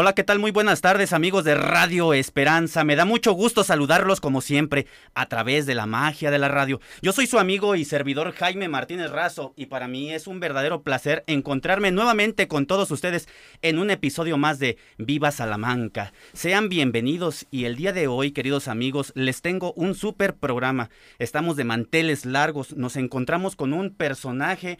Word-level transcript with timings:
Hola, 0.00 0.14
¿qué 0.14 0.24
tal? 0.24 0.38
Muy 0.38 0.50
buenas 0.50 0.80
tardes 0.80 1.12
amigos 1.12 1.44
de 1.44 1.54
Radio 1.54 2.14
Esperanza. 2.14 2.84
Me 2.84 2.96
da 2.96 3.04
mucho 3.04 3.32
gusto 3.32 3.64
saludarlos 3.64 4.22
como 4.22 4.40
siempre 4.40 4.86
a 5.12 5.26
través 5.26 5.66
de 5.66 5.74
la 5.74 5.84
magia 5.84 6.30
de 6.30 6.38
la 6.38 6.48
radio. 6.48 6.80
Yo 7.02 7.12
soy 7.12 7.26
su 7.26 7.38
amigo 7.38 7.74
y 7.76 7.84
servidor 7.84 8.32
Jaime 8.32 8.66
Martínez 8.70 9.10
Razo 9.10 9.52
y 9.56 9.66
para 9.66 9.88
mí 9.88 10.10
es 10.10 10.26
un 10.26 10.40
verdadero 10.40 10.80
placer 10.80 11.22
encontrarme 11.26 11.90
nuevamente 11.92 12.48
con 12.48 12.64
todos 12.64 12.90
ustedes 12.90 13.28
en 13.60 13.78
un 13.78 13.90
episodio 13.90 14.38
más 14.38 14.58
de 14.58 14.78
Viva 14.96 15.32
Salamanca. 15.32 16.14
Sean 16.32 16.70
bienvenidos 16.70 17.46
y 17.50 17.66
el 17.66 17.76
día 17.76 17.92
de 17.92 18.08
hoy, 18.08 18.32
queridos 18.32 18.68
amigos, 18.68 19.12
les 19.14 19.42
tengo 19.42 19.74
un 19.74 19.94
súper 19.94 20.34
programa. 20.34 20.88
Estamos 21.18 21.56
de 21.56 21.64
manteles 21.64 22.24
largos, 22.24 22.74
nos 22.74 22.96
encontramos 22.96 23.54
con 23.54 23.74
un 23.74 23.94
personaje 23.94 24.78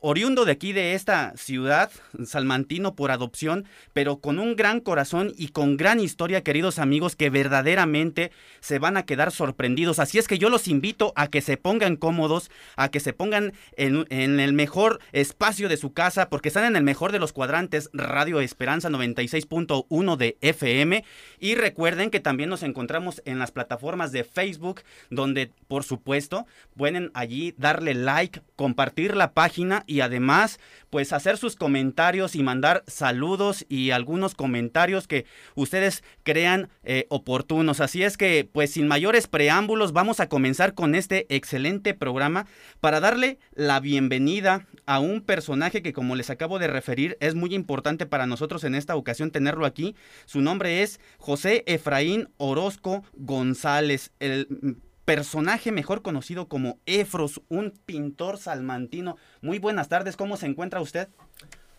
oriundo 0.00 0.44
de 0.44 0.52
aquí, 0.52 0.72
de 0.72 0.94
esta 0.94 1.32
ciudad, 1.36 1.90
salmantino 2.24 2.94
por 2.94 3.10
adopción, 3.10 3.66
pero 3.92 4.18
con 4.18 4.38
un 4.38 4.54
gran 4.54 4.80
corazón 4.80 5.32
y 5.36 5.48
con 5.48 5.76
gran 5.76 5.98
historia, 6.00 6.42
queridos 6.42 6.78
amigos, 6.78 7.16
que 7.16 7.30
verdaderamente 7.30 8.30
se 8.60 8.78
van 8.78 8.96
a 8.96 9.04
quedar 9.04 9.32
sorprendidos. 9.32 9.98
Así 9.98 10.18
es 10.18 10.28
que 10.28 10.38
yo 10.38 10.50
los 10.50 10.68
invito 10.68 11.12
a 11.16 11.28
que 11.28 11.40
se 11.40 11.56
pongan 11.56 11.96
cómodos, 11.96 12.50
a 12.76 12.90
que 12.90 13.00
se 13.00 13.12
pongan 13.12 13.52
en, 13.76 14.06
el 14.10 14.52
mejor 14.52 15.00
espacio 15.12 15.68
de 15.68 15.76
su 15.76 15.92
casa, 15.92 16.28
porque 16.28 16.48
están 16.48 16.64
en 16.64 16.76
el 16.76 16.84
mejor 16.84 17.10
de 17.10 17.18
los 17.18 17.32
cuadrantes, 17.32 17.90
Radio 17.92 18.40
Esperanza 18.40 18.88
96.1 18.90 20.16
de 20.16 20.36
FM. 20.40 21.04
Y 21.40 21.54
recuerden 21.56 22.10
que 22.10 22.20
también 22.20 22.50
nos 22.50 22.62
encontramos 22.62 23.20
en 23.24 23.38
las 23.38 23.50
plataformas 23.50 24.12
de 24.12 24.24
Facebook, 24.24 24.82
donde, 25.10 25.50
por 25.66 25.82
supuesto, 25.82 26.46
pueden 26.76 27.10
allí 27.14 27.54
darle 27.56 27.94
like, 27.94 28.42
compartir 28.54 29.16
la 29.16 29.32
página 29.32 29.84
y 29.88 30.00
además 30.02 30.60
pues 30.90 31.12
hacer 31.12 31.36
sus 31.36 31.56
comentarios 31.56 32.36
y 32.36 32.42
mandar 32.42 32.84
saludos 32.86 33.66
y 33.68 33.90
algunos 33.90 34.34
comentarios 34.34 35.08
que 35.08 35.26
ustedes 35.54 36.04
crean 36.22 36.68
eh, 36.84 37.06
oportunos. 37.08 37.80
Así 37.80 38.04
es 38.04 38.16
que 38.16 38.48
pues 38.50 38.72
sin 38.72 38.86
mayores 38.86 39.26
preámbulos 39.26 39.92
vamos 39.92 40.20
a 40.20 40.28
comenzar 40.28 40.74
con 40.74 40.94
este 40.94 41.26
excelente 41.34 41.94
programa 41.94 42.46
para 42.80 43.00
darle 43.00 43.38
la 43.54 43.80
bienvenida 43.80 44.66
a 44.86 45.00
un 45.00 45.22
personaje 45.22 45.82
que 45.82 45.92
como 45.92 46.14
les 46.14 46.30
acabo 46.30 46.58
de 46.58 46.68
referir 46.68 47.16
es 47.20 47.34
muy 47.34 47.54
importante 47.54 48.06
para 48.06 48.26
nosotros 48.26 48.64
en 48.64 48.74
esta 48.74 48.94
ocasión 48.94 49.30
tenerlo 49.30 49.66
aquí. 49.66 49.96
Su 50.26 50.40
nombre 50.40 50.82
es 50.82 51.00
José 51.18 51.64
Efraín 51.66 52.28
Orozco 52.36 53.02
González. 53.14 54.12
El 54.20 54.76
personaje 55.08 55.72
mejor 55.72 56.02
conocido 56.02 56.48
como 56.48 56.80
Efros, 56.84 57.40
un 57.48 57.70
pintor 57.70 58.36
salmantino. 58.36 59.16
Muy 59.40 59.58
buenas 59.58 59.88
tardes, 59.88 60.18
¿cómo 60.18 60.36
se 60.36 60.44
encuentra 60.44 60.82
usted? 60.82 61.08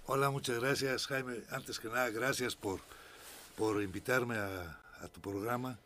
Hola, 0.08 0.31
muchas 0.31 0.59
gracias 0.59 1.05
Jaime. 1.05 1.35
Antes 1.52 1.80
que 1.80 1.89
nada, 1.89 2.09
gracias 2.09 2.55
por, 2.55 2.80
por 3.55 3.83
invitarme 3.83 4.35
a, 4.35 4.80
a 5.03 5.07
tu 5.09 5.22
programa. 5.22 5.77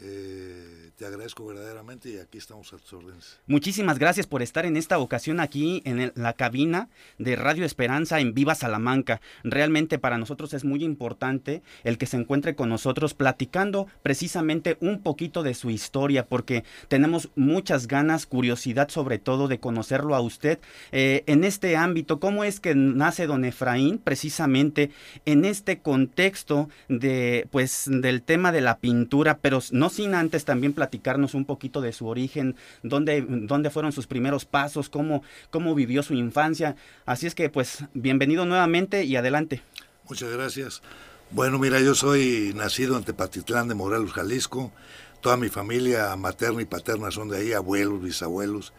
Eh, 0.00 0.90
te 0.96 1.06
agradezco 1.06 1.46
verdaderamente 1.46 2.10
y 2.10 2.18
aquí 2.18 2.38
estamos 2.38 2.72
a 2.72 2.76
tus 2.76 2.92
órdenes. 2.92 3.38
Muchísimas 3.46 3.98
gracias 4.00 4.26
por 4.26 4.42
estar 4.42 4.66
en 4.66 4.76
esta 4.76 4.98
ocasión 4.98 5.38
aquí 5.38 5.80
en 5.84 6.12
la 6.16 6.32
cabina 6.32 6.88
de 7.18 7.36
Radio 7.36 7.64
Esperanza 7.64 8.18
en 8.18 8.34
Viva 8.34 8.56
Salamanca. 8.56 9.20
Realmente 9.44 10.00
para 10.00 10.18
nosotros 10.18 10.54
es 10.54 10.64
muy 10.64 10.82
importante 10.82 11.62
el 11.84 11.98
que 11.98 12.06
se 12.06 12.16
encuentre 12.16 12.56
con 12.56 12.68
nosotros 12.68 13.14
platicando 13.14 13.86
precisamente 14.02 14.76
un 14.80 15.02
poquito 15.02 15.44
de 15.44 15.54
su 15.54 15.70
historia 15.70 16.26
porque 16.26 16.64
tenemos 16.88 17.28
muchas 17.36 17.86
ganas, 17.86 18.26
curiosidad 18.26 18.88
sobre 18.88 19.18
todo 19.18 19.46
de 19.46 19.60
conocerlo 19.60 20.16
a 20.16 20.20
usted 20.20 20.58
eh, 20.90 21.22
en 21.26 21.44
este 21.44 21.76
ámbito. 21.76 22.18
¿Cómo 22.18 22.42
es 22.42 22.58
que 22.58 22.74
nace 22.74 23.26
don 23.26 23.44
Efraín 23.44 23.98
precisamente 23.98 24.90
en 25.26 25.44
este 25.44 25.78
contexto 25.78 26.68
de 26.88 27.46
pues 27.52 27.84
del 27.86 28.22
tema 28.22 28.50
de 28.50 28.62
la 28.62 28.78
pintura, 28.78 29.38
pero 29.38 29.60
no 29.70 29.87
sin 29.88 30.14
antes 30.14 30.44
también 30.44 30.72
platicarnos 30.72 31.34
un 31.34 31.44
poquito 31.44 31.80
de 31.80 31.92
su 31.92 32.06
origen, 32.06 32.56
dónde, 32.82 33.24
dónde 33.28 33.70
fueron 33.70 33.92
sus 33.92 34.06
primeros 34.06 34.44
pasos, 34.44 34.88
cómo, 34.88 35.22
cómo 35.50 35.74
vivió 35.74 36.02
su 36.02 36.14
infancia. 36.14 36.76
Así 37.06 37.26
es 37.26 37.34
que 37.34 37.50
pues 37.50 37.84
bienvenido 37.94 38.44
nuevamente 38.44 39.04
y 39.04 39.16
adelante. 39.16 39.62
Muchas 40.08 40.30
gracias. 40.30 40.82
Bueno, 41.30 41.58
mira, 41.58 41.80
yo 41.80 41.94
soy 41.94 42.52
nacido 42.54 42.96
en 42.96 43.04
Tepatitlán 43.04 43.68
de 43.68 43.74
Morelos, 43.74 44.12
Jalisco. 44.12 44.72
Toda 45.20 45.36
mi 45.36 45.48
familia 45.48 46.16
materna 46.16 46.62
y 46.62 46.64
paterna 46.64 47.10
son 47.10 47.28
de 47.28 47.38
ahí, 47.38 47.52
abuelos, 47.52 48.02
bisabuelos. 48.02 48.72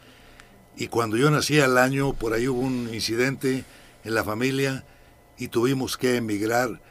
Y 0.76 0.88
cuando 0.88 1.18
yo 1.18 1.30
nací 1.30 1.60
al 1.60 1.78
año, 1.78 2.14
por 2.14 2.34
ahí 2.34 2.48
hubo 2.48 2.62
un 2.62 2.90
incidente 2.94 3.66
en 4.04 4.16
la 4.16 4.24
familia 4.24 4.86
y 5.38 5.50
tuvimos 5.50 5.98
que 5.98 6.16
emigrar. 6.16 6.82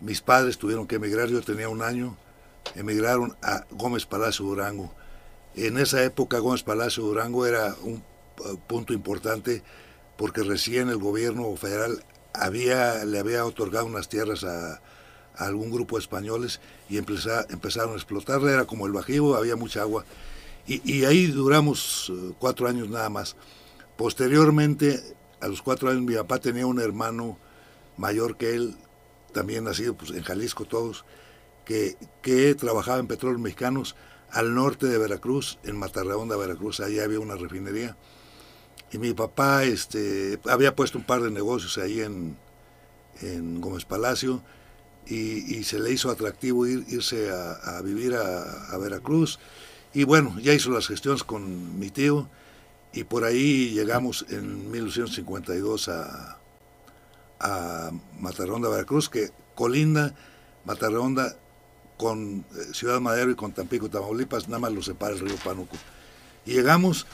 Mis 0.00 0.20
padres 0.20 0.58
tuvieron 0.58 0.86
que 0.86 0.96
emigrar, 0.96 1.28
yo 1.28 1.40
tenía 1.40 1.68
un 1.68 1.80
año 1.80 2.18
emigraron 2.74 3.36
a 3.42 3.64
Gómez 3.70 4.06
Palacio 4.06 4.44
Durango. 4.44 4.92
En 5.54 5.78
esa 5.78 6.02
época 6.02 6.38
Gómez 6.38 6.62
Palacio 6.62 7.04
Durango 7.04 7.46
era 7.46 7.74
un 7.82 8.02
uh, 8.40 8.56
punto 8.66 8.92
importante 8.92 9.62
porque 10.16 10.42
recién 10.42 10.88
el 10.88 10.98
gobierno 10.98 11.54
federal 11.56 12.04
había, 12.34 13.04
le 13.04 13.18
había 13.18 13.44
otorgado 13.44 13.86
unas 13.86 14.08
tierras 14.08 14.44
a, 14.44 14.80
algún 15.36 15.70
grupo 15.70 15.96
de 15.96 16.00
españoles 16.00 16.60
y 16.88 16.96
empezaron 16.96 17.92
a 17.92 17.96
explotarla, 17.96 18.52
era 18.52 18.64
como 18.64 18.86
el 18.86 18.92
Bajío, 18.92 19.36
había 19.36 19.54
mucha 19.54 19.82
agua. 19.82 20.04
Y, 20.66 21.04
ahí 21.04 21.26
duramos 21.26 22.08
uh, 22.08 22.34
cuatro 22.40 22.66
años 22.66 22.88
nada 22.88 23.08
más. 23.08 23.36
Posteriormente, 23.96 25.00
a 25.40 25.46
los 25.46 25.62
cuatro 25.62 25.90
años, 25.90 26.02
mi 26.02 26.14
papá 26.16 26.40
tenía 26.40 26.66
un 26.66 26.80
hermano 26.80 27.38
mayor 27.96 28.36
que 28.36 28.54
él, 28.54 28.76
también 29.32 29.64
nacido 29.64 29.94
pues, 29.94 30.10
en 30.10 30.22
Jalisco 30.22 30.64
todos, 30.64 31.04
que, 31.66 31.96
que 32.22 32.54
trabajaba 32.54 32.98
en 32.98 33.08
petróleos 33.08 33.42
mexicanos 33.42 33.96
al 34.30 34.54
norte 34.54 34.86
de 34.86 34.96
Veracruz, 34.96 35.58
en 35.64 35.76
Matarreonda, 35.76 36.36
Veracruz, 36.36 36.80
allá 36.80 37.04
había 37.04 37.20
una 37.20 37.36
refinería. 37.36 37.96
Y 38.92 38.98
mi 38.98 39.12
papá 39.12 39.64
este, 39.64 40.38
había 40.48 40.74
puesto 40.74 40.98
un 40.98 41.04
par 41.04 41.20
de 41.22 41.30
negocios 41.30 41.76
ahí 41.76 42.00
en, 42.00 42.36
en 43.20 43.60
Gómez 43.60 43.84
Palacio 43.84 44.42
y, 45.06 45.62
se 45.64 45.78
le 45.78 45.92
hizo 45.92 46.10
atractivo 46.10 46.66
ir, 46.66 46.84
irse 46.88 47.30
a, 47.30 47.80
vivir 47.82 48.14
a, 48.14 48.76
Veracruz. 48.78 49.38
Y 49.94 50.04
bueno, 50.04 50.36
ya 50.40 50.52
hizo 50.52 50.70
las 50.70 50.86
gestiones 50.86 51.24
con 51.24 51.78
mi 51.78 51.90
tío 51.90 52.28
y 52.92 53.04
por 53.04 53.24
ahí 53.24 53.70
llegamos 53.70 54.26
en 54.30 54.70
1952 54.70 55.88
a, 55.88 56.38
a 57.40 57.90
Veracruz, 58.70 59.08
que 59.08 59.30
colinda 59.54 60.14
Matarreonda 60.64 61.36
con 61.96 62.44
eh, 62.56 62.72
Ciudad 62.72 63.00
Madero 63.00 63.30
y 63.30 63.34
con 63.34 63.52
Tampico, 63.52 63.88
Tamaulipas, 63.88 64.48
nada 64.48 64.58
más 64.58 64.72
lo 64.72 64.82
separa 64.82 65.14
el 65.14 65.20
río 65.20 65.36
Pánuco. 65.42 65.76
Y 66.44 66.52
llegamos, 66.52 67.06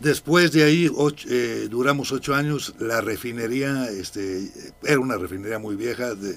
después 0.00 0.52
de 0.52 0.64
ahí 0.64 0.90
eh, 1.28 1.68
duramos 1.70 2.12
ocho 2.12 2.34
años, 2.34 2.74
la 2.78 3.00
refinería, 3.00 3.88
este, 3.90 4.50
era 4.82 4.98
una 4.98 5.16
refinería 5.16 5.58
muy 5.58 5.76
vieja, 5.76 6.14
de, 6.14 6.34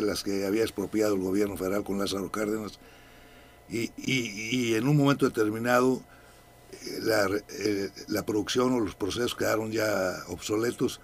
las 0.00 0.22
que 0.22 0.46
había 0.46 0.62
expropiado 0.62 1.14
el 1.14 1.20
gobierno 1.20 1.56
federal 1.56 1.84
con 1.84 1.98
Lázaro 1.98 2.30
Cárdenas, 2.30 2.78
y, 3.68 3.90
y, 3.96 4.74
en 4.74 4.86
un 4.86 4.96
momento 4.96 5.24
determinado 5.24 6.02
eh, 6.72 6.98
la, 7.00 7.30
la 8.08 8.26
producción 8.26 8.72
o 8.72 8.80
los 8.80 8.94
procesos 8.94 9.34
quedaron 9.34 9.70
ya 9.70 10.14
obsoletos, 10.28 11.00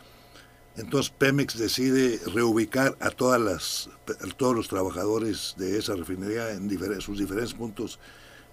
entonces 0.79 1.13
Pemex 1.17 1.59
decide 1.59 2.21
reubicar 2.33 2.97
a 3.01 3.11
todas 3.11 3.41
las, 3.41 3.91
todos 4.37 4.55
los 4.55 4.69
trabajadores 4.69 5.55
de 5.59 5.77
esa 5.77 5.97
refinería 5.97 6.53
en 6.53 7.01
sus 7.01 7.19
diferentes 7.19 7.53
puntos 7.53 7.99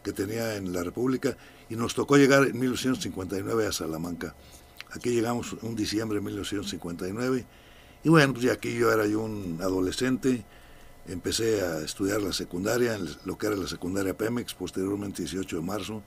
que 0.04 0.12
tenía 0.12 0.56
en 0.56 0.74
la 0.74 0.84
República 0.84 1.38
y 1.70 1.76
nos 1.76 1.94
tocó 1.94 2.18
llegar 2.18 2.44
en 2.48 2.60
1959 2.60 3.68
a 3.68 3.72
Salamanca. 3.72 4.36
Aquí 4.92 5.12
llegamos 5.12 5.54
un 5.62 5.76
diciembre 5.76 6.18
de 6.18 6.26
1959 6.26 7.46
y 8.04 8.10
bueno, 8.10 8.34
pues 8.34 8.50
aquí 8.50 8.74
yo 8.74 8.92
era 8.92 9.06
yo 9.06 9.22
un 9.22 9.60
adolescente, 9.62 10.44
empecé 11.08 11.62
a 11.62 11.82
estudiar 11.82 12.24
la 12.24 12.34
secundaria, 12.34 12.98
lo 13.24 13.38
que 13.38 13.46
era 13.46 13.56
la 13.56 13.68
secundaria 13.68 14.18
Pemex, 14.18 14.56
posteriormente 14.56 15.22
18 15.22 15.58
de 15.58 15.62
marzo, 15.62 16.02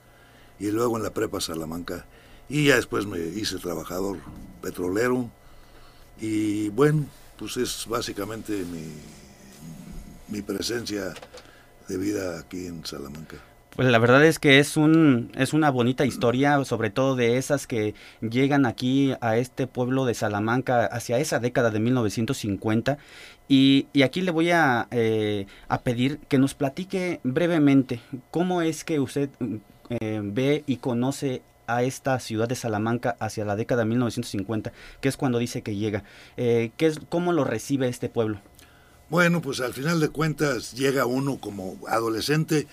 y 0.59 0.73
luego 0.73 0.97
en 0.97 1.05
la 1.05 1.15
prepa 1.15 1.41
Salamanca. 1.41 2.07
Y 2.49 2.67
ya 2.67 2.75
después 2.75 3.07
me 3.07 3.21
hice 3.21 3.59
trabajador 3.59 4.19
petrolero, 4.63 5.31
y 6.21 6.69
bueno, 6.71 7.07
pues 7.39 7.57
es 7.57 7.87
básicamente 7.89 8.65
mi, 10.29 10.43
presencia 10.43 11.15
de 11.89 11.97
vida 11.97 12.41
aquí 12.41 12.67
en 12.67 12.85
Salamanca. 12.85 13.37
Pues 13.77 13.89
la 13.89 13.99
verdad 13.99 14.25
es 14.25 14.41
que 14.41 14.59
es 14.59 14.77
un 14.77 15.31
es 15.37 15.53
una 15.53 15.71
bonita 15.71 16.05
historia, 16.05 16.65
sobre 16.65 16.91
todo 16.91 17.15
de 17.15 17.39
esas 17.39 17.67
que 17.67 17.95
llegan 18.21 18.67
aquí 18.67 19.15
a 19.21 19.37
este 19.37 19.69
pueblo 19.69 20.05
de 20.05 20.15
Salamanca 20.15 20.87
hacia 20.87 21.19
esa 21.19 21.39
década 21.39 21.71
de 21.71 21.79
1950 21.79 22.99
y, 23.47 23.87
y 23.93 24.03
aquí 24.03 24.21
le 24.21 24.33
voy 24.33 24.51
a, 24.51 24.89
eh, 24.91 25.47
a, 25.69 25.83
pedir 25.83 26.19
que 26.29 26.39
nos 26.39 26.55
platique 26.55 27.21
brevemente 27.23 28.01
cómo 28.33 28.63
es 28.63 28.83
que 28.83 28.99
usted 28.99 29.31
eh, 29.91 30.21
ve 30.25 30.65
y 30.67 30.79
conoce 30.79 31.43
a 31.69 31.83
esta 31.85 32.19
ciudad 32.19 32.49
de 32.49 32.57
Salamanca 32.57 33.17
hacia 33.21 33.45
la 33.45 33.55
década 33.55 33.83
de 33.83 33.91
1950, 33.91 34.73
que 35.01 35.09
es 35.09 35.17
cuando 35.17 35.39
dice 35.39 35.63
que 35.63 35.77
llega. 35.77 36.03
Eh, 36.37 36.73
¿qué 36.77 36.87
es, 36.87 36.99
¿Cómo 37.09 37.33
lo 37.33 37.45
recibe 37.45 37.89
este 37.89 38.09
pueblo? 38.09 38.41
Bueno, 39.11 39.41
pues 39.41 39.61
al 39.61 39.75
final 39.75 40.01
de 40.01 40.09
cuentas 40.09 40.73
llega 40.73 41.07
uno 41.07 41.39
como 41.39 41.79
adolescente, 41.87 42.67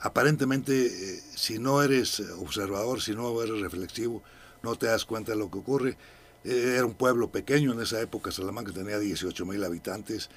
aparentemente 0.00 0.86
eh, 0.86 1.20
si 1.34 1.58
no 1.58 1.82
eres 1.82 2.20
observador, 2.38 3.02
si 3.02 3.12
no 3.12 3.42
eres 3.42 3.60
reflexivo, 3.60 4.22
no 4.62 4.76
te 4.76 4.86
das 4.86 5.04
cuenta 5.04 5.32
de 5.32 5.38
lo 5.38 5.50
que 5.50 5.58
ocurre. 5.58 5.96
Eh, 6.44 6.74
era 6.76 6.84
un 6.84 6.94
pueblo 6.94 7.30
pequeño 7.30 7.72
en 7.72 7.80
esa 7.80 8.00
época, 8.00 8.30
Salamanca 8.30 8.72
tenía 8.72 8.98
18 8.98 9.46
mil 9.46 9.64
habitantes 9.64 10.28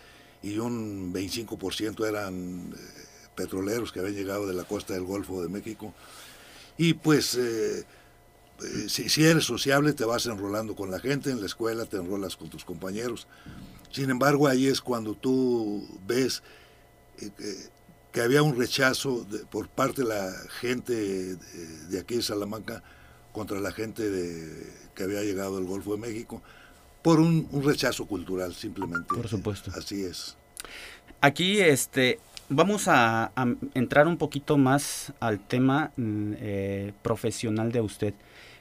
y 0.42 0.57
un 0.57 1.13
25% 1.13 2.07
eran 2.07 2.74
petroleros 3.36 3.92
que 3.92 4.00
habían 4.00 4.15
llegado 4.15 4.48
de 4.48 4.54
la 4.54 4.63
costa 4.63 4.94
del 4.94 5.04
Golfo 5.04 5.42
de 5.42 5.50
México. 5.50 5.94
Y 6.77 6.94
pues 6.94 7.38
si, 8.88 9.09
si, 9.09 9.24
eres 9.24 9.44
sociable 9.45 9.94
te 9.94 10.06
vas 10.06 10.25
enrolando 10.25 10.75
con 10.75 10.92
la 10.92 11.00
gente, 11.00 11.30
en 11.30 11.39
la 11.39 11.45
escuela 11.45 11.86
te 11.86 11.98
enrolas 11.98 12.36
con 12.36 12.50
tus 12.50 12.65
compañeros. 12.65 13.27
Sin 13.92 14.09
embargo, 14.09 14.48
ahí 14.48 14.68
es 14.68 14.81
cuando 14.81 15.13
tú 15.13 15.88
ves 16.06 16.44
eh, 17.19 17.31
que 18.12 18.21
había 18.21 18.42
un 18.42 18.57
rechazo 18.57 19.25
por 19.50 19.69
parte 19.69 20.01
de 20.01 20.07
la 20.07 20.33
gente 20.59 20.94
de, 20.94 22.00
aquí 22.00 22.15
de 22.15 22.21
Salamanca 22.21 22.83
contra 23.31 23.59
la 23.59 23.71
gente 23.71 24.09
de, 24.09 24.74
que 24.95 25.04
había 25.04 25.21
llegado 25.21 25.57
del 25.57 25.65
Golfo 25.65 25.94
de 25.94 26.00
México, 26.00 26.42
por 27.01 27.19
un, 27.19 27.48
rechazo 27.63 28.06
cultural 28.06 28.54
simplemente. 28.54 29.13
Por 29.13 29.27
supuesto. 29.27 29.71
Así 29.75 30.04
es. 30.04 30.36
Aquí 31.21 31.59
este, 31.59 32.19
vamos 32.50 32.88
a, 32.88 33.31
entrar 33.74 34.07
un 34.07 34.18
poquito 34.18 34.57
más 34.57 35.13
al 35.19 35.39
tema 35.39 35.92
mm, 35.95 36.33
eh, 36.38 36.94
profesional 37.04 37.71
de 37.71 37.81
usted. 37.81 38.13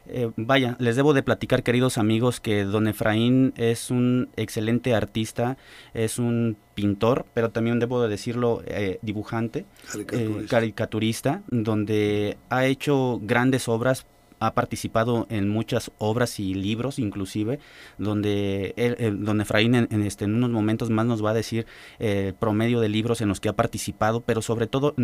Eh, 0.09 0.31
vaya, 0.37 0.77
les 0.79 0.97
debo 0.97 1.15
de 1.15 1.23
platicar, 1.23 1.63
queridos 1.63 1.99
amigos, 1.99 2.41
que 2.41 2.65
don 2.65 2.87
Efraín 2.87 3.53
es 3.57 3.91
un 3.91 4.29
excelente 4.37 4.95
artista, 4.95 5.57
es 5.95 6.19
un 6.19 6.57
pintor, 6.75 7.27
pero 7.35 7.51
también 7.51 7.79
debo 7.79 8.03
de 8.03 8.09
decirlo, 8.09 8.63
eh, 8.67 8.99
dibujante, 9.03 9.67
eh, 10.13 10.47
caricaturista. 10.49 11.43
donde 11.49 12.39
ha 12.51 12.67
hecho 12.67 13.19
grandes 13.23 13.69
obras 13.69 14.07
ha 14.39 14.53
participado 14.53 15.27
en 15.31 15.49
muchas 15.49 15.91
obras 15.97 16.39
y 16.41 16.53
libros 16.53 16.99
inclusive 16.99 17.59
donde 17.97 18.75
don 19.19 19.41
Efraín 19.41 19.75
en, 19.75 20.03
este, 20.03 20.27
en 20.27 20.35
unos 20.35 20.51
momentos 20.51 20.91
más 20.91 21.07
nos 21.07 21.25
va 21.25 21.31
a 21.31 21.35
decir 21.35 21.67
el 21.99 22.35
promedio 22.35 22.81
de 22.81 22.91
libros 22.91 23.23
en 23.23 23.29
los 23.29 23.41
que 23.41 23.49
ha 23.49 23.55
participado 23.55 24.21
pero 24.21 24.43
sobre 24.43 24.67
todo 24.67 24.95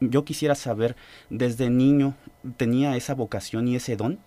yo 0.00 0.24
quisiera 0.24 0.54
saber 0.54 0.96
desde 1.30 1.70
niño 1.70 2.14
tenía 2.58 2.94
esa 2.96 3.14
vocación 3.14 3.68
y 3.68 3.76
ese 3.76 3.96
don 3.96 4.18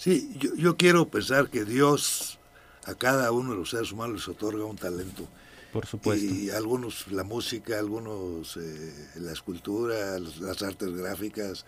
Sí, 0.00 0.34
yo, 0.56 0.78
quiero 0.78 1.10
pensar 1.10 1.50
que 1.50 1.66
Dios 1.66 2.38
a 2.86 2.94
cada 2.94 3.32
uno 3.32 3.50
de 3.50 3.58
los 3.58 3.68
seres 3.68 3.92
humanos 3.92 4.16
les 4.16 4.28
otorga 4.28 4.64
un 4.64 4.78
talento. 4.78 5.28
Por 5.74 5.84
supuesto. 5.84 6.24
Y 6.24 6.48
algunos 6.48 7.08
la 7.08 7.22
música, 7.22 7.78
algunos 7.78 8.56
eh, 8.56 9.08
la 9.16 9.32
escultura, 9.32 10.18
las 10.18 10.62
artes 10.62 10.90
gráficas, 10.94 11.66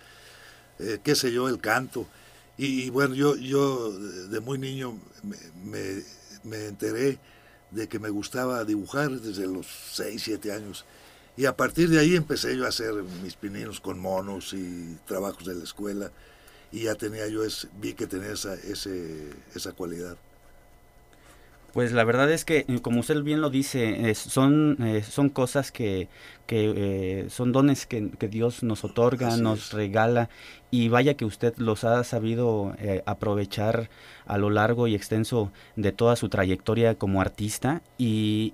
eh, 0.78 0.98
qué 1.04 1.14
sé 1.14 1.30
yo, 1.30 1.46
el 1.46 1.58
canto. 1.58 2.06
Y, 2.56 2.88
bueno, 2.88 3.14
yo, 3.14 3.36
yo 3.36 3.92
de 3.92 4.40
muy 4.40 4.56
niño 4.56 4.98
me, 5.62 6.02
me, 6.42 6.68
enteré 6.68 7.18
de 7.70 7.86
que 7.86 7.98
me 7.98 8.08
gustaba 8.08 8.64
dibujar 8.64 9.10
desde 9.10 9.46
los 9.46 9.66
6, 9.92 10.22
7 10.24 10.52
años. 10.52 10.86
Y 11.36 11.44
a 11.44 11.54
partir 11.54 11.90
de 11.90 11.98
ahí 11.98 12.16
empecé 12.16 12.56
yo 12.56 12.64
a 12.64 12.68
hacer 12.68 12.94
mis 13.22 13.34
pininos 13.34 13.78
con 13.78 13.98
monos 13.98 14.54
y 14.54 14.96
trabajos 15.06 15.44
de 15.44 15.54
la 15.54 15.64
escuela 15.64 16.10
y 16.72 16.84
ya 16.84 16.94
tenía 16.94 17.28
yo, 17.28 17.44
es, 17.44 17.68
vi 17.80 17.92
que 17.92 18.06
tenía 18.06 18.32
esa, 18.32 18.54
ese, 18.54 19.30
esa 19.54 19.72
cualidad. 19.72 20.16
Pues 21.72 21.92
la 21.92 22.04
verdad 22.04 22.30
es 22.30 22.44
que, 22.44 22.66
eh, 22.68 22.80
como 22.82 23.00
usted 23.00 23.22
bien 23.22 23.40
lo 23.40 23.48
dice, 23.48 24.14
son, 24.14 24.76
eh, 24.82 25.02
son 25.02 25.30
cosas 25.30 25.72
que, 25.72 26.08
que 26.46 26.72
eh, 26.76 27.30
son 27.30 27.50
dones 27.52 27.86
que, 27.86 28.10
Dios 28.28 28.62
nos 28.62 28.84
otorga, 28.84 29.38
nos 29.38 29.72
regala, 29.72 30.28
y 30.70 30.90
vaya 30.90 31.14
que 31.14 31.24
usted 31.24 31.54
los 31.56 31.84
ha 31.84 32.04
sabido 32.04 32.74
aprovechar 33.06 33.88
a 34.26 34.36
lo 34.36 34.50
largo 34.50 34.86
y 34.86 34.94
extenso 34.94 35.50
de 35.76 35.92
toda 35.92 36.16
su 36.16 36.28
trayectoria 36.28 36.94
como 36.94 37.22
artista, 37.22 37.82
y, 37.96 38.52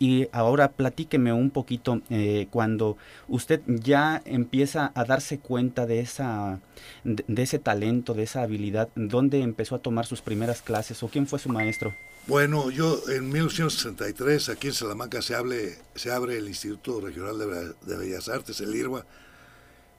y 0.00 0.28
ahora 0.32 0.72
platíqueme 0.72 1.30
un 1.30 1.50
poquito 1.50 2.00
eh, 2.08 2.48
cuando 2.50 2.96
usted 3.28 3.60
ya 3.66 4.22
empieza 4.24 4.90
a 4.94 5.04
darse 5.04 5.38
cuenta 5.38 5.84
de 5.84 6.00
esa 6.00 6.58
de, 7.04 7.42
ese 7.42 7.58
talento, 7.58 8.14
de 8.14 8.22
esa 8.22 8.40
habilidad, 8.40 8.88
¿dónde 8.96 9.42
empezó 9.42 9.74
a 9.74 9.80
tomar 9.80 10.06
sus 10.06 10.22
primeras 10.22 10.62
clases 10.62 11.02
o 11.02 11.08
quién 11.08 11.26
fue 11.26 11.38
su 11.38 11.50
maestro? 11.50 11.94
Bueno, 12.26 12.70
yo 12.70 12.98
en 13.10 13.28
1963 13.28 14.48
aquí 14.48 14.68
en 14.68 14.72
Salamanca 14.72 15.20
se, 15.20 15.34
hable, 15.34 15.76
se 15.94 16.10
abre 16.10 16.38
el 16.38 16.48
Instituto 16.48 17.02
Regional 17.02 17.38
de, 17.38 17.96
Bellas 17.96 18.30
Artes, 18.30 18.58
el 18.62 18.74
IRBA, 18.74 19.04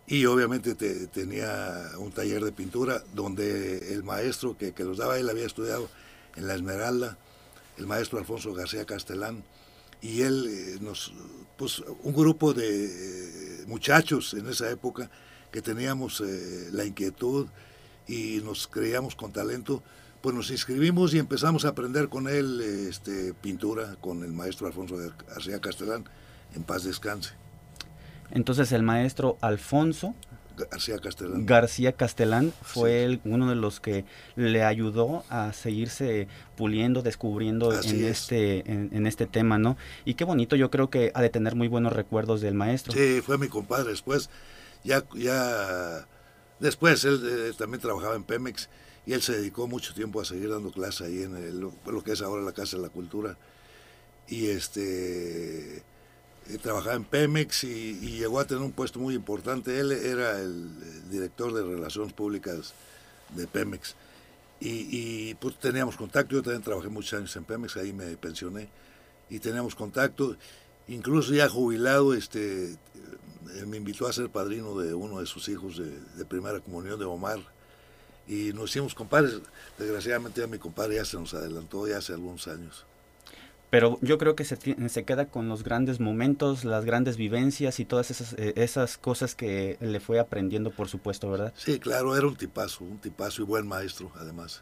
y 0.07 0.25
obviamente 0.25 0.73
tenía 1.07 1.91
un 1.99 2.11
taller 2.11 2.43
de 2.43 2.51
pintura 2.51 3.03
donde 3.13 3.93
el 3.93 4.03
maestro 4.03 4.57
que, 4.57 4.71
que 4.73 4.83
los 4.83 4.97
daba, 4.97 5.19
él 5.19 5.29
había 5.29 5.45
estudiado 5.45 5.89
en 6.35 6.47
La 6.47 6.55
Esmeralda, 6.55 7.17
el 7.77 7.85
maestro 7.85 8.17
Alfonso 8.17 8.53
García 8.53 8.85
Castellán, 8.85 9.43
y 10.01 10.21
él 10.21 10.47
eh, 10.49 10.77
nos, 10.81 11.13
pues 11.57 11.83
un 12.03 12.13
grupo 12.13 12.53
de 12.53 12.85
eh, 12.85 13.65
muchachos 13.67 14.33
en 14.33 14.47
esa 14.47 14.69
época 14.69 15.09
que 15.51 15.61
teníamos 15.61 16.21
eh, 16.21 16.69
la 16.71 16.85
inquietud 16.85 17.47
y 18.07 18.41
nos 18.43 18.67
creíamos 18.67 19.15
con 19.15 19.31
talento, 19.31 19.83
pues 20.21 20.35
nos 20.35 20.49
inscribimos 20.49 21.13
y 21.13 21.19
empezamos 21.19 21.65
a 21.65 21.69
aprender 21.69 22.09
con 22.09 22.27
él 22.27 22.61
este, 22.61 23.33
pintura, 23.33 23.95
con 24.01 24.23
el 24.23 24.33
maestro 24.33 24.67
Alfonso 24.67 24.95
García 25.27 25.59
Castellán, 25.59 26.05
en 26.55 26.63
paz 26.63 26.83
descanse. 26.83 27.31
Entonces 28.31 28.71
el 28.71 28.83
maestro 28.83 29.37
Alfonso 29.41 30.15
García 30.55 30.97
Castellán. 30.99 31.45
García 31.45 31.91
Castellán 31.93 32.53
fue 32.61 33.19
uno 33.23 33.49
de 33.49 33.55
los 33.55 33.79
que 33.79 34.05
le 34.35 34.63
ayudó 34.63 35.23
a 35.29 35.53
seguirse 35.53 36.27
puliendo, 36.55 37.01
descubriendo 37.01 37.73
en 37.73 38.05
este, 38.05 38.69
en, 38.71 39.07
este 39.07 39.27
tema, 39.27 39.57
¿no? 39.57 39.77
Y 40.05 40.15
qué 40.15 40.23
bonito, 40.23 40.55
yo 40.55 40.69
creo 40.69 40.89
que 40.89 41.11
ha 41.13 41.21
de 41.21 41.29
tener 41.29 41.55
muy 41.55 41.67
buenos 41.67 41.93
recuerdos 41.93 42.41
del 42.41 42.53
maestro. 42.53 42.93
Sí, 42.93 43.21
fue 43.21 43.37
mi 43.37 43.47
compadre. 43.47 43.91
Después, 43.91 44.29
ya, 44.83 45.03
ya, 45.15 46.07
después 46.59 47.03
él 47.05 47.21
eh, 47.23 47.53
también 47.57 47.81
trabajaba 47.81 48.15
en 48.15 48.23
Pemex 48.23 48.69
y 49.05 49.13
él 49.13 49.21
se 49.21 49.33
dedicó 49.33 49.67
mucho 49.67 49.93
tiempo 49.93 50.21
a 50.21 50.25
seguir 50.25 50.49
dando 50.49 50.71
clase 50.71 51.05
ahí 51.05 51.23
en 51.23 51.59
lo 51.59 52.03
que 52.03 52.11
es 52.11 52.21
ahora 52.21 52.43
la 52.43 52.53
Casa 52.53 52.77
de 52.77 52.83
la 52.83 52.89
Cultura. 52.89 53.37
Y 54.27 54.47
este 54.47 55.83
trabajaba 56.57 56.95
en 56.95 57.03
Pemex 57.03 57.63
y, 57.63 58.17
llegó 58.17 58.39
a 58.39 58.45
tener 58.45 58.63
un 58.63 58.71
puesto 58.71 58.99
muy 58.99 59.15
importante. 59.15 59.79
Él 59.79 59.91
era 59.91 60.39
el, 60.39 61.09
director 61.09 61.53
de 61.53 61.63
Relaciones 61.63 62.13
Públicas 62.13 62.73
de 63.35 63.47
Pemex. 63.47 63.95
Y, 64.59 65.33
pues 65.35 65.57
teníamos 65.59 65.95
contacto, 65.95 66.35
yo 66.35 66.43
también 66.43 66.61
trabajé 66.61 66.87
muchos 66.89 67.17
años 67.17 67.35
en 67.35 67.43
Pemex, 67.43 67.77
ahí 67.77 67.93
me 67.93 68.15
pensioné 68.17 68.69
y 69.29 69.39
teníamos 69.39 69.73
contacto. 69.73 70.37
Incluso 70.87 71.33
ya 71.33 71.49
jubilado, 71.49 72.13
este, 72.13 72.77
me 73.65 73.77
invitó 73.77 74.07
a 74.07 74.13
ser 74.13 74.29
padrino 74.29 74.77
de 74.77 74.93
uno 74.93 75.19
de 75.19 75.25
sus 75.25 75.49
hijos 75.49 75.77
de, 75.77 76.25
primera 76.25 76.59
comunión, 76.59 76.99
de 76.99 77.05
Omar. 77.05 77.39
Y 78.27 78.53
nos 78.53 78.69
hicimos 78.69 78.93
compadres. 78.93 79.41
Desgraciadamente 79.79 80.41
ya 80.41 80.47
mi 80.47 80.59
compadre 80.59 80.95
ya 80.97 81.05
se 81.05 81.17
nos 81.17 81.33
adelantó 81.33 81.87
ya 81.87 81.97
hace 81.97 82.13
algunos 82.13 82.47
años 82.47 82.85
pero 83.71 83.97
yo 84.01 84.17
creo 84.17 84.35
que 84.35 84.43
se, 84.43 84.57
se 84.89 85.03
queda 85.05 85.27
con 85.27 85.47
los 85.47 85.63
grandes 85.63 86.01
momentos, 86.01 86.65
las 86.65 86.83
grandes 86.83 87.15
vivencias 87.15 87.79
y 87.79 87.85
todas 87.85 88.11
esas, 88.11 88.33
eh, 88.33 88.51
esas 88.57 88.97
cosas 88.97 89.33
que 89.33 89.77
le 89.79 90.01
fue 90.01 90.19
aprendiendo, 90.19 90.71
por 90.71 90.89
supuesto, 90.89 91.31
¿verdad? 91.31 91.53
Sí, 91.55 91.79
claro, 91.79 92.15
era 92.17 92.27
un 92.27 92.35
tipazo, 92.35 92.83
un 92.83 92.99
tipazo 92.99 93.41
y 93.41 93.45
buen 93.45 93.65
maestro, 93.65 94.11
además. 94.17 94.61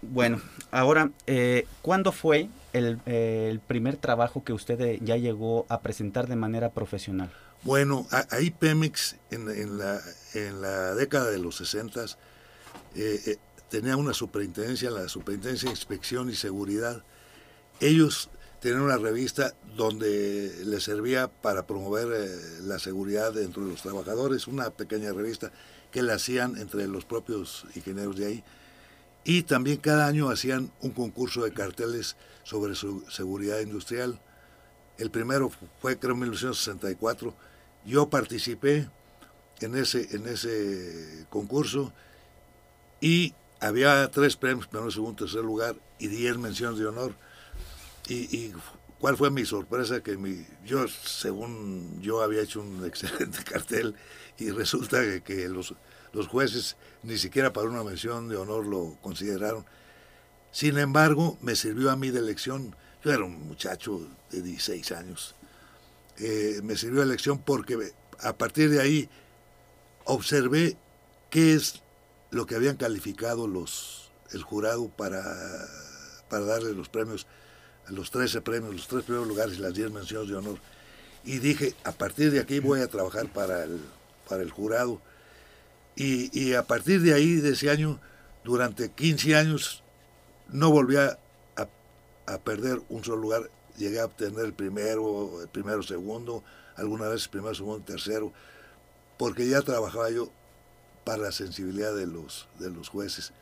Bueno, 0.00 0.40
ahora, 0.70 1.10
eh, 1.26 1.66
¿cuándo 1.82 2.10
fue 2.10 2.48
el, 2.72 2.98
el, 3.04 3.60
primer 3.60 3.98
trabajo 3.98 4.42
que 4.44 4.54
usted 4.54 4.80
eh, 4.80 4.98
ya 5.02 5.18
llegó 5.18 5.66
a 5.68 5.82
presentar 5.82 6.26
de 6.26 6.36
manera 6.36 6.70
profesional? 6.70 7.30
Bueno, 7.64 8.06
ahí 8.30 8.50
Pemex, 8.50 9.16
en, 9.30 9.50
en, 9.50 9.76
la, 9.76 10.00
en 10.32 10.62
la 10.62 10.94
década 10.94 11.30
de 11.30 11.38
los 11.38 11.56
60, 11.56 12.02
eh, 12.94 13.36
tenía 13.68 13.98
una 13.98 14.14
superintendencia, 14.14 14.90
la 14.90 15.06
Superintendencia 15.06 15.66
de 15.66 15.72
Inspección 15.72 16.30
y 16.30 16.34
Seguridad, 16.34 17.04
ellos 17.80 18.30
tenían 18.60 18.82
una 18.82 18.98
revista 18.98 19.54
donde 19.76 20.64
les 20.64 20.84
servía 20.84 21.28
para 21.28 21.66
promover 21.66 22.08
eh, 22.12 22.60
la 22.62 22.78
seguridad 22.78 23.32
dentro 23.32 23.64
de 23.64 23.70
los 23.70 23.82
trabajadores, 23.82 24.46
una 24.46 24.70
pequeña 24.70 25.12
revista 25.12 25.50
que 25.90 26.02
la 26.02 26.14
hacían 26.14 26.58
entre 26.58 26.86
los 26.86 27.04
propios 27.04 27.64
ingenieros 27.74 28.16
de 28.16 28.26
ahí. 28.26 28.44
Y 29.24 29.42
también 29.42 29.78
cada 29.78 30.06
año 30.06 30.30
hacían 30.30 30.70
un 30.80 30.90
concurso 30.90 31.42
de 31.42 31.52
carteles 31.52 32.16
sobre 32.42 32.74
su 32.74 33.04
seguridad 33.10 33.60
industrial. 33.60 34.20
El 34.98 35.10
primero 35.10 35.50
fue 35.80 35.98
creo 35.98 36.12
en 36.12 36.20
1964. 36.20 37.34
Yo 37.86 38.10
participé 38.10 38.88
en 39.60 39.76
ese, 39.76 40.14
en 40.14 40.26
ese 40.26 41.26
concurso 41.30 41.92
y 43.00 43.34
había 43.60 44.10
tres 44.10 44.36
premios, 44.36 44.66
primero, 44.66 44.90
segundo, 44.90 45.24
tercer 45.24 45.44
lugar 45.44 45.76
y 45.98 46.08
diez 46.08 46.36
menciones 46.38 46.78
de 46.78 46.86
honor 46.86 47.14
y, 48.14 48.52
¿Cuál 49.00 49.16
fue 49.16 49.30
mi 49.30 49.46
sorpresa? 49.46 50.02
Que 50.02 50.18
mi, 50.18 50.46
yo, 50.64 50.86
según 50.86 52.02
yo, 52.02 52.22
había 52.22 52.42
hecho 52.42 52.60
un 52.60 52.84
excelente 52.86 53.42
cartel 53.44 53.94
y 54.38 54.50
resulta 54.50 55.20
que, 55.22 55.48
los, 55.48 55.74
los 56.12 56.28
jueces 56.28 56.76
ni 57.02 57.16
siquiera 57.16 57.52
para 57.52 57.68
una 57.68 57.82
mención 57.82 58.28
de 58.28 58.36
honor 58.36 58.66
lo 58.66 58.98
consideraron. 59.00 59.64
Sin 60.52 60.78
embargo, 60.78 61.38
me 61.40 61.56
sirvió 61.56 61.90
a 61.90 61.96
mí 61.96 62.10
de 62.10 62.18
elección. 62.18 62.76
Yo 63.02 63.12
era 63.12 63.24
un 63.24 63.48
muchacho 63.48 64.06
de 64.30 64.42
16 64.42 64.92
años. 64.92 65.34
Eh, 66.18 66.60
me 66.62 66.76
sirvió 66.76 66.98
de 66.98 67.06
elección 67.06 67.38
porque 67.38 67.92
a 68.20 68.36
partir 68.36 68.68
de 68.68 68.82
ahí 68.82 69.08
observé 70.04 70.76
qué 71.30 71.54
es 71.54 71.82
lo 72.30 72.44
que 72.44 72.54
habían 72.56 72.76
calificado 72.76 73.46
los 73.46 74.10
el 74.32 74.42
jurado 74.42 74.88
para, 74.88 75.22
para 76.28 76.44
darle 76.44 76.72
los 76.72 76.88
premios, 76.88 77.26
los 77.90 78.10
13 78.10 78.40
premios, 78.42 78.74
los 78.74 78.88
tres 78.88 79.04
primeros 79.04 79.28
lugares 79.28 79.58
y 79.58 79.60
las 79.60 79.74
10 79.74 79.90
menciones 79.90 80.28
de 80.28 80.36
honor. 80.36 80.58
Y 81.24 81.38
dije, 81.38 81.74
a 81.84 81.92
partir 81.92 82.30
de 82.30 82.40
aquí 82.40 82.60
voy 82.60 82.80
a 82.80 82.88
trabajar 82.88 83.28
para 83.28 83.64
el, 83.64 83.80
para 84.28 84.42
el 84.42 84.50
jurado. 84.50 85.00
Y, 85.96 86.30
y 86.38 86.54
a 86.54 86.62
partir 86.62 87.02
de 87.02 87.12
ahí, 87.12 87.36
de 87.36 87.50
ese 87.50 87.70
año, 87.70 88.00
durante 88.44 88.90
15 88.90 89.36
años, 89.36 89.82
no 90.48 90.70
volví 90.70 90.96
a, 90.96 91.18
a, 92.26 92.38
perder 92.38 92.80
un 92.88 93.04
solo 93.04 93.20
lugar. 93.20 93.50
Llegué 93.76 94.00
a 94.00 94.06
obtener 94.06 94.44
el 94.44 94.52
primero, 94.52 95.42
el 95.42 95.48
primero, 95.48 95.82
segundo, 95.82 96.42
alguna 96.76 97.08
vez 97.08 97.24
el 97.24 97.30
primero, 97.30 97.54
segundo, 97.54 97.84
tercero, 97.84 98.32
porque 99.18 99.48
ya 99.48 99.62
trabajaba 99.62 100.10
yo 100.10 100.30
para 101.04 101.24
la 101.24 101.32
sensibilidad 101.32 101.94
de 101.94 102.06
los, 102.06 102.48
de 102.58 102.70
los 102.70 102.88
jueces. 102.88 103.32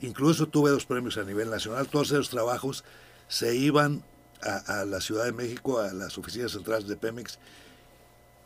Incluso 0.00 0.48
tuve 0.48 0.70
dos 0.70 0.86
premios 0.86 1.16
a 1.18 1.24
nivel 1.24 1.50
nacional. 1.50 1.86
Todos 1.88 2.10
esos 2.10 2.30
trabajos 2.30 2.84
se 3.32 3.56
iban 3.56 4.04
a, 4.42 4.84
la 4.84 5.00
Ciudad 5.00 5.24
de 5.24 5.32
México, 5.32 5.78
a 5.80 5.90
las 5.94 6.18
oficinas 6.18 6.52
centrales 6.52 6.86
de 6.86 6.98
Pemex, 6.98 7.38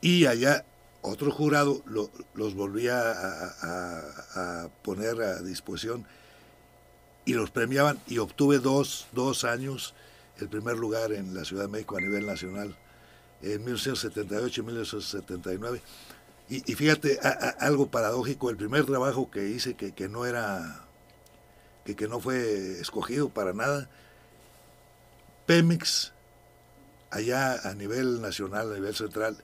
y 0.00 0.26
allá 0.26 0.64
otro 1.02 1.32
jurado 1.32 1.82
los 2.34 2.54
volvía 2.54 3.00
a, 3.02 4.68
poner 4.84 5.20
a 5.22 5.42
disposición 5.42 6.06
y 7.24 7.34
los 7.34 7.50
premiaban 7.50 7.98
y 8.06 8.18
obtuve 8.18 8.60
dos, 8.60 9.08
dos 9.10 9.42
años 9.42 9.92
el 10.38 10.48
primer 10.48 10.76
lugar 10.76 11.10
en 11.10 11.34
la 11.34 11.44
Ciudad 11.44 11.64
de 11.64 11.68
México 11.68 11.96
a 11.96 12.00
nivel 12.00 12.24
nacional 12.24 12.76
en 13.42 13.64
1978 13.64 14.60
y 14.60 14.64
1979. 14.64 15.82
Y, 16.48 16.60
fíjate, 16.60 17.18
algo 17.58 17.88
paradójico, 17.88 18.50
el 18.50 18.56
primer 18.56 18.84
trabajo 18.84 19.32
que 19.32 19.48
hice 19.48 19.74
que, 19.74 19.90
que 19.90 20.08
no 20.08 20.26
era, 20.26 20.86
que, 21.84 21.96
que, 21.96 22.06
no 22.06 22.20
fue 22.20 22.78
escogido 22.80 23.30
para 23.30 23.52
nada, 23.52 23.88
Pemex, 25.46 26.12
allá 27.10 27.54
a 27.68 27.74
nivel 27.74 28.20
nacional, 28.20 28.72
a 28.72 28.74
nivel 28.74 28.94
central, 28.94 29.36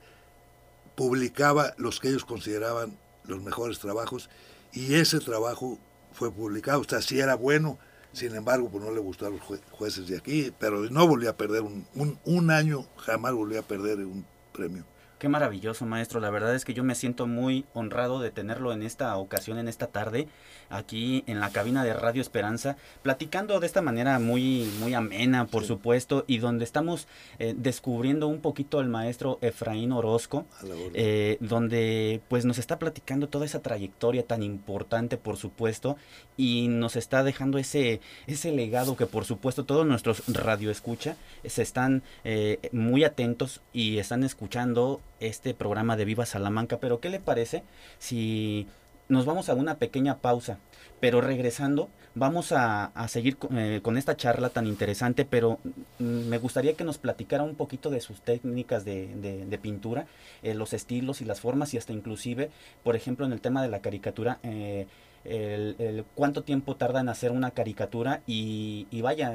publicaba 0.95 1.75
los 1.79 2.01
que 2.01 2.09
ellos 2.09 2.25
consideraban 2.25 2.99
los 3.25 3.43
mejores 3.43 3.79
trabajos 3.79 4.29
y 4.73 4.95
ese 4.95 5.21
trabajo 5.21 5.79
fue 6.13 6.31
publicado, 6.31 6.81
o 6.81 6.85
sea, 6.85 7.01
sí 7.01 7.21
era 7.21 7.35
bueno, 7.35 7.79
sin 8.13 8.35
embargo, 8.35 8.69
pues 8.69 8.85
no 8.85 8.91
le 8.91 9.01
gustó 9.01 9.27
a 9.27 9.31
los 9.31 9.41
jueces 9.71 10.07
de 10.09 10.19
aquí, 10.19 10.53
pero 10.59 10.81
no 10.91 11.07
volví 11.07 11.27
a 11.27 11.37
perder 11.37 11.63
un, 11.63 11.87
un, 11.95 12.19
un 12.25 12.51
año, 12.51 12.87
jamás 12.99 13.33
volví 13.33 13.57
a 13.57 13.63
perder 13.63 13.99
un 14.01 14.27
premio. 14.53 14.85
Qué 15.23 15.29
maravilloso, 15.29 15.87
maestro. 15.87 16.19
La 16.19 16.31
verdad 16.31 16.53
es 16.53 16.65
que 16.65 16.75
yo 16.75 16.83
me 16.83 16.97
siento 16.97 17.29
muy 17.29 17.65
honrado 17.75 18.19
de 18.19 18.33
tenerlo 18.33 18.73
en 18.73 18.83
esta 18.83 19.17
ocasión, 19.17 19.57
en 19.57 19.69
esta 19.69 19.87
tarde, 19.87 20.27
aquí 20.69 21.23
en 21.29 21.39
la 21.39 21.51
cabina 21.51 21.85
de 21.85 21.95
Radio 21.95 22.21
Esperanza, 22.21 22.77
platicando 23.03 23.61
de 23.61 23.67
esta 23.69 23.83
manera 23.83 24.19
muy, 24.19 24.69
muy 24.81 24.95
amena, 24.95 25.47
por 25.47 25.65
supuesto, 25.65 26.25
y 26.27 26.39
donde 26.39 26.65
estamos 26.65 27.07
eh, 27.39 27.55
descubriendo 27.57 28.27
un 28.27 28.41
poquito 28.41 28.81
al 28.81 28.89
maestro 28.89 29.39
Efraín 29.43 29.93
Orozco, 29.93 30.45
eh, 30.93 31.37
donde 31.39 32.21
pues 32.27 32.45
nos 32.45 32.59
está 32.59 32.81
platicando 32.81 33.29
toda 33.29 33.47
esa 33.47 33.63
trayectoria 33.63 34.27
tan 34.27 34.43
importante, 34.43 35.19
por 35.19 35.37
supuesto, 35.37 35.97
y 36.37 36.67
nos 36.67 36.97
está 36.97 37.23
dejando 37.23 37.59
ese, 37.59 38.01
ese 38.27 38.51
legado 38.51 38.97
que 38.97 39.07
por 39.07 39.25
supuesto 39.25 39.65
todos 39.67 39.87
nuestros 39.87 40.25
radioescucha 40.27 41.15
se 41.45 41.63
están 41.63 42.03
eh, 42.25 42.59
muy 42.73 43.05
atentos 43.05 43.61
y 43.73 43.99
están 43.99 44.25
escuchando 44.25 45.01
este 45.27 45.55
programa 45.55 45.97
de 45.97 46.05
Viva 46.05 46.27
Salamanca, 46.27 46.79
pero 46.79 47.01
¿qué 47.01 47.11
le 47.11 47.21
parece 47.21 47.63
si 47.99 48.67
nos 49.09 49.25
vamos 49.27 49.49
a 49.49 49.55
una 49.55 49.77
pequeña 49.77 50.19
pausa? 50.19 50.59
Pero 51.01 51.21
regresando, 51.21 51.89
vamos 52.15 52.53
a, 52.53 52.93
seguir 53.09 53.37
eh, 53.55 53.81
con, 53.83 53.97
esta 53.97 54.17
charla 54.17 54.51
tan 54.51 54.67
interesante, 54.67 55.25
pero 55.25 55.59
mm, 55.99 56.05
me 56.29 56.39
gustaría 56.39 56.75
que 56.75 56.85
nos 56.85 56.99
platicara 56.99 57.43
un 57.43 57.55
poquito 57.55 57.91
de 57.91 58.01
sus 58.01 58.21
técnicas 58.21 58.85
de, 58.85 59.59
pintura, 59.63 60.07
eh, 60.43 60.55
los 60.55 60.73
estilos 60.73 61.21
y 61.21 61.25
las 61.25 61.41
formas, 61.41 61.75
y 61.75 61.79
hasta 61.79 61.93
inclusive, 61.93 62.51
por 62.83 62.97
ejemplo, 62.97 63.27
en 63.27 63.33
el 63.33 63.41
tema 63.41 63.63
de 63.63 63.69
la 63.69 63.81
caricatura, 63.81 64.39
eh, 64.43 64.87
el, 65.25 66.05
cuánto 66.15 66.43
tiempo 66.43 66.77
tarda 66.77 67.01
en 67.01 67.09
hacer 67.09 67.31
una 67.31 67.53
caricatura 67.53 68.23
y, 68.27 68.89
y 68.91 69.03
vaya, 69.03 69.33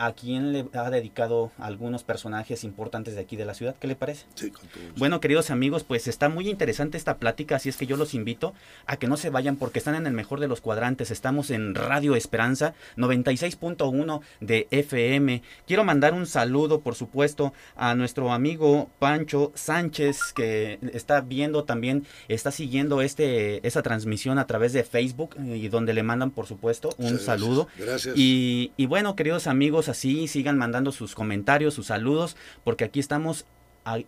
a 0.00 0.14
quien 0.14 0.54
le 0.54 0.66
ha 0.72 0.88
dedicado 0.88 1.52
algunos 1.58 2.04
personajes 2.04 2.64
importantes 2.64 3.14
de 3.14 3.20
aquí 3.20 3.36
de 3.36 3.44
la 3.44 3.52
ciudad. 3.52 3.76
¿Qué 3.78 3.86
le 3.86 3.96
parece? 3.96 4.24
Sí, 4.34 4.50
con 4.50 4.66
Bueno, 4.96 5.20
queridos 5.20 5.50
amigos, 5.50 5.84
pues 5.84 6.08
está 6.08 6.30
muy 6.30 6.48
interesante 6.48 6.96
esta 6.96 7.18
plática, 7.18 7.56
así 7.56 7.68
es 7.68 7.76
que 7.76 7.86
yo 7.86 7.98
los 7.98 8.14
invito 8.14 8.54
a 8.86 8.96
que 8.96 9.08
no 9.08 9.18
se 9.18 9.28
vayan 9.28 9.56
porque 9.56 9.78
están 9.78 9.94
en 9.94 10.06
el 10.06 10.14
mejor 10.14 10.40
de 10.40 10.48
los 10.48 10.62
cuadrantes. 10.62 11.10
Estamos 11.10 11.50
en 11.50 11.74
Radio 11.74 12.16
Esperanza 12.16 12.72
96.1 12.96 14.22
de 14.40 14.68
FM. 14.70 15.42
Quiero 15.66 15.84
mandar 15.84 16.14
un 16.14 16.26
saludo, 16.26 16.80
por 16.80 16.94
supuesto, 16.94 17.52
a 17.76 17.94
nuestro 17.94 18.32
amigo 18.32 18.88
Pancho 18.98 19.52
Sánchez 19.54 20.32
que 20.34 20.78
está 20.94 21.20
viendo 21.20 21.64
también, 21.64 22.06
está 22.28 22.50
siguiendo 22.50 23.02
este 23.02 23.66
esa 23.68 23.82
transmisión 23.82 24.38
a 24.38 24.46
través 24.46 24.72
de 24.72 24.82
Facebook 24.82 25.36
y 25.38 25.68
donde 25.68 25.92
le 25.92 26.02
mandan, 26.02 26.30
por 26.30 26.46
supuesto, 26.46 26.94
un 26.96 27.18
saludo. 27.18 27.68
Gracias. 27.76 28.16
Y, 28.16 28.72
y 28.78 28.86
bueno, 28.86 29.14
queridos 29.14 29.46
amigos, 29.46 29.89
así, 29.90 30.28
sigan 30.28 30.58
mandando 30.58 30.92
sus 30.92 31.14
comentarios, 31.14 31.74
sus 31.74 31.86
saludos, 31.86 32.36
porque 32.64 32.84
aquí 32.84 33.00
estamos 33.00 33.46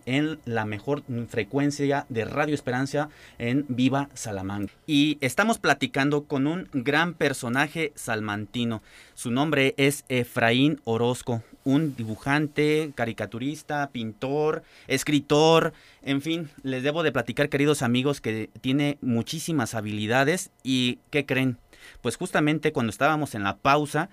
en 0.05 0.39
la 0.45 0.65
mejor 0.65 1.03
frecuencia 1.27 2.05
de 2.09 2.25
Radio 2.25 2.55
Esperanza 2.55 3.09
en 3.37 3.65
Viva 3.67 4.09
Salamanca. 4.13 4.73
Y 4.85 5.17
estamos 5.21 5.57
platicando 5.57 6.25
con 6.25 6.47
un 6.47 6.69
gran 6.73 7.13
personaje 7.13 7.91
salmantino. 7.95 8.81
Su 9.13 9.31
nombre 9.31 9.73
es 9.77 10.05
Efraín 10.09 10.79
Orozco, 10.83 11.43
un 11.63 11.95
dibujante, 11.95 12.91
caricaturista, 12.95 13.89
pintor, 13.91 14.63
escritor, 14.87 15.73
en 16.01 16.21
fin, 16.21 16.49
les 16.63 16.83
debo 16.83 17.03
de 17.03 17.11
platicar, 17.11 17.49
queridos 17.49 17.81
amigos, 17.81 18.21
que 18.21 18.49
tiene 18.61 18.97
muchísimas 19.01 19.73
habilidades 19.73 20.51
y 20.63 20.99
¿qué 21.09 21.25
creen? 21.25 21.57
Pues 22.01 22.15
justamente 22.15 22.71
cuando 22.71 22.91
estábamos 22.91 23.35
en 23.35 23.43
la 23.43 23.57
pausa, 23.57 24.09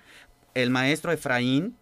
el 0.53 0.69
maestro 0.69 1.11
Efraín, 1.11 1.75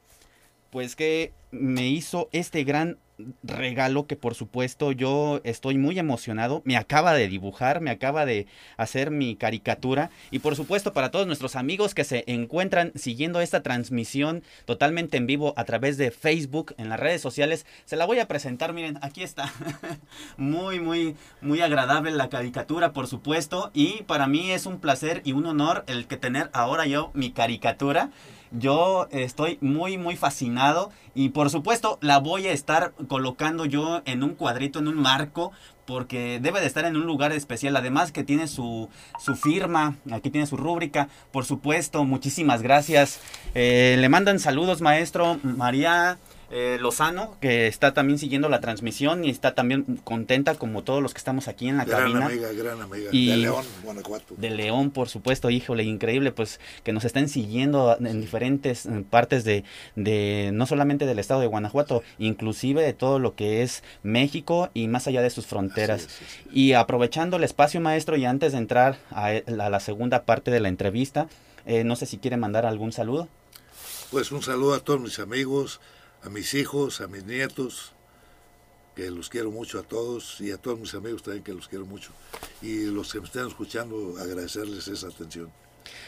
pues 0.69 0.95
que 0.95 1.33
me 1.51 1.87
hizo 1.87 2.29
este 2.31 2.63
gran 2.63 2.97
regalo 3.43 4.07
que 4.07 4.15
por 4.15 4.35
supuesto 4.35 4.91
yo 4.91 5.41
estoy 5.43 5.77
muy 5.77 5.99
emocionado. 5.99 6.61
Me 6.65 6.77
acaba 6.77 7.13
de 7.13 7.27
dibujar, 7.27 7.81
me 7.81 7.91
acaba 7.91 8.25
de 8.25 8.47
hacer 8.77 9.11
mi 9.11 9.35
caricatura. 9.35 10.09
Y 10.31 10.39
por 10.39 10.55
supuesto 10.55 10.93
para 10.93 11.11
todos 11.11 11.27
nuestros 11.27 11.55
amigos 11.55 11.93
que 11.93 12.03
se 12.03 12.23
encuentran 12.27 12.91
siguiendo 12.95 13.41
esta 13.41 13.61
transmisión 13.61 14.43
totalmente 14.65 15.17
en 15.17 15.27
vivo 15.27 15.53
a 15.57 15.65
través 15.65 15.97
de 15.97 16.11
Facebook, 16.11 16.75
en 16.77 16.89
las 16.89 16.99
redes 16.99 17.21
sociales, 17.21 17.65
se 17.85 17.95
la 17.95 18.05
voy 18.05 18.19
a 18.19 18.27
presentar. 18.27 18.73
Miren, 18.73 18.99
aquí 19.01 19.23
está. 19.23 19.51
muy, 20.37 20.79
muy, 20.79 21.15
muy 21.41 21.61
agradable 21.61 22.11
la 22.11 22.29
caricatura, 22.29 22.93
por 22.93 23.07
supuesto. 23.07 23.71
Y 23.73 24.03
para 24.03 24.27
mí 24.27 24.51
es 24.51 24.65
un 24.65 24.79
placer 24.79 25.21
y 25.25 25.33
un 25.33 25.45
honor 25.45 25.83
el 25.87 26.07
que 26.07 26.17
tener 26.17 26.49
ahora 26.53 26.85
yo 26.85 27.11
mi 27.13 27.31
caricatura. 27.31 28.11
Yo 28.51 29.07
estoy 29.11 29.59
muy, 29.61 29.97
muy 29.97 30.15
fascinado 30.15 30.91
y 31.13 31.29
por 31.29 31.49
supuesto 31.49 31.99
la 32.01 32.17
voy 32.17 32.47
a 32.47 32.51
estar 32.51 32.93
colocando 33.07 33.65
yo 33.65 34.01
en 34.05 34.23
un 34.23 34.33
cuadrito, 34.35 34.79
en 34.79 34.87
un 34.87 34.95
marco, 34.95 35.51
porque 35.85 36.39
debe 36.41 36.59
de 36.59 36.67
estar 36.67 36.85
en 36.85 36.95
un 36.95 37.05
lugar 37.05 37.31
especial. 37.31 37.75
Además 37.75 38.11
que 38.11 38.23
tiene 38.23 38.47
su, 38.47 38.89
su 39.19 39.35
firma, 39.35 39.97
aquí 40.11 40.29
tiene 40.29 40.47
su 40.47 40.57
rúbrica. 40.57 41.09
Por 41.31 41.45
supuesto, 41.45 42.03
muchísimas 42.05 42.61
gracias. 42.61 43.19
Eh, 43.53 43.95
le 43.99 44.09
mandan 44.09 44.39
saludos, 44.39 44.81
maestro 44.81 45.39
María 45.43 46.17
eh, 46.51 46.77
Lozano, 46.79 47.37
que 47.39 47.67
está 47.67 47.93
también 47.93 48.17
siguiendo 48.17 48.49
la 48.49 48.59
transmisión 48.59 49.23
y 49.23 49.29
está 49.29 49.53
también 49.53 49.83
contenta 50.03 50.55
como 50.55 50.83
todos 50.83 51.01
los 51.01 51.13
que 51.13 51.19
estamos 51.19 51.47
aquí 51.47 51.67
en 51.67 51.77
la 51.77 51.85
gran 51.85 52.01
cabina. 52.01 52.25
Amiga, 52.25 52.51
gran 52.53 52.81
amiga, 52.81 53.11
de 53.11 53.37
León, 53.37 53.65
Guanajuato. 53.83 54.35
De 54.37 54.49
León, 54.49 54.91
por 54.91 55.09
supuesto, 55.09 55.49
híjole, 55.49 55.83
increíble, 55.83 56.31
pues 56.31 56.59
que 56.83 56.93
nos 56.93 57.05
estén 57.05 57.29
siguiendo 57.29 57.97
en 57.99 58.21
diferentes 58.21 58.87
partes 59.09 59.43
de, 59.43 59.63
de, 59.95 60.51
no 60.53 60.65
solamente 60.65 61.05
del 61.05 61.19
estado 61.19 61.41
de 61.41 61.47
Guanajuato, 61.47 62.03
inclusive 62.17 62.81
de 62.81 62.93
todo 62.93 63.19
lo 63.19 63.35
que 63.35 63.61
es 63.61 63.83
México 64.03 64.69
y 64.73 64.87
más 64.87 65.07
allá 65.07 65.21
de 65.21 65.29
sus 65.29 65.45
fronteras. 65.45 66.07
Y 66.51 66.73
aprovechando 66.73 67.37
el 67.37 67.43
espacio, 67.43 67.81
maestro, 67.81 68.17
y 68.17 68.25
antes 68.25 68.53
de 68.53 68.57
entrar 68.57 68.97
a, 69.11 69.31
la 69.45 69.79
segunda 69.79 70.23
parte 70.23 70.51
de 70.51 70.59
la 70.59 70.69
entrevista, 70.69 71.27
eh, 71.65 71.83
no 71.83 71.95
sé 71.95 72.05
si 72.05 72.17
quiere 72.17 72.37
mandar 72.37 72.65
algún 72.65 72.91
saludo. 72.91 73.27
Pues 74.11 74.31
un 74.31 74.41
saludo 74.41 74.73
a 74.73 74.79
todos 74.79 74.99
mis 74.99 75.19
amigos, 75.19 75.79
a 76.23 76.29
mis 76.29 76.53
hijos, 76.53 77.01
a 77.01 77.07
mis 77.07 77.23
nietos, 77.25 77.93
que 78.95 79.09
los 79.11 79.29
quiero 79.29 79.51
mucho 79.51 79.79
a 79.79 79.83
todos 79.83 80.41
y 80.41 80.51
a 80.51 80.57
todos 80.57 80.79
mis 80.79 80.93
amigos 80.93 81.23
también 81.23 81.43
que 81.43 81.53
los 81.53 81.67
quiero 81.67 81.85
mucho. 81.85 82.11
Y 82.61 82.85
los 82.85 83.13
que 83.13 83.19
me 83.19 83.25
estén 83.25 83.47
escuchando, 83.47 84.15
agradecerles 84.19 84.87
esa 84.87 85.07
atención. 85.07 85.49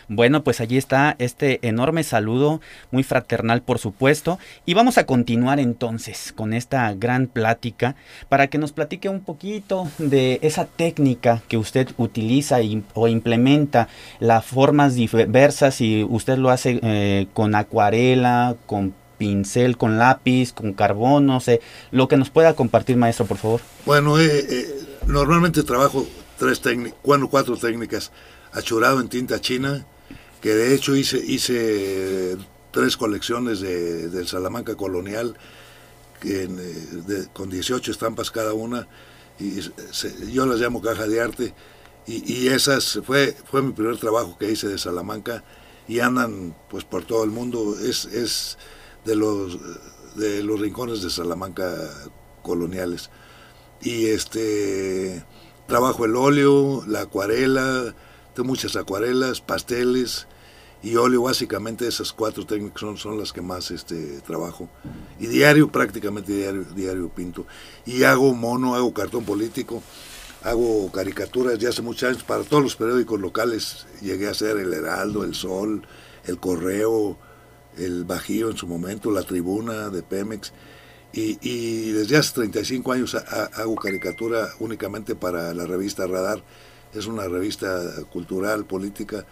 Bueno, 0.08 0.44
pues 0.44 0.62
allí 0.62 0.78
está 0.78 1.16
este 1.20 1.66
enorme 1.68 2.04
saludo, 2.04 2.62
muy 2.92 3.04
fraternal 3.04 3.62
por 3.62 3.80
supuesto, 3.80 4.40
y 4.66 4.74
vamos 4.74 4.98
a 4.98 5.06
continuar 5.06 5.60
entonces 5.60 6.34
con 6.36 6.54
esta 6.54 6.94
gran 6.94 7.28
plática 7.28 7.96
para 8.30 8.48
que 8.48 8.58
nos 8.58 8.74
platique 8.74 9.10
un 9.10 9.22
poquito 9.22 9.88
de 9.98 10.40
esa 10.42 10.66
técnica 10.66 11.42
que 11.48 11.58
usted 11.58 11.90
utiliza 11.98 12.58
o 12.94 13.08
implementa, 13.08 13.88
las 14.20 14.46
formas 14.46 14.96
diversas 14.96 15.82
y 15.82 16.04
usted 16.04 16.38
lo 16.38 16.50
hace 16.50 16.80
eh, 16.84 17.28
con 17.34 17.56
acuarela, 17.56 18.56
con 18.66 18.94
pincel, 19.22 19.78
con 19.78 20.00
lápiz, 20.00 20.52
con 20.52 20.74
carbón, 20.74 21.28
no 21.28 21.40
sé, 21.40 21.62
lo 21.92 22.08
que 22.08 22.18
nos 22.18 22.32
pueda 22.32 22.56
compartir 22.56 22.98
maestro, 22.98 23.28
por 23.28 23.38
favor. 23.38 23.62
Bueno, 23.86 24.20
eh, 24.20 24.48
eh, 24.50 24.86
normalmente 25.06 25.62
trabajo 25.62 26.08
tres 26.40 26.60
técnicas, 26.60 26.98
cuatro 27.30 27.56
técnicas, 27.56 28.12
achurado 28.52 29.00
en 29.00 29.10
tinta 29.10 29.40
china, 29.40 29.86
que 30.42 30.56
de 30.56 30.74
hecho 30.74 30.96
hice, 30.96 31.24
hice 31.24 32.36
tres 32.72 32.98
colecciones 32.98 33.62
de, 33.62 34.10
del 34.10 34.28
Salamanca 34.28 34.74
Colonial, 34.74 35.36
que 36.20 36.46
eh, 36.46 37.28
con 37.32 37.52
18 37.52 37.92
estampas 37.92 38.32
cada 38.32 38.56
una, 38.56 38.88
y 39.40 39.62
yo 40.32 40.48
las 40.48 40.60
llamo 40.60 40.82
caja 40.82 41.06
de 41.06 41.22
arte, 41.22 41.54
y, 42.08 42.24
y, 42.26 42.48
esas 42.48 43.00
fue, 43.06 43.38
fue 43.52 43.62
mi 43.62 43.72
primer 43.72 43.98
trabajo 43.98 44.36
que 44.40 44.50
hice 44.50 44.68
de 44.68 44.80
Salamanca, 44.80 45.44
y 45.88 46.00
andan 46.00 46.56
pues 46.72 46.86
por 46.86 47.06
todo 47.06 47.24
el 47.24 47.30
mundo, 47.30 47.76
es 47.80 48.58
de 49.06 49.16
los, 49.16 49.58
de 50.16 50.44
los 50.44 50.60
rincones 50.60 51.02
de 51.02 51.10
Salamanca 51.10 51.74
coloniales. 52.42 53.10
Y 53.82 54.08
este 54.08 55.24
trabajo 55.68 56.06
el 56.06 56.16
óleo, 56.16 56.84
la 56.88 57.02
acuarela, 57.02 57.96
tengo 58.34 58.48
muchas 58.48 58.76
acuarelas, 58.76 59.42
pasteles 59.42 60.28
y 60.84 60.96
óleo, 60.96 61.24
básicamente 61.24 61.88
esas 61.88 62.12
cuatro 62.12 62.46
técnicas 62.46 62.80
son, 62.80 62.98
son 62.98 63.20
las 63.20 63.32
que 63.32 63.42
más 63.42 63.70
este, 63.72 64.20
trabajo. 64.22 64.68
Y 65.20 65.28
diario, 65.28 65.72
prácticamente 65.72 66.34
diario, 66.34 66.66
diario 66.76 67.10
pinto. 67.10 67.46
Y 67.86 68.04
hago 68.04 68.34
mono, 68.34 68.74
hago 68.74 68.94
cartón 68.94 69.24
político, 69.24 69.84
hago 70.44 70.92
caricaturas 70.92 71.60
ya 71.60 71.70
hace 71.70 71.84
muchos 71.84 72.10
años 72.10 72.24
para 72.24 72.44
todos 72.44 72.64
los 72.64 72.76
periódicos 72.76 73.20
locales. 73.20 73.86
Llegué 74.02 74.28
a 74.28 74.32
hacer 74.32 74.58
El 74.58 74.74
Heraldo, 74.74 75.24
El 75.24 75.36
Sol, 75.36 75.84
El 76.26 76.40
Correo, 76.40 77.18
El 77.78 78.04
Bajío 78.06 78.50
en 78.50 78.58
su 78.58 78.68
momento, 78.68 79.12
La 79.12 79.24
Tribuna 79.24 79.90
de 79.90 80.04
Pemex. 80.04 80.52
Y, 81.14 81.92
desde 81.92 82.16
hace 82.18 82.36
35 82.36 82.92
años 82.94 83.16
hago 83.16 83.76
caricatura 83.76 84.48
únicamente 84.60 85.14
para 85.14 85.54
la 85.54 85.66
revista 85.66 86.08
Radar 86.08 86.42
es 86.94 87.06
una 87.06 87.28
revista 87.28 87.82
cultural, 88.12 88.66
política, 88.66 89.26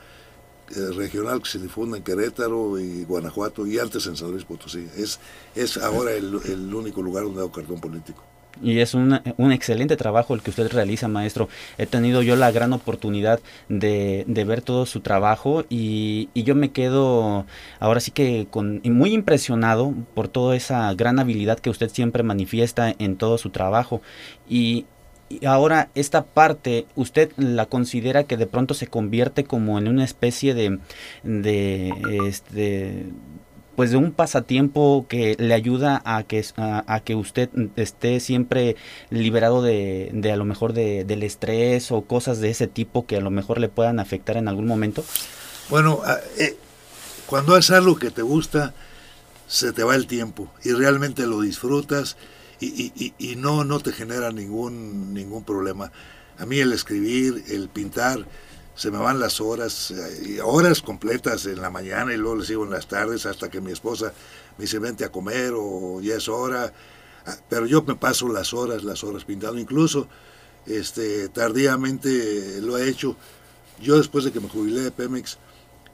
eh, 0.75 0.91
regional 0.95 1.41
que 1.41 1.49
se 1.49 1.59
difunde 1.59 1.97
en 1.97 2.03
Querétaro 2.03 2.79
y 2.79 3.03
Guanajuato 3.03 3.65
y 3.65 3.79
antes 3.79 4.05
en 4.05 4.15
San 4.15 4.31
Luis 4.31 4.45
Potosí. 4.45 4.87
Es, 4.95 5.19
es 5.55 5.77
ahora 5.77 6.11
el, 6.13 6.35
único 6.73 7.01
lugar 7.01 7.23
donde 7.23 7.39
hago 7.41 7.51
cartón 7.51 7.81
político. 7.81 8.23
Y 8.61 8.79
es 8.79 8.93
un 8.93 9.51
excelente 9.51 9.95
trabajo 9.95 10.33
el 10.33 10.41
que 10.41 10.49
usted 10.49 10.71
realiza, 10.71 11.07
maestro. 11.07 11.47
He 11.77 11.85
tenido 11.85 12.21
yo 12.21 12.35
la 12.35 12.51
gran 12.51 12.73
oportunidad 12.73 13.39
de, 13.69 14.25
ver 14.27 14.61
todo 14.61 14.85
su 14.85 15.01
trabajo 15.01 15.65
y, 15.69 16.29
y, 16.33 16.43
yo 16.43 16.55
me 16.55 16.71
quedo 16.71 17.45
ahora 17.79 17.99
sí 17.99 18.11
que 18.11 18.47
con, 18.49 18.81
muy 18.83 19.13
impresionado 19.13 19.93
por 20.13 20.27
toda 20.27 20.55
esa 20.55 20.93
gran 20.93 21.19
habilidad 21.19 21.59
que 21.59 21.69
usted 21.69 21.89
siempre 21.89 22.23
manifiesta 22.23 22.93
en 22.99 23.15
todo 23.15 23.37
su 23.37 23.49
trabajo. 23.49 24.01
Y, 24.49 24.85
y 25.29 25.45
ahora 25.45 25.89
esta 25.93 26.25
parte, 26.25 26.87
¿usted 26.95 27.31
la 27.37 27.67
considera 27.67 28.23
que 28.23 28.35
de 28.35 28.47
pronto 28.47 28.73
se 28.73 28.87
convierte 28.87 29.43
como 29.43 29.77
en 29.77 29.87
una 29.87 30.03
especie 30.03 30.55
de, 30.55 30.79
de 31.23 31.93
este, 32.25 33.05
pues 33.79 33.91
de 33.91 33.95
un 33.95 34.11
pasatiempo 34.11 35.05
que 35.07 35.37
le 35.39 35.53
ayuda 35.53 36.01
a 36.03 36.23
que, 36.23 36.45
a, 36.57 36.99
que 36.99 37.15
usted 37.15 37.47
esté 37.77 38.19
siempre 38.19 38.75
liberado 39.09 39.61
de, 39.61 40.09
de 40.11 40.33
a 40.33 40.35
lo 40.35 40.43
mejor 40.43 40.73
de, 40.73 41.05
del 41.05 41.23
estrés 41.23 41.89
o 41.93 42.01
cosas 42.01 42.41
de 42.41 42.49
ese 42.49 42.67
tipo 42.67 43.05
que 43.05 43.15
a 43.15 43.21
lo 43.21 43.31
mejor 43.31 43.57
le 43.57 43.69
puedan 43.69 44.01
afectar 44.01 44.35
en 44.35 44.49
algún 44.49 44.67
momento? 44.67 45.05
Bueno, 45.69 46.01
ah, 46.03 46.17
eh, 46.37 46.57
cuando 47.25 47.55
es 47.55 47.71
algo 47.71 47.95
que 47.95 48.11
te 48.11 48.21
gusta, 48.21 48.73
se 49.47 49.71
te 49.71 49.85
va 49.85 49.95
el 49.95 50.07
tiempo 50.07 50.51
y 50.61 50.73
realmente 50.73 51.25
lo 51.25 51.39
disfrutas 51.39 52.17
y, 52.59 53.13
y, 53.17 53.35
no, 53.37 53.63
no 53.63 53.79
te 53.79 53.93
genera 53.93 54.33
ningún, 54.33 55.13
ningún 55.13 55.45
problema. 55.45 55.89
A 56.37 56.45
mí 56.45 56.59
el 56.59 56.73
escribir, 56.73 57.45
el 57.47 57.69
pintar, 57.69 58.25
se 58.79 58.91
me 58.91 58.97
van 58.97 59.19
las 59.19 59.41
horas, 59.41 59.91
eh, 59.91 60.39
horas 60.41 60.81
completas 60.81 61.45
en 61.47 61.61
la 61.61 61.69
mañana 61.69 62.13
y 62.13 62.17
luego 62.17 62.37
les 62.37 62.47
sigo 62.47 62.63
en 62.63 62.69
las 62.69 62.87
tardes 62.87 63.25
hasta 63.25 63.49
que 63.49 63.59
mi 63.59 63.73
esposa 63.73 64.13
me 64.57 64.63
dice 64.63 64.79
vente 64.79 65.03
a 65.03 65.11
comer 65.11 65.51
o 65.53 65.99
ya 65.99 66.15
es 66.15 66.29
hora. 66.29 66.71
Ah, 67.25 67.35
pero 67.49 67.65
yo 67.65 67.81
me 67.81 67.95
paso 67.95 68.29
las 68.29 68.53
horas, 68.53 68.85
las 68.85 69.03
horas 69.03 69.25
pintando. 69.25 69.59
Incluso 69.59 70.07
este, 70.65 71.27
tardíamente 71.27 72.61
lo 72.61 72.77
he 72.77 72.87
hecho. 72.87 73.17
Yo 73.81 73.97
después 73.97 74.23
de 74.23 74.31
que 74.31 74.39
me 74.39 74.47
jubilé 74.47 74.79
de 74.79 74.91
Pemex, 74.91 75.39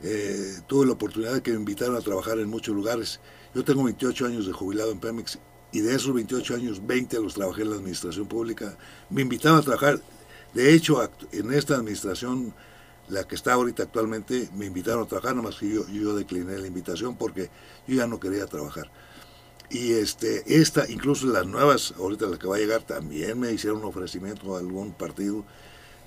eh, 0.04 0.60
tuve 0.68 0.86
la 0.86 0.92
oportunidad 0.92 1.34
de 1.34 1.42
que 1.42 1.54
me 1.54 1.58
invitaron 1.58 1.96
a 1.96 2.02
trabajar 2.02 2.38
en 2.38 2.48
muchos 2.52 2.76
lugares. 2.76 3.20
Yo 3.56 3.66
tengo 3.66 3.84
28 3.84 4.28
años 4.28 4.46
de 4.46 4.54
jubilado 4.54 4.92
en 4.92 5.00
Pemex 5.00 5.40
y 5.72 5.80
de 5.80 5.96
esos 5.96 6.14
28 6.14 6.54
años, 6.54 6.86
20 6.86 7.20
los 7.20 7.34
trabajé 7.34 7.64
en 7.64 7.72
la 7.72 7.78
administración 7.78 8.28
pública. 8.28 8.78
Me 9.10 9.24
invitaban 9.24 9.62
a 9.62 9.64
trabajar, 9.64 10.00
de 10.54 10.72
hecho, 10.72 11.02
en 11.32 11.52
esta 11.52 11.78
administración, 11.78 12.54
la 13.10 13.24
que 13.24 13.36
está 13.36 13.54
ahorita 13.54 13.84
actualmente, 13.84 14.50
me 14.56 14.66
invitaron 14.66 15.04
a 15.04 15.08
trabajar, 15.08 15.36
nomás 15.36 15.56
que 15.56 15.70
yo, 15.70 15.88
yo 15.90 16.16
decliné 16.16 16.58
la 16.58 16.68
invitación 16.68 17.16
porque 17.16 17.50
yo 17.88 17.96
ya 17.96 18.08
no 18.08 18.20
quería 18.20 18.46
trabajar. 18.48 18.90
Y 19.70 19.94
este, 19.94 20.44
esta, 20.62 20.90
incluso 20.90 21.28
las 21.28 21.46
nuevas, 21.46 21.94
ahorita 21.98 22.28
la 22.28 22.38
que 22.38 22.48
va 22.48 22.56
a 22.56 22.60
llegar, 22.60 22.84
también 22.84 23.40
me 23.40 23.52
hicieron 23.52 23.80
un 23.80 23.86
ofrecimiento 23.86 24.56
a 24.56 24.60
algún 24.60 24.94
partido 24.94 25.44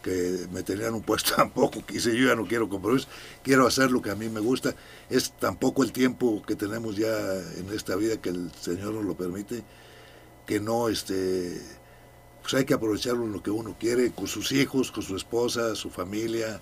que 0.03 0.47
me 0.53 0.63
tenían 0.63 0.95
un 0.95 1.03
puesto 1.03 1.35
tampoco, 1.37 1.85
quise 1.85 2.17
yo 2.17 2.29
ya 2.29 2.37
no 2.37 2.47
quiero 2.47 2.69
compromiso, 2.69 3.09
quiero 3.43 3.67
hacer 3.67 3.91
lo 3.91 4.01
que 4.01 4.11
a 4.11 4.15
mí 4.15 4.29
me 4.29 4.41
gusta, 4.41 4.75
es 5.11 5.33
tampoco 5.33 5.83
el 5.83 5.93
tiempo 5.93 6.43
que 6.47 6.55
tenemos 6.55 6.97
ya 6.97 7.17
en 7.57 7.73
esta 7.75 7.97
vida 7.97 8.21
que 8.21 8.31
el 8.31 8.53
Señor 8.61 8.95
nos 8.95 9.05
lo 9.05 9.17
permite, 9.17 9.65
que 10.47 10.61
no, 10.61 10.89
este, 10.89 11.61
pues 12.43 12.55
hay 12.55 12.65
que 12.65 12.75
aprovecharlo 12.75 13.25
en 13.25 13.33
lo 13.33 13.43
que 13.43 13.51
uno 13.51 13.77
quiere, 13.79 14.13
con 14.13 14.27
sus 14.27 14.53
hijos, 14.53 14.93
con 14.93 15.03
su 15.03 15.17
esposa, 15.17 15.75
su 15.75 15.91
familia, 15.91 16.61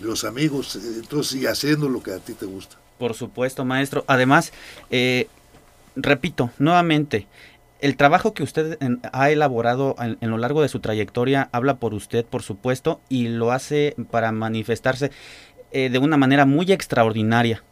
los 0.00 0.24
amigos, 0.24 0.76
entonces 0.76 1.42
y 1.42 1.46
haciendo 1.46 1.88
lo 1.88 2.02
que 2.02 2.12
a 2.12 2.18
ti 2.18 2.34
te 2.34 2.46
gusta. 2.46 2.76
Por 2.98 3.14
supuesto, 3.14 3.64
maestro. 3.64 4.04
Además, 4.06 4.52
eh, 4.90 5.28
repito, 5.96 6.50
nuevamente, 6.58 7.26
el 7.80 7.96
trabajo 7.96 8.34
que 8.34 8.42
usted 8.42 8.76
ha 9.12 9.30
elaborado 9.30 9.94
en, 9.98 10.30
lo 10.30 10.38
largo 10.38 10.62
de 10.62 10.68
su 10.68 10.80
trayectoria 10.80 11.48
habla 11.52 11.76
por 11.76 11.94
usted, 11.94 12.24
por 12.24 12.42
supuesto, 12.42 13.00
y 13.08 13.28
lo 13.28 13.52
hace 13.52 13.94
para 14.10 14.32
manifestarse 14.32 15.12
eh, 15.70 15.88
de 15.88 15.98
una 15.98 16.16
manera 16.16 16.44
muy 16.44 16.72
extraordinaria. 16.72 17.62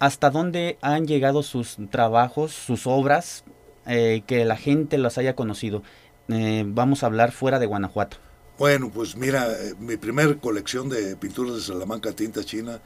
¿Hasta 0.00 0.30
dónde 0.30 0.76
han 0.80 1.06
llegado 1.06 1.44
sus 1.44 1.76
trabajos, 1.90 2.50
sus 2.52 2.88
obras, 2.88 3.44
eh, 3.86 4.22
que 4.26 4.44
la 4.44 4.56
gente 4.56 4.98
las 4.98 5.18
haya 5.18 5.36
conocido? 5.36 5.84
Eh, 6.28 6.64
vamos 6.66 7.04
a 7.04 7.06
hablar 7.06 7.30
fuera 7.30 7.60
de 7.60 7.66
Guanajuato. 7.66 8.16
Bueno, 8.62 8.92
pues 8.94 9.16
mira, 9.16 9.58
mi 9.80 9.96
primer 9.96 10.38
colección 10.38 10.88
de 10.88 11.16
pinturas 11.16 11.56
de 11.56 11.62
Salamanca 11.62 12.12
tinta 12.12 12.44
china, 12.44 12.80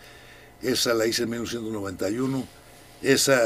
esa 0.62 0.94
la 0.94 1.04
hice 1.04 1.24
en 1.24 1.28
1991. 1.28 2.48
Esa 3.02 3.38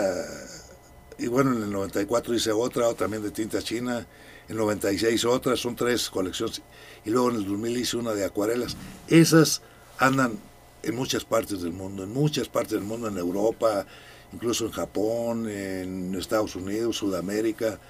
y 1.18 1.26
bueno, 1.26 1.56
en 1.56 1.64
el 1.64 1.72
94 1.72 2.32
hice 2.32 2.52
otra, 2.52 2.94
también 2.94 3.24
de 3.24 3.32
tinta 3.32 3.60
china, 3.60 4.06
en 4.46 4.50
el 4.52 4.58
96 4.58 5.24
otra, 5.24 5.56
son 5.56 5.74
tres 5.74 6.08
colecciones, 6.08 6.62
y 7.04 7.10
luego 7.10 7.30
en 7.30 7.36
el 7.38 7.46
2000 7.46 7.76
hice 7.76 7.96
una 7.96 8.12
de 8.12 8.24
acuarelas. 8.24 8.76
Esas 9.08 9.62
andan 9.98 10.38
en 10.84 10.94
muchas 10.94 11.24
partes 11.24 11.62
del 11.62 11.72
mundo, 11.72 12.04
en 12.04 12.12
muchas 12.12 12.48
partes 12.48 12.74
del 12.74 12.84
mundo, 12.84 13.08
en 13.08 13.18
Europa, 13.18 13.84
incluso 14.32 14.66
en 14.66 14.70
Japón, 14.70 15.50
en 15.50 16.14
Estados 16.14 16.54
Unidos, 16.54 16.96
Sudamérica. 16.98 17.80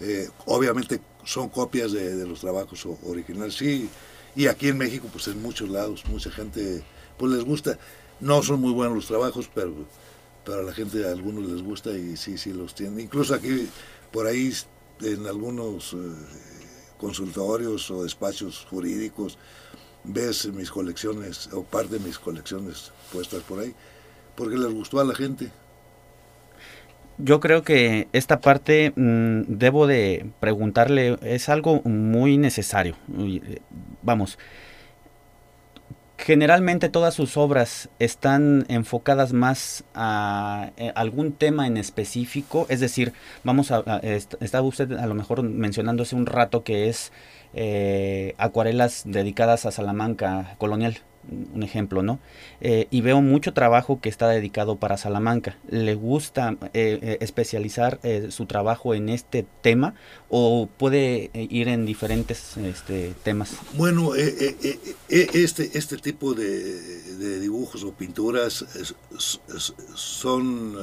Eh, 0.00 0.30
obviamente 0.46 0.98
son 1.26 1.50
copias 1.50 1.92
de, 1.92 2.26
los 2.26 2.40
trabajos 2.40 2.86
originales, 3.04 3.54
sí, 3.54 3.90
y 4.34 4.46
aquí 4.46 4.68
en 4.68 4.78
México, 4.78 5.08
pues 5.12 5.28
en 5.28 5.42
muchos 5.42 5.68
lados, 5.68 6.04
mucha 6.06 6.30
gente, 6.30 6.82
pues 7.18 7.32
les 7.32 7.44
gusta. 7.44 7.78
No 8.20 8.42
son 8.42 8.60
muy 8.60 8.72
buenos 8.72 8.96
los 8.96 9.06
trabajos, 9.06 9.50
pero 9.54 9.74
pero 10.46 10.60
a 10.60 10.62
la 10.62 10.72
gente 10.72 11.04
a 11.04 11.10
algunos 11.10 11.44
les 11.50 11.60
gusta 11.60 11.90
y 11.90 12.16
sí, 12.16 12.38
sí 12.38 12.52
los 12.52 12.72
tienen. 12.72 13.00
Incluso 13.00 13.34
aquí, 13.34 13.68
por 14.12 14.28
ahí, 14.28 14.54
en 15.02 15.26
algunos 15.26 15.92
eh, 15.92 15.96
consultorios 16.98 17.90
o 17.90 18.04
despachos 18.04 18.64
jurídicos, 18.70 19.36
ves 20.04 20.46
mis 20.52 20.70
colecciones 20.70 21.48
o 21.52 21.64
parte 21.64 21.98
de 21.98 22.06
mis 22.06 22.16
colecciones 22.20 22.92
puestas 23.12 23.42
por 23.42 23.58
ahí, 23.58 23.74
porque 24.36 24.56
les 24.56 24.72
gustó 24.72 25.00
a 25.00 25.04
la 25.04 25.16
gente. 25.16 25.50
Yo 27.18 27.40
creo 27.40 27.62
que 27.62 28.08
esta 28.12 28.40
parte 28.40 28.92
mm, 28.94 29.42
debo 29.48 29.86
de 29.86 30.26
preguntarle, 30.38 31.16
es 31.22 31.48
algo 31.48 31.80
muy 31.82 32.36
necesario. 32.36 32.94
Eh, 33.18 33.60
vamos, 34.02 34.38
generalmente 36.18 36.90
todas 36.90 37.14
sus 37.14 37.38
obras 37.38 37.88
están 37.98 38.66
enfocadas 38.68 39.32
más 39.32 39.84
a, 39.94 40.72
eh, 40.76 40.92
algún 40.94 41.32
tema 41.32 41.66
en 41.66 41.78
específico, 41.78 42.66
es 42.68 42.80
decir, 42.80 43.14
vamos 43.44 43.70
a, 43.70 43.82
estaba 44.40 44.66
usted 44.66 44.92
a 44.92 45.06
lo 45.06 45.14
mejor 45.14 45.42
mencionando 45.42 46.02
hace 46.02 46.16
un 46.16 46.26
rato 46.26 46.64
que 46.64 46.88
es 46.88 47.12
eh, 47.54 48.34
acuarelas 48.36 49.04
dedicadas 49.06 49.64
a 49.64 49.70
Salamanca 49.70 50.54
colonial 50.58 50.98
un 51.30 51.62
ejemplo, 51.62 52.02
¿no? 52.02 52.18
Eh, 52.60 52.86
y 52.90 53.00
veo 53.00 53.20
mucho 53.20 53.52
trabajo 53.52 54.00
que 54.00 54.08
está 54.08 54.28
dedicado 54.28 54.76
para 54.76 54.96
Salamanca. 54.96 55.58
¿Le 55.68 55.94
gusta 55.94 56.56
eh, 56.72 56.98
eh, 57.02 57.18
especializar 57.20 58.00
su 58.30 58.46
trabajo 58.46 58.94
en 58.94 59.08
este 59.08 59.46
tema 59.62 59.94
o 60.28 60.68
puede 60.76 61.30
ir 61.34 61.68
en 61.68 61.86
diferentes 61.86 62.56
este, 62.56 63.14
temas? 63.22 63.56
Bueno, 63.74 64.14
este, 64.14 65.78
este 65.78 65.96
tipo 65.98 66.34
de, 66.34 67.40
dibujos 67.40 67.84
o 67.84 67.92
pinturas 67.92 68.64
son 69.94 70.76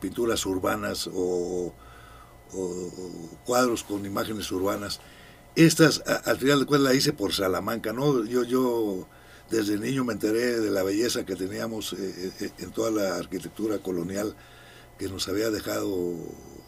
pinturas 0.00 0.44
urbanas 0.46 1.08
o 1.12 1.72
cuadros 3.44 3.84
con 3.84 4.04
imágenes 4.04 4.50
urbanas 4.50 5.00
estas, 5.56 6.02
al 6.24 6.38
final 6.38 6.60
de 6.60 6.66
cuentas, 6.66 6.90
la 6.90 6.94
hice 6.94 7.12
por 7.12 7.32
Salamanca, 7.32 7.92
¿no? 7.92 8.24
Yo, 8.24 8.44
yo 8.44 9.08
desde 9.50 9.78
niño 9.78 10.04
me 10.04 10.12
enteré 10.12 10.60
de 10.60 10.70
la 10.70 10.82
belleza 10.82 11.26
que 11.26 11.34
teníamos 11.34 11.92
eh, 11.94 12.32
eh, 12.40 12.50
en 12.58 12.70
toda 12.70 12.90
la 12.90 13.16
arquitectura 13.16 13.78
colonial 13.78 14.36
que 14.96 15.08
nos 15.08 15.28
había 15.28 15.50
dejado, 15.50 16.16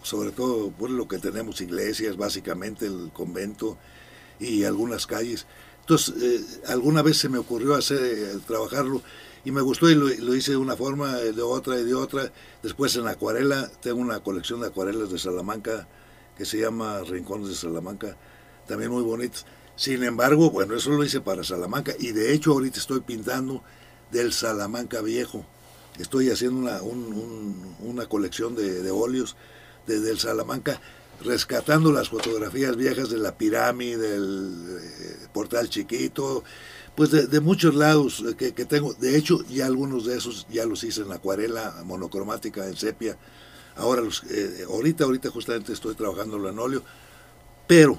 sobre 0.03 0.33
todo 0.33 0.71
por 0.73 0.91
lo 0.91 1.07
que 1.07 1.19
tenemos 1.19 1.61
iglesias, 1.61 2.17
básicamente 2.17 2.87
el 2.87 3.11
convento 3.13 3.79
y 4.41 4.65
algunas 4.65 5.07
calles. 5.07 5.47
Entonces, 5.81 6.15
eh, 6.21 6.63
alguna 6.69 7.03
vez 7.03 7.19
se 7.19 7.29
me 7.29 7.39
ocurrió 7.39 7.75
hacer, 7.75 8.41
trabajarlo 8.47 9.03
y 9.45 9.53
me 9.53 9.61
gustó 9.61 9.89
y 9.89 9.95
lo, 9.95 10.09
lo, 10.09 10.35
hice 10.35 10.53
de 10.53 10.57
una 10.57 10.77
forma, 10.77 11.17
de 11.17 11.43
otra 11.43 11.79
y 11.79 11.85
de 11.85 11.95
otra. 11.95 12.33
Después 12.63 12.97
en 12.97 13.07
acuarela, 13.07 13.71
tengo 13.81 14.01
una 14.01 14.21
colección 14.21 14.61
de 14.61 14.69
acuarelas 14.69 15.11
de 15.11 15.19
Salamanca 15.19 15.87
que 16.37 16.45
se 16.45 16.59
llama 16.59 17.01
Rincones 17.03 17.49
de 17.49 17.55
Salamanca 17.55 18.17
también 18.67 18.91
muy 18.91 19.03
bonitos. 19.03 19.47
Sin 19.77 20.05
embargo, 20.05 20.51
bueno, 20.51 20.77
eso 20.77 20.91
lo 20.91 21.05
hice 21.05 21.21
para 21.21 21.45
Salamanca 21.45 21.93
y 21.99 22.13
de 22.13 22.33
hecho 22.33 22.53
ahorita 22.53 22.79
estoy 22.79 23.01
pintando 23.01 23.63
del 24.11 24.33
Salamanca 24.33 25.01
viejo. 25.01 25.45
Estoy 25.99 26.31
haciendo 26.31 26.59
una, 26.59 26.81
una 27.81 28.07
colección 28.07 28.55
de, 28.55 28.83
de 28.83 28.91
óleos 28.91 29.37
desde 29.87 30.11
el 30.11 30.19
Salamanca, 30.19 30.81
rescatando 31.23 31.93
las 31.93 32.09
fotografías 32.09 32.77
viejas 32.77 33.11
de 33.11 33.19
la 33.19 33.37
pirámide, 33.37 33.97
del 33.97 34.79
eh, 34.81 35.27
portal 35.33 35.69
chiquito, 35.69 36.45
pues 36.95 37.11
de, 37.11 37.41
muchos 37.41 37.75
lados 37.75 38.23
que, 38.37 38.53
que, 38.53 38.65
tengo. 38.65 38.93
De 38.95 39.17
hecho, 39.17 39.45
ya 39.49 39.67
algunos 39.67 40.05
de 40.05 40.17
esos 40.17 40.47
ya 40.51 40.67
los 40.67 40.85
hice 40.85 41.03
en 41.03 41.13
acuarela 41.13 41.83
monocromática, 41.85 42.67
en 42.67 42.77
sepia. 42.77 43.17
Ahora, 43.77 44.03
los, 44.03 44.23
eh, 44.25 44.65
ahorita, 44.69 45.05
ahorita 45.05 45.31
justamente 45.31 45.73
estoy 45.73 45.95
trabajando 45.95 46.37
en 46.49 46.59
óleo, 46.59 46.83
pero 47.67 47.99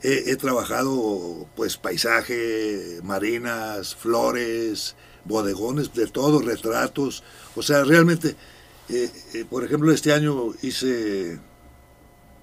He, 0.00 0.36
trabajado 0.36 1.48
pues 1.56 1.76
paisaje, 1.76 3.00
marinas, 3.02 3.96
flores, 3.96 4.94
bodegones, 5.24 5.92
de 5.92 6.06
todo, 6.06 6.40
retratos. 6.40 7.24
O 7.56 7.62
sea, 7.62 7.82
realmente, 7.82 8.36
eh, 8.88 9.10
eh, 9.34 9.44
por 9.50 9.64
ejemplo, 9.64 9.90
este 9.90 10.12
año 10.12 10.52
hice 10.62 11.40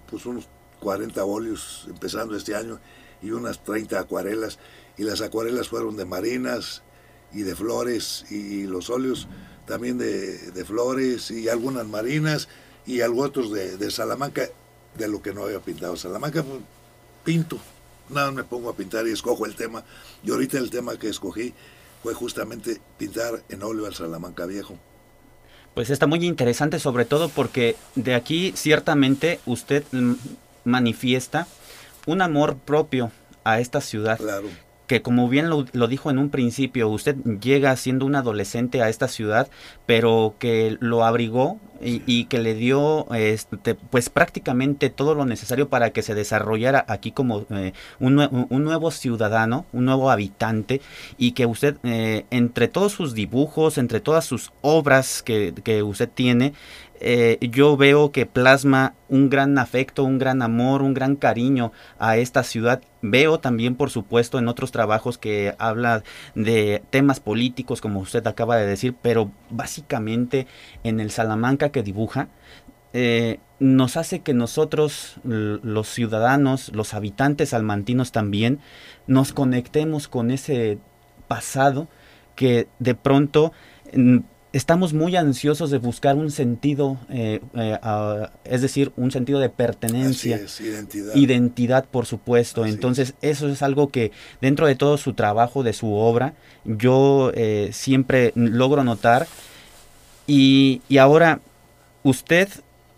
pues 0.09 0.25
unos 0.25 0.49
40 0.81 1.23
óleos 1.23 1.85
empezando 1.87 2.35
este 2.35 2.55
año 2.55 2.79
y 3.21 3.31
unas 3.31 3.63
30 3.63 4.01
acuarelas. 4.01 4.59
Y 4.97 5.03
las 5.03 5.21
acuarelas 5.21 5.69
fueron 5.69 5.95
de 5.95 6.03
marinas 6.03 6.83
y 7.31 7.43
de 7.43 7.55
flores 7.55 8.25
y, 8.29 8.63
los 8.63 8.89
óleos 8.89 9.29
también 9.65 9.97
de, 9.97 10.65
flores 10.65 11.31
y 11.31 11.47
algunas 11.47 11.87
marinas 11.87 12.49
y 12.85 12.99
algunos 13.01 13.29
otros 13.29 13.51
de, 13.51 13.77
de 13.77 13.91
Salamanca, 13.91 14.49
de 14.97 15.07
lo 15.07 15.21
que 15.21 15.33
no 15.33 15.43
había 15.43 15.59
pintado. 15.59 15.95
Salamanca 15.95 16.43
pues, 16.43 16.61
pinto, 17.25 17.59
nada 18.09 18.31
me 18.31 18.45
pongo 18.45 18.69
a 18.69 18.75
pintar 18.75 19.05
y 19.07 19.11
escojo 19.11 19.45
el 19.45 19.55
tema. 19.55 19.83
Y 20.23 20.31
ahorita 20.31 20.57
el 20.57 20.69
tema 20.69 20.97
que 20.97 21.09
escogí 21.09 21.53
fue 22.01 22.13
justamente 22.13 22.79
pintar 22.97 23.43
en 23.49 23.63
óleo 23.63 23.85
al 23.85 23.93
Salamanca 23.93 24.45
Viejo. 24.45 24.77
Pues 25.73 25.89
está 25.89 26.07
muy 26.07 26.25
interesante, 26.25 26.79
sobre 26.79 27.03
todo 27.03 27.27
porque 27.27 27.75
de 27.95 28.15
aquí 28.15 28.53
ciertamente 28.55 29.41
usted 29.45 29.83
manifiesta 30.63 31.47
un 32.05 32.21
amor 32.21 32.55
propio 32.55 33.11
a 33.43 33.59
esta 33.59 33.81
ciudad. 33.81 34.17
Claro 34.17 34.47
que 34.87 35.01
como 35.01 35.27
bien 35.29 35.49
lo, 35.49 35.87
dijo 35.87 36.09
en 36.09 36.17
un 36.17 36.29
principio, 36.29 36.89
usted 36.89 37.15
llega 37.41 37.75
siendo 37.75 38.05
un 38.05 38.15
adolescente 38.15 38.81
a 38.81 38.89
esta 38.89 39.07
ciudad, 39.07 39.49
pero 39.85 40.35
que 40.39 40.77
lo 40.79 41.03
abrigó 41.03 41.59
y, 41.81 42.25
que 42.25 42.39
le 42.39 42.55
dio 42.55 43.05
este, 43.13 43.75
pues 43.75 44.09
prácticamente 44.09 44.89
todo 44.89 45.13
lo 45.13 45.25
necesario 45.25 45.69
para 45.69 45.89
que 45.91 46.01
se 46.01 46.15
desarrollara 46.15 46.85
aquí 46.87 47.11
como 47.11 47.45
eh, 47.49 47.73
un, 47.99 48.15
nuevo 48.15 48.91
ciudadano, 48.91 49.65
un 49.73 49.85
nuevo 49.85 50.09
habitante 50.09 50.81
y 51.17 51.33
que 51.33 51.45
usted 51.45 51.77
eh, 51.83 52.25
entre 52.31 52.67
todos 52.67 52.93
sus 52.93 53.13
dibujos, 53.13 53.77
entre 53.77 53.99
todas 53.99 54.25
sus 54.25 54.51
obras 54.61 55.21
que, 55.21 55.53
que 55.63 55.83
usted 55.83 56.09
tiene, 56.09 56.53
eh, 56.99 57.37
yo 57.41 57.77
veo 57.77 58.11
que 58.11 58.25
plasma 58.25 58.93
un 59.09 59.29
gran 59.29 59.57
afecto, 59.57 60.03
un 60.03 60.17
gran 60.17 60.41
amor, 60.41 60.81
un 60.81 60.93
gran 60.93 61.15
cariño 61.15 61.71
a 61.99 62.17
esta 62.17 62.43
ciudad. 62.43 62.81
Veo 63.01 63.39
también, 63.39 63.75
por 63.75 63.89
supuesto, 63.89 64.39
en 64.39 64.47
otros 64.47 64.71
trabajos 64.71 65.17
que 65.17 65.55
habla 65.59 66.03
de 66.35 66.83
temas 66.89 67.19
políticos, 67.19 67.81
como 67.81 67.99
usted 67.99 68.25
acaba 68.27 68.57
de 68.57 68.65
decir, 68.65 68.95
pero 69.01 69.31
básicamente 69.49 70.47
en 70.83 70.99
el 70.99 71.11
Salamanca 71.11 71.69
que 71.69 71.83
dibuja, 71.83 72.29
eh, 72.93 73.39
nos 73.59 73.97
hace 73.97 74.19
que 74.19 74.33
nosotros, 74.33 75.15
los 75.23 75.89
ciudadanos, 75.89 76.71
los 76.73 76.93
habitantes 76.93 77.49
salmantinos 77.49 78.11
también, 78.11 78.59
nos 79.07 79.33
conectemos 79.33 80.07
con 80.07 80.31
ese 80.31 80.77
pasado 81.27 81.87
que 82.35 82.67
de 82.79 82.95
pronto 82.95 83.53
estamos 84.55 84.93
muy 84.93 85.17
ansiosos 85.17 85.69
de 85.69 85.79
buscar 85.79 86.15
un 86.15 86.31
sentido, 86.31 86.97
eh, 87.09 87.41
eh, 87.55 87.77
es 88.45 88.61
decir, 88.61 88.93
un 88.95 89.11
sentido 89.11 89.41
de 89.41 89.49
pertenencia. 89.49 90.39
identidad. 90.61 91.13
Identidad, 91.13 91.85
por 91.85 92.05
supuesto. 92.05 92.65
Entonces, 92.65 93.15
eso 93.21 93.49
es 93.49 93.61
algo 93.61 93.89
que 93.89 94.13
dentro 94.39 94.65
de 94.65 94.75
todo 94.75 94.97
su 94.97 95.13
trabajo, 95.13 95.61
de 95.61 95.73
su 95.73 95.93
obra, 95.93 96.35
yo 96.63 97.33
eh, 97.35 97.71
siempre 97.73 98.31
logro 98.35 98.85
notar. 98.85 99.27
Y, 100.25 100.81
y 100.87 100.99
ahora, 100.99 101.41
usted 102.03 102.47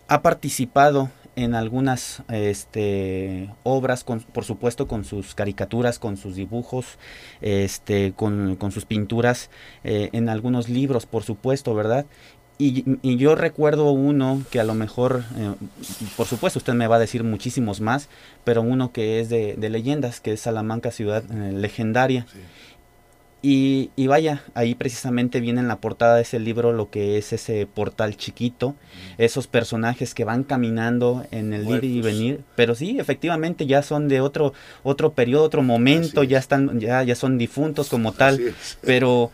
ha 0.06 0.22
participado 0.22 1.10
en 1.38 1.54
algunas 1.54 2.22
este, 2.28 3.48
obras, 3.62 4.02
con, 4.02 4.20
por 4.20 4.44
supuesto 4.44 4.88
con 4.88 5.04
sus 5.04 5.36
caricaturas, 5.36 6.00
con 6.00 6.16
sus 6.16 6.34
dibujos, 6.34 6.98
este, 7.40 8.12
con, 8.12 8.56
con 8.56 8.72
sus 8.72 8.84
pinturas, 8.86 9.48
eh, 9.84 10.10
en 10.12 10.28
algunos 10.28 10.68
libros, 10.68 11.06
por 11.06 11.22
supuesto, 11.22 11.74
¿verdad? 11.74 12.06
Y, 12.60 13.16
yo 13.16 13.36
recuerdo 13.36 13.92
uno 13.92 14.42
que 14.50 14.58
a 14.58 14.64
lo 14.64 14.74
mejor, 14.74 15.22
eh, 15.36 15.54
por 16.16 16.26
supuesto 16.26 16.58
usted 16.58 16.72
me 16.74 16.88
va 16.88 16.96
a 16.96 16.98
decir 16.98 17.22
muchísimos 17.22 17.80
más, 17.80 18.08
pero 18.42 18.62
uno 18.62 18.90
que 18.90 19.20
es 19.20 19.28
de, 19.28 19.54
de 19.56 19.70
leyendas, 19.70 20.20
que 20.20 20.32
es 20.32 20.40
Salamanca, 20.40 20.90
ciudad 20.90 21.22
eh, 21.30 21.52
legendaria. 21.52 22.26
Y, 23.40 23.90
y, 23.94 24.08
vaya, 24.08 24.42
ahí 24.54 24.74
precisamente 24.74 25.38
viene 25.40 25.60
en 25.60 25.68
la 25.68 25.76
portada 25.76 26.16
de 26.16 26.22
ese 26.22 26.40
libro 26.40 26.72
lo 26.72 26.90
que 26.90 27.18
es 27.18 27.32
ese 27.32 27.66
portal 27.66 28.16
chiquito, 28.16 28.74
esos 29.16 29.46
personajes 29.46 30.12
que 30.12 30.24
van 30.24 30.42
caminando 30.42 31.24
en 31.30 31.52
el 31.52 31.68
ir 31.68 31.84
y 31.84 32.00
venir, 32.00 32.40
pero 32.56 32.74
sí, 32.74 32.98
efectivamente 32.98 33.64
ya 33.66 33.82
son 33.82 34.08
de 34.08 34.20
otro 34.20 34.54
otro 34.82 35.12
periodo, 35.12 35.44
otro 35.44 35.62
momento, 35.62 36.24
ya 36.24 36.38
están 36.38 36.80
ya 36.80 37.04
ya 37.04 37.14
son 37.14 37.38
difuntos 37.38 37.88
como 37.88 38.10
tal, 38.12 38.54
pero 38.80 39.30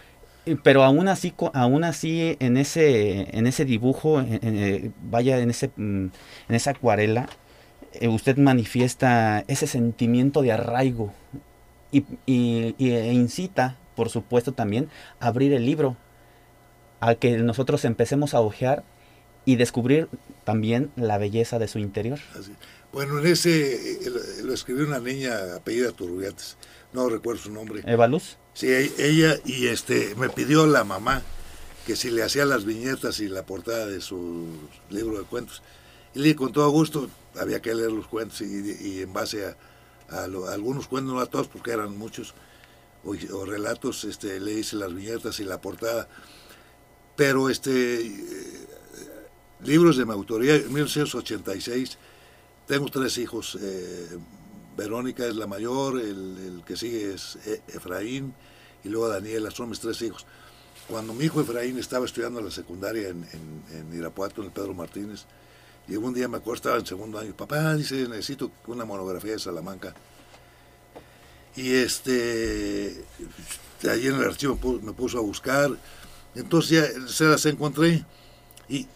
pero 0.62 0.84
aún 0.84 1.08
así 1.08 1.32
aún 1.54 1.82
así 1.82 2.36
en 2.40 2.58
ese 2.58 3.34
en 3.34 3.46
ese 3.46 3.64
dibujo, 3.64 4.20
eh, 4.20 4.90
vaya 5.02 5.38
en 5.38 5.48
ese 5.48 5.70
mm, 5.76 6.06
en 6.50 6.54
esa 6.54 6.72
acuarela 6.72 7.26
eh, 7.94 8.08
usted 8.08 8.36
manifiesta 8.36 9.44
ese 9.48 9.66
sentimiento 9.66 10.42
de 10.42 10.52
arraigo 10.52 11.14
y, 11.90 12.04
y, 12.26 12.74
y 12.76 12.90
e 12.90 13.12
incita 13.14 13.78
por 13.94 14.10
supuesto, 14.10 14.52
también 14.52 14.88
abrir 15.20 15.52
el 15.52 15.66
libro, 15.66 15.96
a 17.00 17.14
que 17.14 17.36
nosotros 17.38 17.84
empecemos 17.84 18.34
a 18.34 18.40
ojear 18.40 18.84
y 19.44 19.56
descubrir 19.56 20.08
también 20.44 20.90
la 20.96 21.18
belleza 21.18 21.58
de 21.58 21.68
su 21.68 21.78
interior. 21.78 22.18
Bueno, 22.92 23.18
en 23.18 23.26
ese 23.26 23.98
lo 24.42 24.54
escribió 24.54 24.86
una 24.86 25.00
niña 25.00 25.56
apellida 25.56 25.92
Turbiates, 25.92 26.56
no 26.92 27.08
recuerdo 27.08 27.42
su 27.42 27.52
nombre. 27.52 27.82
¿Eva 27.84 28.06
Luz? 28.06 28.38
Sí, 28.54 28.68
e, 28.68 28.90
ella 28.98 29.36
y 29.44 29.66
este 29.66 30.14
me 30.14 30.28
pidió 30.28 30.66
la 30.66 30.84
mamá 30.84 31.22
que 31.86 31.96
si 31.96 32.10
le 32.10 32.22
hacía 32.22 32.44
las 32.44 32.64
viñetas 32.64 33.20
y 33.20 33.28
la 33.28 33.44
portada 33.44 33.86
de 33.86 34.00
su 34.00 34.46
libro 34.90 35.18
de 35.18 35.24
cuentos. 35.24 35.62
Y 36.14 36.20
le 36.20 36.36
con 36.36 36.52
todo 36.52 36.70
gusto, 36.70 37.10
había 37.38 37.60
que 37.60 37.74
leer 37.74 37.90
los 37.90 38.06
cuentos 38.06 38.40
y, 38.40 39.02
en 39.02 39.12
base 39.12 39.44
a, 39.46 39.56
algunos 40.52 40.86
cuentos, 40.86 41.12
no 41.12 41.20
a 41.20 41.26
todos 41.26 41.48
porque 41.48 41.72
eran 41.72 41.98
muchos, 41.98 42.34
o, 43.04 43.44
relatos, 43.44 44.04
este, 44.04 44.40
le 44.40 44.52
hice 44.54 44.76
las 44.76 44.94
viñetas 44.94 45.38
y 45.40 45.44
la 45.44 45.60
portada. 45.60 46.08
Pero 47.16 47.48
este, 47.48 48.06
eh, 48.06 48.66
libros 49.62 49.96
de 49.96 50.04
mi 50.04 50.12
autoría, 50.12 50.56
en 50.56 50.72
1986, 50.72 51.98
tengo 52.66 52.88
tres 52.88 53.18
hijos. 53.18 53.58
Eh, 53.60 54.18
Verónica 54.76 55.26
es 55.26 55.36
la 55.36 55.46
mayor, 55.46 56.00
el, 56.00 56.62
que 56.66 56.76
sigue 56.76 57.14
es 57.14 57.36
e, 57.46 57.62
Efraín 57.68 58.34
y 58.82 58.88
luego 58.88 59.08
Daniela, 59.08 59.50
son 59.50 59.70
mis 59.70 59.80
tres 59.80 60.00
hijos. 60.02 60.26
Cuando 60.88 61.14
mi 61.14 61.24
hijo 61.24 61.40
Efraín 61.40 61.78
estaba 61.78 62.04
estudiando 62.04 62.40
la 62.40 62.50
secundaria 62.50 63.08
en, 63.08 63.24
Irapuato, 63.94 64.42
en 64.42 64.48
el 64.48 64.52
Pedro 64.52 64.74
Martínez, 64.74 65.24
y 65.88 65.96
un 65.96 66.12
día 66.12 66.28
me 66.28 66.38
acuerdo, 66.38 66.56
estaba 66.56 66.76
en 66.78 66.86
segundo 66.86 67.18
año, 67.18 67.34
papá 67.36 67.74
dice, 67.74 68.08
necesito 68.08 68.50
una 68.66 68.84
monografía 68.84 69.32
de 69.32 69.38
Salamanca. 69.38 69.94
Y 71.56 71.74
este, 71.74 73.04
allí 73.88 74.08
en 74.08 74.14
el 74.14 74.24
archivo 74.24 74.58
me 74.82 74.92
puso 74.92 75.18
a 75.18 75.22
buscar, 75.22 75.70
entonces 76.34 76.70
ya 76.70 77.08
se 77.08 77.24
las 77.24 77.46
encontré. 77.46 78.04
Y, 78.68 78.88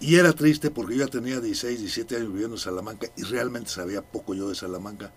y, 0.00 0.16
era 0.16 0.32
triste 0.32 0.70
porque 0.70 0.96
yo 0.96 1.06
ya 1.06 1.10
tenía 1.10 1.40
16, 1.40 1.80
17 1.80 2.16
años 2.16 2.32
viviendo 2.32 2.56
en 2.56 2.60
Salamanca 2.60 3.08
y 3.16 3.22
realmente 3.22 3.70
sabía 3.70 4.02
poco 4.02 4.34
yo 4.34 4.48
de 4.48 4.54
Salamanca. 4.54 5.12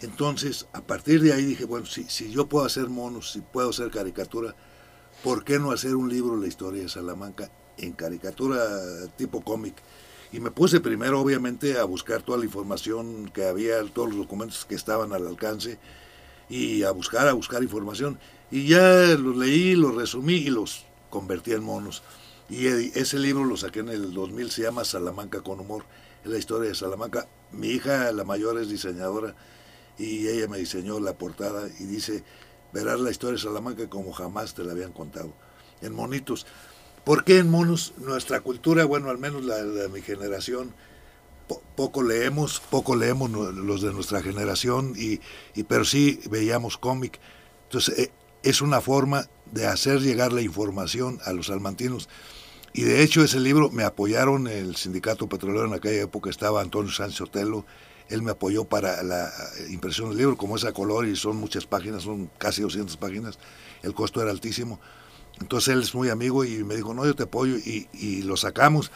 Entonces, 0.00 0.66
a 0.72 0.82
partir 0.82 1.22
de 1.22 1.32
ahí 1.32 1.44
dije, 1.44 1.64
bueno, 1.64 1.86
si, 1.86 2.04
si 2.04 2.30
yo 2.30 2.46
puedo 2.46 2.66
hacer 2.66 2.88
monos, 2.88 3.32
si 3.32 3.40
puedo 3.40 3.70
hacer 3.70 3.90
caricatura, 3.90 4.54
¿por 5.22 5.44
qué 5.44 5.58
no 5.58 5.70
hacer 5.70 5.94
un 5.94 6.08
libro 6.10 6.34
de 6.34 6.42
la 6.42 6.48
historia 6.48 6.82
de 6.82 6.88
Salamanca 6.88 7.50
en 7.78 7.92
caricatura 7.92 8.58
tipo 9.16 9.42
cómic? 9.42 9.76
Y 10.34 10.40
me 10.40 10.50
puse 10.50 10.80
primero, 10.80 11.20
obviamente, 11.20 11.78
a 11.78 11.84
buscar 11.84 12.22
toda 12.22 12.38
la 12.38 12.44
información 12.44 13.30
que 13.32 13.46
había, 13.46 13.80
todos 13.84 14.08
los 14.08 14.18
documentos 14.18 14.64
que 14.64 14.74
estaban 14.74 15.12
al 15.12 15.28
alcance, 15.28 15.78
y 16.48 16.82
a 16.82 16.90
buscar, 16.90 17.28
a 17.28 17.34
buscar 17.34 17.62
información. 17.62 18.18
Y 18.50 18.66
ya 18.66 19.14
los 19.16 19.36
leí, 19.36 19.76
los 19.76 19.94
resumí 19.94 20.34
y 20.34 20.50
los 20.50 20.86
convertí 21.08 21.52
en 21.52 21.62
monos. 21.62 22.02
Y 22.50 22.66
ese 22.66 23.20
libro 23.20 23.44
lo 23.44 23.56
saqué 23.56 23.78
en 23.78 23.90
el 23.90 24.12
2000, 24.12 24.50
se 24.50 24.62
llama 24.62 24.84
Salamanca 24.84 25.40
con 25.40 25.60
humor, 25.60 25.84
es 26.24 26.30
la 26.32 26.38
historia 26.38 26.68
de 26.68 26.74
Salamanca. 26.74 27.28
Mi 27.52 27.68
hija, 27.68 28.10
la 28.10 28.24
mayor, 28.24 28.58
es 28.58 28.68
diseñadora 28.68 29.36
y 29.98 30.26
ella 30.26 30.48
me 30.48 30.58
diseñó 30.58 30.98
la 30.98 31.16
portada 31.16 31.68
y 31.78 31.84
dice, 31.84 32.24
verás 32.72 32.98
la 32.98 33.12
historia 33.12 33.36
de 33.36 33.42
Salamanca 33.42 33.88
como 33.88 34.12
jamás 34.12 34.52
te 34.54 34.64
la 34.64 34.72
habían 34.72 34.92
contado, 34.92 35.32
en 35.80 35.94
monitos. 35.94 36.44
¿Por 37.04 37.24
qué 37.24 37.38
en 37.38 37.50
monos? 37.50 37.92
Nuestra 37.98 38.40
cultura, 38.40 38.84
bueno, 38.84 39.10
al 39.10 39.18
menos 39.18 39.44
la 39.44 39.62
de 39.62 39.88
mi 39.88 40.00
generación, 40.00 40.74
poco 41.76 42.02
leemos, 42.02 42.60
poco 42.70 42.96
leemos 42.96 43.30
los 43.30 43.82
de 43.82 43.92
nuestra 43.92 44.22
generación, 44.22 44.94
y, 44.96 45.20
y 45.54 45.64
pero 45.64 45.84
sí 45.84 46.20
veíamos 46.30 46.78
cómic. 46.78 47.20
Entonces, 47.64 47.98
eh, 47.98 48.12
es 48.42 48.62
una 48.62 48.80
forma 48.80 49.28
de 49.52 49.66
hacer 49.66 50.00
llegar 50.00 50.32
la 50.32 50.42
información 50.42 51.18
a 51.24 51.32
los 51.32 51.46
salmantinos. 51.46 52.08
Y 52.72 52.82
de 52.82 53.02
hecho 53.02 53.22
ese 53.22 53.38
libro 53.38 53.70
me 53.70 53.84
apoyaron 53.84 54.48
el 54.48 54.74
sindicato 54.76 55.28
petrolero 55.28 55.66
en 55.66 55.74
aquella 55.74 56.02
época, 56.02 56.28
estaba 56.28 56.60
Antonio 56.60 56.90
Sánchez 56.90 57.20
Otelo, 57.20 57.64
él 58.08 58.22
me 58.22 58.32
apoyó 58.32 58.64
para 58.64 59.02
la 59.02 59.30
impresión 59.70 60.08
del 60.08 60.18
libro, 60.18 60.36
como 60.36 60.56
es 60.56 60.64
a 60.64 60.72
color 60.72 61.06
y 61.06 61.16
son 61.16 61.36
muchas 61.36 61.66
páginas, 61.66 62.02
son 62.02 62.30
casi 62.36 62.62
200 62.62 62.96
páginas, 62.96 63.38
el 63.82 63.94
costo 63.94 64.20
era 64.20 64.30
altísimo. 64.30 64.80
Entonces 65.40 65.74
él 65.74 65.82
es 65.82 65.94
muy 65.94 66.08
amigo 66.10 66.44
y 66.44 66.62
me 66.64 66.76
dijo, 66.76 66.94
no, 66.94 67.04
yo 67.04 67.14
te 67.14 67.24
apoyo 67.24 67.56
y, 67.56 68.22
lo 68.22 68.36
sacamos 68.36 68.90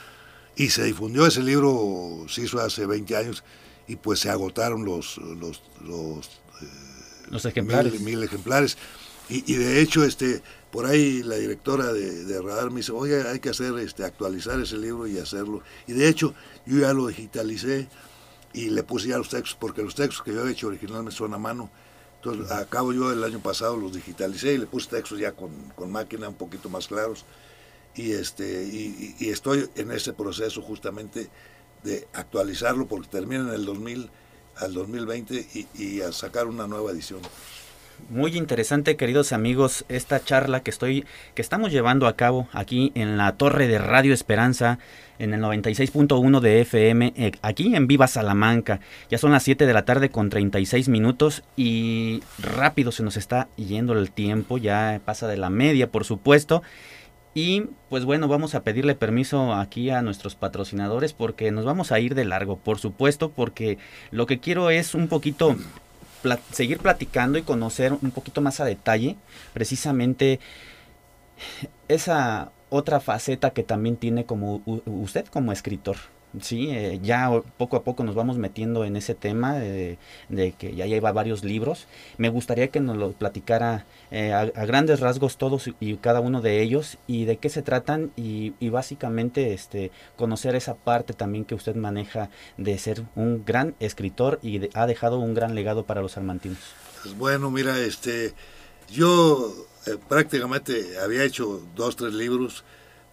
y 0.57 0.71
se 0.71 0.85
difundió 0.85 1.27
ese 1.27 1.43
libro, 1.43 2.27
se 2.29 2.43
hizo 2.43 2.61
hace 2.61 2.87
20 2.87 3.17
años 3.17 3.45
y 3.87 3.97
pues 3.97 4.21
se 4.21 4.31
agotaron 4.31 4.85
los, 4.85 5.19
los, 5.19 5.63
los, 5.85 6.27
eh, 7.45 7.49
ejemplares. 7.49 8.01
mil 8.01 8.23
ejemplares. 8.23 8.77
Y, 9.31 9.57
de 9.57 9.83
hecho, 9.83 10.05
este, 10.05 10.43
por 10.71 10.87
ahí 10.87 11.23
la 11.23 11.37
directora 11.37 11.93
de, 11.93 12.41
Radar 12.41 12.71
me 12.71 12.79
dice, 12.79 12.93
oye, 12.93 13.29
hay 13.29 13.41
que 13.41 13.51
hacer, 13.51 13.75
este, 13.79 14.05
actualizar 14.05 14.59
ese 14.59 14.79
libro 14.79 15.07
y 15.07 15.19
hacerlo. 15.19 15.63
Y 15.87 15.93
de 15.93 16.09
hecho, 16.09 16.35
yo 16.65 16.79
ya 16.79 16.95
lo 16.95 17.09
digitalicé 17.09 17.89
y 18.55 18.71
le 18.71 18.83
puse 18.85 19.09
ya 19.09 19.19
los 19.19 19.29
textos, 19.29 19.57
porque 19.61 19.83
los 19.83 19.95
textos 19.95 20.23
que 20.23 20.33
yo 20.33 20.49
he 20.49 20.51
hecho 20.51 20.69
originalmente 20.69 21.15
son 21.15 21.35
a 21.35 21.39
mano. 21.39 21.71
Entonces, 22.23 22.51
a 22.51 22.65
cabo 22.67 22.93
yo 22.93 23.13
el 23.13 23.23
año 23.23 23.39
pasado 23.39 23.77
los 23.77 23.95
digitalicé 23.95 24.55
y 24.55 24.59
le 24.59 24.67
puse 24.67 24.91
textos 24.91 25.19
ya 25.21 25.33
con, 25.33 25.51
máquina 25.91 26.29
un 26.29 26.35
poquito 26.35 26.69
más 26.69 26.89
claros. 26.89 27.25
Y, 27.95 28.13
este, 28.13 28.65
y, 28.65 29.29
estoy 29.29 29.69
en 29.77 29.91
ese 29.93 30.13
proceso 30.13 30.63
justamente 30.63 31.29
de 31.83 32.07
actualizarlo 32.13 32.87
porque 32.87 33.09
termina 33.09 33.43
en 33.43 33.55
el 33.55 33.65
2000 33.65 34.11
al 34.57 34.75
2020 34.75 35.49
y, 35.55 35.67
y 35.75 36.01
a 36.01 36.13
sacar 36.13 36.47
una 36.47 36.67
nueva 36.67 36.91
edición. 36.91 37.21
Muy 38.11 38.39
interesante, 38.39 38.97
queridos 38.97 39.33
amigos, 39.33 39.85
esta 39.89 40.25
charla 40.25 40.61
que 40.61 40.71
estoy 40.71 41.05
que 41.35 41.43
estamos 41.43 41.73
llevando 41.73 42.07
a 42.07 42.17
cabo 42.17 42.49
aquí 42.53 42.91
en 42.95 43.19
la 43.19 43.37
Torre 43.37 43.67
de 43.69 43.79
Radio 43.79 44.15
Esperanza 44.15 44.79
en 45.19 45.35
el 45.35 45.43
96.1 45.43 46.41
de 46.41 46.61
FM 46.63 47.13
eh, 47.17 47.33
aquí 47.43 47.75
en 47.75 47.87
Viva 47.87 48.07
Salamanca. 48.07 48.81
Ya 49.11 49.19
son 49.19 49.33
las 49.33 49.43
7 49.43 49.67
de 49.67 49.75
la 49.75 49.85
tarde 49.85 50.09
con 50.09 50.31
36 50.31 50.89
minutos 50.89 51.43
y 51.55 52.23
rápido 52.39 52.93
se 52.93 53.03
nos 53.03 53.19
está 53.19 53.49
yendo 53.57 53.93
el 53.93 54.11
tiempo, 54.11 54.57
ya 54.57 55.03
pasa 55.05 55.29
de 55.29 55.37
la 55.37 55.51
media, 55.51 55.91
por 55.91 56.05
supuesto. 56.05 56.63
Y 57.35 57.65
pues 57.91 58.07
bueno, 58.07 58.27
vamos 58.27 58.55
a 58.55 58.63
pedirle 58.63 58.95
permiso 58.95 59.53
aquí 59.53 59.91
a 59.91 60.01
nuestros 60.01 60.35
patrocinadores 60.35 61.13
porque 61.13 61.51
nos 61.51 61.67
vamos 61.67 61.93
a 61.93 62.01
ir 62.01 62.15
de 62.15 62.25
largo, 62.25 62.57
por 62.57 62.79
supuesto, 62.79 63.31
porque 63.31 63.77
lo 64.11 64.25
que 64.27 64.41
quiero 64.41 64.71
es 64.71 64.95
un 64.95 65.09
poquito 65.09 65.57
seguir 66.53 66.79
platicando 66.79 67.39
y 67.39 67.43
conocer 67.43 67.93
un 67.93 68.11
poquito 68.11 68.41
más 68.41 68.61
a 68.61 68.65
detalle 68.65 69.17
precisamente 69.53 70.41
esa 71.89 72.51
otra 72.71 73.01
faceta 73.01 73.51
que 73.51 73.63
también 73.63 73.97
tiene 73.97 74.25
como 74.25 74.63
usted 74.87 75.27
como 75.27 75.53
escritor. 75.53 75.97
Sí, 76.43 76.69
eh, 76.71 77.01
ya 77.03 77.31
poco 77.57 77.77
a 77.77 77.85
poco 77.85 78.05
nos 78.05 78.15
vamos 78.15 78.37
metiendo 78.37 78.85
en 78.85 78.97
ese 78.97 79.15
tema 79.15 79.55
de, 79.55 79.99
que 80.59 80.75
ya 80.77 80.85
lleva 80.85 81.11
varios 81.11 81.43
libros. 81.43 81.87
Me 82.19 82.29
gustaría 82.29 82.69
que 82.69 82.81
nos 82.81 82.99
lo 82.99 83.13
platicara 83.13 83.87
eh, 84.11 84.33
a, 84.33 84.45
grandes 84.67 85.01
rasgos 85.01 85.39
todos 85.39 85.71
y 85.81 85.97
cada 85.97 86.21
uno 86.21 86.43
de 86.43 86.61
ellos 86.61 86.99
y 87.07 87.25
de 87.25 87.39
qué 87.39 87.49
se 87.49 87.63
tratan 87.63 88.13
y, 88.15 88.53
básicamente 88.69 89.55
este 89.55 89.91
conocer 90.17 90.55
esa 90.55 90.75
parte 90.75 91.15
también 91.15 91.47
que 91.47 91.55
usted 91.55 91.75
maneja 91.75 92.29
de 92.59 92.77
ser 92.77 93.03
un 93.17 93.45
gran 93.47 93.75
escritor 93.81 94.39
y 94.43 94.69
ha 94.77 94.87
dejado 94.87 95.19
un 95.19 95.33
gran 95.33 95.55
legado 95.55 95.87
para 95.87 96.03
los 96.03 96.13
salmantinos. 96.13 96.59
Pues 97.03 97.17
bueno, 97.17 97.51
mira, 97.51 97.79
este, 97.79 98.35
yo 98.91 99.55
eh, 99.87 99.97
prácticamente 100.09 100.99
había 101.03 101.25
hecho 101.25 101.63
dos, 101.75 101.97
tres 101.97 102.13
libros 102.13 102.65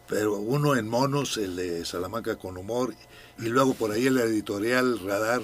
pero 0.07 0.37
uno 0.37 0.75
en 0.75 0.87
monos, 0.87 1.37
el 1.37 1.55
de 1.55 1.85
Salamanca 1.85 2.37
con 2.37 2.57
humor, 2.57 2.93
y 3.39 3.47
luego 3.47 3.73
por 3.73 3.91
ahí 3.91 4.07
el 4.07 4.17
editorial 4.17 4.99
Radar, 4.99 5.41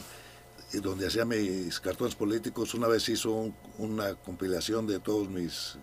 eh, 0.74 0.80
donde 0.80 1.08
hacía 1.08 1.26
mis 1.26 1.80
cartones 1.80 2.16
políticos, 2.16 2.74
una 2.74 2.88
vez 2.88 3.10
hizo 3.10 3.52
una 3.78 4.16
compilación 4.16 4.88
de 4.88 5.00
todos 5.00 5.30
mis 5.30 5.78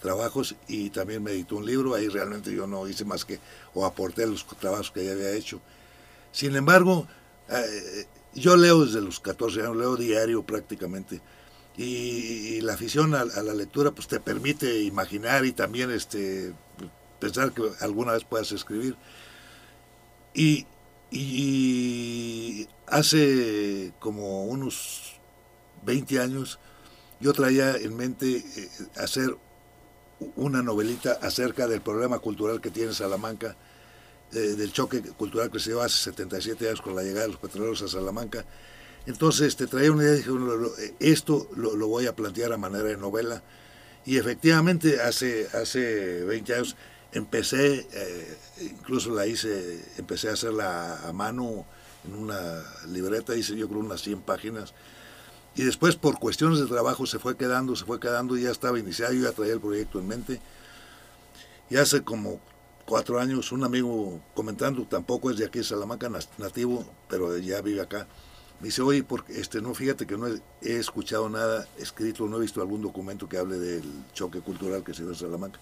trabajos 0.00 0.54
y 0.68 0.90
también 0.90 1.22
me 1.22 1.32
editó 1.32 1.56
un 1.56 1.66
libro, 1.66 1.94
ahí 1.94 2.08
realmente 2.08 2.52
yo 2.52 2.66
no 2.66 2.88
hice 2.88 3.04
más 3.04 3.24
que, 3.24 3.38
o 3.74 3.84
aporté 3.84 4.26
los 4.26 4.46
trabajos 4.46 4.90
que 4.90 5.04
ya 5.04 5.12
había 5.12 5.32
hecho. 5.32 5.60
Sin 6.32 6.56
embargo, 6.56 7.06
eh, 7.50 8.06
yo 8.34 8.56
leo 8.56 8.84
desde 8.84 9.00
los 9.00 9.20
14 9.20 9.60
años, 9.60 9.76
leo 9.76 9.96
diario 9.96 10.42
prácticamente, 10.42 11.20
y, 11.78 12.60
la 12.62 12.72
afición 12.72 13.14
a, 13.14 13.20
a, 13.20 13.42
la 13.42 13.52
lectura 13.52 13.90
pues 13.90 14.08
te 14.08 14.18
permite 14.18 14.80
imaginar 14.80 15.44
y 15.44 15.52
también 15.52 15.90
este 15.90 16.54
pensar 17.18 17.52
que 17.52 17.62
alguna 17.80 18.12
vez 18.12 18.24
puedas 18.24 18.52
escribir. 18.52 18.96
Y, 20.34 20.66
hace 22.88 23.92
como 23.98 24.44
unos 24.44 25.18
20 25.84 26.20
años 26.20 26.58
yo 27.20 27.32
traía 27.32 27.76
en 27.76 27.96
mente 27.96 28.36
eh, 28.36 28.70
hacer 28.96 29.36
una 30.36 30.62
novelita 30.62 31.18
acerca 31.22 31.66
del 31.66 31.80
problema 31.80 32.18
cultural 32.18 32.60
que 32.60 32.70
tiene 32.70 32.92
Salamanca, 32.92 33.56
eh, 34.32 34.38
del 34.38 34.72
choque 34.72 35.00
cultural 35.00 35.50
que 35.50 35.58
se 35.58 35.70
dio 35.70 35.80
hace 35.80 35.96
77 36.10 36.68
años 36.68 36.82
con 36.82 36.94
la 36.94 37.02
llegada 37.02 37.22
de 37.22 37.32
los 37.32 37.40
petroleros 37.40 37.82
a 37.82 37.88
Salamanca. 37.88 38.44
Entonces 39.06 39.56
te 39.56 39.66
traía 39.66 39.92
una 39.92 40.02
idea 40.02 40.14
y 40.14 40.16
dije, 40.18 40.30
esto 40.98 41.48
lo, 41.56 41.76
lo, 41.76 41.86
voy 41.86 42.06
a 42.06 42.16
plantear 42.16 42.52
a 42.52 42.56
manera 42.56 42.84
de 42.84 42.96
novela. 42.96 43.42
Y 44.04 44.18
efectivamente 44.18 45.00
hace, 45.00 45.48
hace 45.52 46.24
20 46.24 46.54
años 46.54 46.76
empecé, 47.16 47.86
eh, 47.92 48.38
incluso 48.60 49.10
la 49.10 49.26
hice, 49.26 49.84
empecé 49.96 50.28
a 50.28 50.34
hacerla 50.34 51.08
a 51.08 51.12
mano 51.12 51.64
en 52.06 52.14
una 52.14 52.62
libreta, 52.88 53.34
hice 53.34 53.56
yo 53.56 53.68
creo 53.68 53.80
unas 53.80 54.02
100 54.02 54.20
páginas. 54.20 54.74
Y 55.54 55.62
después 55.62 55.96
por 55.96 56.18
cuestiones 56.18 56.60
de 56.60 56.66
trabajo 56.66 57.06
se 57.06 57.18
fue 57.18 57.36
quedando, 57.36 57.74
se 57.74 57.86
fue 57.86 57.98
quedando, 57.98 58.36
ya 58.36 58.50
estaba 58.50 58.78
iniciado, 58.78 59.14
yo 59.14 59.22
ya 59.22 59.32
traía 59.32 59.54
el 59.54 59.60
proyecto 59.60 59.98
en 59.98 60.08
mente. 60.08 60.40
Y 61.70 61.76
hace 61.76 62.02
como 62.02 62.38
cuatro 62.84 63.18
años 63.18 63.50
un 63.50 63.64
amigo 63.64 64.20
comentando, 64.34 64.84
tampoco 64.84 65.30
es 65.30 65.38
de 65.38 65.46
aquí, 65.46 65.64
Salamanca, 65.64 66.10
nativo, 66.36 66.84
pero 67.08 67.36
ya 67.38 67.62
vive 67.62 67.80
acá. 67.80 68.06
Me 68.60 68.66
dice, 68.66 68.82
oye, 68.82 69.02
porque 69.02 69.40
este, 69.40 69.62
no, 69.62 69.74
fíjate 69.74 70.06
que 70.06 70.18
no 70.18 70.26
he, 70.26 70.40
escuchado 70.60 71.28
nada 71.28 71.66
escrito, 71.78 72.26
no 72.26 72.36
he 72.36 72.40
visto 72.40 72.60
algún 72.60 72.82
documento 72.82 73.28
que 73.28 73.38
hable 73.38 73.58
del 73.58 73.82
choque 74.12 74.40
cultural 74.40 74.84
que 74.84 74.92
se 74.92 75.02
dio 75.02 75.12
en 75.12 75.18
Salamanca. 75.18 75.58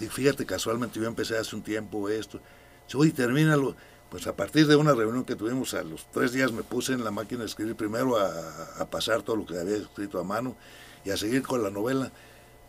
Le 0.00 0.10
fíjate, 0.10 0.44
casualmente 0.46 0.98
yo 0.98 1.06
empecé 1.06 1.36
hace 1.36 1.54
un 1.54 1.62
tiempo 1.62 2.08
esto. 2.08 2.40
Dice, 2.86 2.96
oye, 2.96 3.12
termínalo. 3.12 3.76
Pues 4.10 4.26
a 4.28 4.36
partir 4.36 4.66
de 4.68 4.76
una 4.76 4.92
reunión 4.92 5.24
que 5.24 5.34
tuvimos 5.34 5.74
a 5.74 5.82
los 5.82 6.06
tres 6.12 6.32
días 6.32 6.52
me 6.52 6.62
puse 6.62 6.92
en 6.92 7.02
la 7.02 7.10
máquina 7.10 7.40
de 7.40 7.46
escribir 7.46 7.74
primero 7.74 8.16
a, 8.16 8.76
a 8.78 8.88
pasar 8.88 9.22
todo 9.22 9.34
lo 9.36 9.46
que 9.46 9.58
había 9.58 9.76
escrito 9.76 10.20
a 10.20 10.24
mano 10.24 10.56
y 11.04 11.10
a 11.10 11.16
seguir 11.16 11.42
con 11.42 11.62
la 11.62 11.70
novela. 11.70 12.12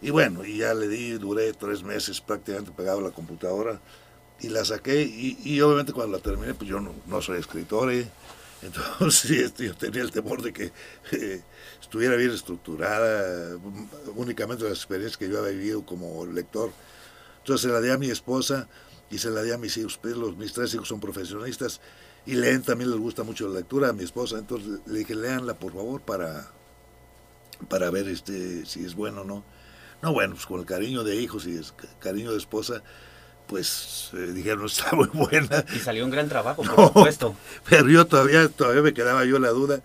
Y 0.01 0.09
bueno, 0.09 0.43
y 0.43 0.57
ya 0.57 0.73
le 0.73 0.87
di, 0.87 1.11
duré 1.11 1.53
tres 1.53 1.83
meses 1.83 2.19
prácticamente 2.19 2.71
pegado 2.71 2.99
a 2.99 3.03
la 3.03 3.11
computadora 3.11 3.79
y 4.39 4.49
la 4.49 4.65
saqué 4.65 5.01
y, 5.03 5.61
obviamente 5.61 5.93
cuando 5.93 6.17
la 6.17 6.23
terminé, 6.23 6.53
pues 6.53 6.69
yo 6.69 6.79
no, 6.79 7.21
soy 7.21 7.39
escritor, 7.39 7.91
¿eh? 7.91 8.07
entonces 8.61 9.53
yo 9.57 9.75
tenía 9.75 10.01
el 10.01 10.11
temor 10.11 10.41
de 10.41 10.51
que 10.51 10.71
eh, 11.11 11.41
estuviera 11.79 12.15
bien 12.15 12.31
estructurada, 12.31 13.57
únicamente 14.15 14.63
las 14.63 14.73
experiencias 14.73 15.17
que 15.17 15.29
yo 15.29 15.39
había 15.39 15.51
vivido 15.51 15.85
como 15.85 16.25
lector. 16.25 16.71
Entonces 17.45 17.69
se 17.69 17.71
la 17.71 17.79
di 17.79 17.91
a 17.91 17.97
mi 17.99 18.09
esposa 18.09 18.67
y 19.11 19.19
se 19.19 19.29
la 19.29 19.43
di 19.43 19.51
a 19.51 19.59
mis 19.59 19.77
hijos, 19.77 19.99
pues, 20.01 20.17
los, 20.17 20.35
mis 20.35 20.51
tres 20.51 20.73
hijos 20.73 20.87
son 20.87 20.99
profesionistas 20.99 21.79
y 22.25 22.33
leen, 22.33 22.63
también 22.63 22.89
les 22.89 22.99
gusta 22.99 23.21
mucho 23.21 23.47
la 23.47 23.59
lectura 23.59 23.89
a 23.89 23.93
mi 23.93 24.03
esposa, 24.03 24.39
entonces 24.39 24.79
le 24.87 24.97
dije, 24.97 25.13
léanla 25.13 25.53
por 25.53 25.71
favor 25.71 26.01
para, 26.01 26.49
para 27.69 27.91
ver 27.91 28.07
este, 28.07 28.65
si 28.65 28.83
es 28.83 28.95
bueno 28.95 29.21
o 29.21 29.25
no. 29.25 29.43
No, 30.01 30.11
bueno, 30.11 30.33
pues 30.33 30.47
con 30.47 30.59
el 30.59 30.65
cariño 30.65 31.03
de 31.03 31.17
hijos 31.17 31.45
y 31.45 31.57
el 31.57 31.65
cariño 31.99 32.31
de 32.31 32.39
esposa, 32.39 32.81
pues 33.45 34.09
eh, 34.13 34.31
dijeron, 34.33 34.65
está 34.65 34.95
muy 34.95 35.09
buena. 35.13 35.63
Y 35.71 35.77
salió 35.77 36.03
un 36.03 36.09
gran 36.09 36.27
trabajo, 36.27 36.63
por 36.63 36.87
supuesto. 36.87 37.35
Pero 37.69 37.87
yo 37.89 38.07
todavía, 38.07 38.49
todavía 38.49 38.81
me 38.81 38.95
quedaba 38.95 39.23
yo 39.23 39.37
la 39.37 39.49
duda. 39.49 39.83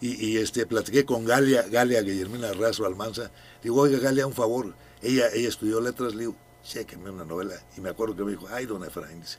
Y, 0.00 0.38
este 0.38 0.66
platiqué 0.66 1.04
con 1.04 1.24
Galia, 1.24 1.62
Galia 1.62 2.02
Guillermina 2.02 2.52
Razo 2.52 2.84
Almanza. 2.84 3.30
Digo, 3.62 3.80
oiga, 3.80 3.98
Galia, 4.00 4.26
un 4.26 4.34
favor. 4.34 4.74
Ella, 5.02 5.28
ella 5.32 5.48
estudió 5.48 5.80
letras, 5.80 6.14
le 6.14 6.22
digo, 6.22 6.36
chéqueme 6.66 7.10
una 7.10 7.24
novela. 7.24 7.54
Y 7.76 7.80
me 7.80 7.90
acuerdo 7.90 8.16
que 8.16 8.24
me 8.24 8.32
dijo, 8.32 8.46
ay, 8.50 8.66
don 8.66 8.84
Efraín, 8.84 9.20
dice, 9.20 9.38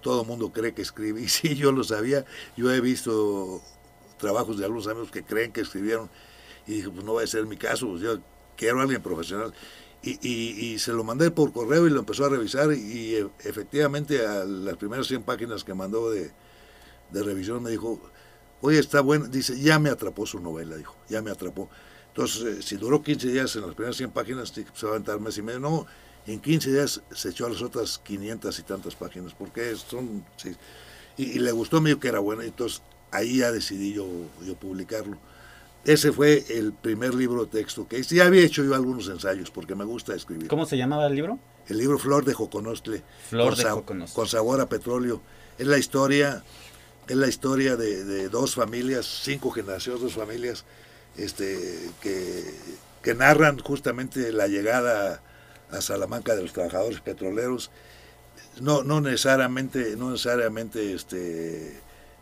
todo 0.00 0.22
el 0.22 0.28
mundo 0.28 0.52
cree 0.52 0.72
que 0.72 0.82
escribe. 0.82 1.20
Y 1.20 1.28
sí, 1.28 1.54
yo 1.56 1.72
lo 1.72 1.84
sabía. 1.84 2.24
Yo 2.56 2.72
he 2.72 2.80
visto 2.80 3.62
trabajos 4.18 4.58
de 4.58 4.64
algunos 4.64 4.86
amigos 4.86 5.10
que 5.10 5.22
creen 5.22 5.52
que 5.52 5.60
escribieron. 5.62 6.10
Y 6.66 6.74
dije, 6.74 6.90
pues 6.90 7.04
no 7.04 7.14
va 7.14 7.22
a 7.22 7.26
ser 7.26 7.46
mi 7.46 7.56
caso. 7.56 7.88
Pues 7.88 8.02
yo 8.02 8.18
quiero 8.56 8.80
a 8.80 8.82
alguien 8.82 9.02
profesional. 9.02 9.52
Y, 10.00 10.16
y, 10.22 10.78
se 10.78 10.92
lo 10.92 11.02
mandé 11.02 11.32
por 11.32 11.52
correo 11.52 11.86
y 11.88 11.90
lo 11.90 11.98
empezó 11.98 12.24
a 12.24 12.28
revisar 12.28 12.72
y, 12.72 13.16
e, 13.16 13.28
efectivamente 13.40 14.24
a 14.24 14.44
las 14.44 14.76
primeras 14.76 15.08
100 15.08 15.24
páginas 15.24 15.64
que 15.64 15.74
mandó 15.74 16.10
de, 16.12 16.30
de, 17.10 17.22
revisión 17.24 17.64
me 17.64 17.70
dijo, 17.70 18.00
oye, 18.60 18.78
está 18.78 19.00
bueno, 19.00 19.26
dice, 19.26 19.60
ya 19.60 19.80
me 19.80 19.90
atrapó 19.90 20.24
su 20.24 20.38
novela, 20.38 20.76
dijo, 20.76 20.96
ya 21.08 21.20
me 21.20 21.32
atrapó. 21.32 21.68
Entonces, 22.08 22.58
eh, 22.58 22.62
si 22.62 22.76
duró 22.76 23.02
15 23.02 23.28
días 23.28 23.56
en 23.56 23.62
las 23.62 23.74
primeras 23.74 23.96
100 23.96 24.12
páginas, 24.12 24.52
se 24.52 24.86
va 24.86 24.92
a 24.92 24.94
aventar 24.94 25.18
mes 25.18 25.36
y 25.36 25.42
medio. 25.42 25.58
No, 25.58 25.86
en 26.32 26.40
15 26.40 26.72
días 26.72 27.02
se 27.10 27.30
echó 27.30 27.46
a 27.46 27.50
las 27.50 27.62
otras 27.62 27.98
500 27.98 28.58
y 28.58 28.62
tantas 28.62 28.94
páginas, 28.94 29.34
porque 29.34 29.74
son... 29.76 30.24
Sí, 30.36 30.54
y, 31.16 31.38
le 31.38 31.52
gustó 31.52 31.80
medio 31.80 31.98
que 31.98 32.08
era 32.08 32.20
bueno, 32.20 32.42
entonces 32.42 32.82
ahí 33.10 33.38
ya 33.38 33.50
decidí 33.50 33.94
yo, 33.94 34.06
yo 34.44 34.54
publicarlo. 34.54 35.16
Ese 35.84 36.12
fue 36.12 36.44
el 36.50 36.72
primer 36.72 37.14
libro 37.14 37.44
de 37.44 37.50
texto 37.50 37.88
que 37.88 37.98
hice. 37.98 38.16
Ya 38.16 38.26
había 38.26 38.44
hecho 38.44 38.62
yo 38.62 38.74
algunos 38.74 39.08
ensayos 39.08 39.50
porque 39.50 39.74
me 39.74 39.84
gusta 39.84 40.14
escribir. 40.14 40.48
¿Cómo 40.48 40.66
se 40.66 40.76
llamaba 40.76 41.06
el 41.06 41.14
libro? 41.14 41.38
El 41.66 41.78
libro 41.78 41.98
Flor 41.98 42.24
de 42.24 42.34
Joconostle. 42.34 43.02
Flor 43.28 43.56
de 43.56 43.64
Joconostle. 43.64 44.14
Con 44.14 44.28
sabor 44.28 44.60
a 44.60 44.68
petróleo. 44.68 45.22
Es 45.56 45.66
la 45.66 45.78
historia, 45.78 46.44
es 47.06 47.16
la 47.16 47.26
historia 47.26 47.76
de, 47.76 48.28
dos 48.28 48.54
familias, 48.54 49.06
cinco 49.06 49.50
generaciones, 49.50 50.02
dos 50.02 50.14
familias, 50.14 50.64
este, 51.16 51.90
que, 52.02 52.44
que 53.02 53.14
narran 53.14 53.58
justamente 53.58 54.30
la 54.32 54.46
llegada 54.46 55.22
a 55.70 55.80
Salamanca 55.80 56.34
de 56.34 56.42
los 56.42 56.52
trabajadores 56.52 57.00
petroleros. 57.00 57.70
No, 58.60 58.82
no 58.82 59.00
necesariamente, 59.00 59.96
no 59.96 60.10
necesariamente 60.10 60.92
este, 60.92 61.80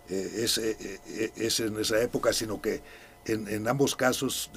eh, 0.09 0.31
es, 0.37 0.59
eh, 0.59 0.77
eh, 1.09 1.33
es 1.37 1.61
en 1.61 1.79
esa 1.79 2.01
época, 2.01 2.33
sino 2.33 2.61
que 2.61 2.83
en, 3.25 3.67
ambos 3.67 3.97
casos 3.97 4.53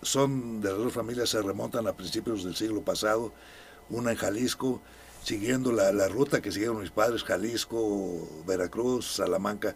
son 0.00 0.60
de 0.60 0.68
las 0.70 0.78
dos 0.78 0.92
familias 0.92 1.30
se 1.30 1.42
remontan 1.42 1.88
a 1.88 1.92
principios 1.92 2.44
del 2.44 2.54
siglo 2.54 2.82
pasado, 2.82 3.32
una 3.90 4.12
en 4.12 4.16
Jalisco, 4.16 4.80
siguiendo 5.24 5.72
la, 5.72 5.90
ruta 6.06 6.40
que 6.40 6.52
siguieron 6.52 6.80
mis 6.80 6.92
padres, 6.92 7.24
Jalisco, 7.24 8.44
Veracruz, 8.46 9.16
Salamanca, 9.16 9.74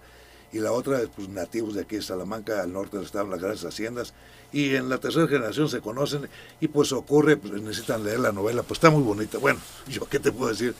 y 0.52 0.60
la 0.60 0.70
otra, 0.70 1.00
pues 1.14 1.28
nativos 1.28 1.74
de 1.74 1.82
aquí 1.82 1.96
de 1.96 2.02
Salamanca, 2.02 2.62
al 2.62 2.72
norte 2.72 2.98
del 2.98 3.06
estado, 3.06 3.26
las 3.26 3.40
grandes 3.40 3.64
haciendas, 3.64 4.14
y 4.52 4.74
en 4.74 4.88
la 4.88 4.98
tercera 4.98 5.28
generación 5.28 5.68
se 5.68 5.80
conocen, 5.80 6.28
y 6.60 6.68
pues 6.68 6.92
ocurre, 6.92 7.36
pues 7.36 7.52
necesitan 7.62 8.04
leer 8.04 8.20
la 8.20 8.32
novela, 8.32 8.62
pues 8.62 8.78
está 8.78 8.90
muy 8.90 9.02
bonita, 9.02 9.38
bueno, 9.38 9.60
yo 9.88 10.06
qué 10.08 10.18
te 10.18 10.32
puedo 10.32 10.50
decir, 10.50 10.74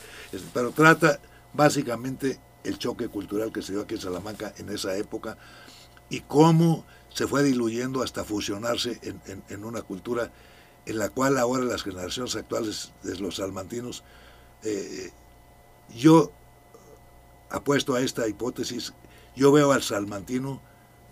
pero 0.53 0.71
trata 0.73 1.21
básicamente 1.53 2.39
el 2.65 2.79
choque 2.79 3.09
cultural 3.09 3.53
que 3.53 3.63
se 3.63 3.73
dio 3.73 3.83
aquí 3.83 3.95
en 3.95 4.01
Salamanca 4.01 4.53
en 4.59 4.69
esa 4.71 4.97
época, 4.97 5.37
y 6.09 6.21
cómo 6.21 6.85
se 7.09 7.27
fue 7.27 7.43
diluyendo 7.43 8.03
hasta 8.03 8.25
fusionarse 8.25 9.01
en, 9.49 9.65
una 9.65 9.83
cultura 9.83 10.33
en 10.87 10.99
la 10.99 11.09
cual 11.09 11.39
ahora 11.39 11.65
las 11.65 11.83
generaciones 11.83 12.35
actuales 12.37 12.93
de 13.03 13.19
los 13.19 13.37
salmantinos, 13.37 14.03
eh, 14.65 15.11
yo 15.95 16.33
apuesto 17.51 17.95
a 17.95 18.01
esta 18.01 18.29
hipótesis, 18.29 18.93
yo 19.37 19.53
veo 19.53 19.73
al 19.73 19.83
salmantino 19.83 20.61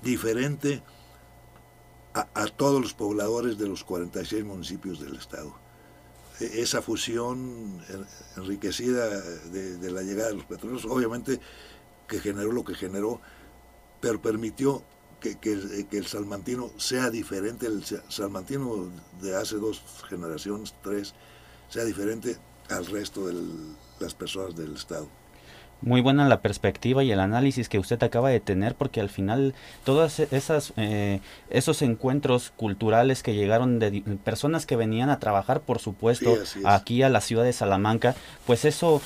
diferente 0.03 0.83
a, 2.35 2.47
todos 2.47 2.81
los 2.81 2.95
pobladores 2.95 3.59
de 3.59 3.69
los 3.69 3.85
46 3.85 4.45
municipios 4.45 5.01
del 5.01 5.17
estado. 5.17 5.55
E, 6.41 6.63
esa 6.63 6.83
fusión 6.83 7.83
enriquecida 8.37 9.09
de, 9.51 9.77
de 9.77 9.91
la 9.91 10.03
llegada 10.03 10.31
de 10.31 10.37
los 10.37 10.45
petróleos, 10.45 10.85
obviamente 10.85 11.41
que 12.07 12.21
generó 12.21 12.53
lo 12.53 12.65
que 12.65 12.75
generó, 12.75 13.21
pero 14.01 14.21
permitió 14.21 14.83
que, 15.21 15.37
el, 15.91 16.07
salmantino 16.07 16.71
sea 16.77 17.11
diferente, 17.11 17.67
el 17.67 17.85
salmantino 18.09 18.89
de 19.21 19.37
hace 19.37 19.57
dos 19.57 19.83
generaciones, 20.09 20.75
tres, 20.83 21.15
sea 21.69 21.85
diferente 21.85 22.37
al 22.71 22.87
resto 22.87 23.27
de 23.27 23.35
las 24.01 24.15
personas 24.15 24.55
del 24.57 24.75
Estado. 24.75 25.09
Muy 25.81 26.01
buena 26.01 26.29
la 26.29 26.41
perspectiva 26.41 27.05
y 27.05 27.13
el 27.13 27.21
análisis 27.21 27.69
que 27.69 27.79
usted 27.79 28.03
acaba 28.03 28.31
de 28.31 28.41
tener, 28.41 28.75
porque 28.75 29.01
al 29.01 29.09
final 29.09 29.55
todos 29.85 30.19
esas, 30.19 30.73
eh, 30.77 31.21
esos 31.51 31.83
encuentros 31.83 32.53
culturales 32.57 33.23
que 33.23 33.35
llegaron 33.35 33.79
de 33.79 34.03
personas 34.25 34.67
que 34.67 34.75
venían 34.75 35.09
a 35.09 35.21
trabajar, 35.21 35.61
por 35.61 35.79
supuesto, 35.79 36.37
aquí 36.65 37.05
a 37.05 37.09
la 37.09 37.21
ciudad 37.21 37.45
de 37.45 37.53
Salamanca, 37.53 38.17
pues 38.45 38.65
eso, 38.65 39.01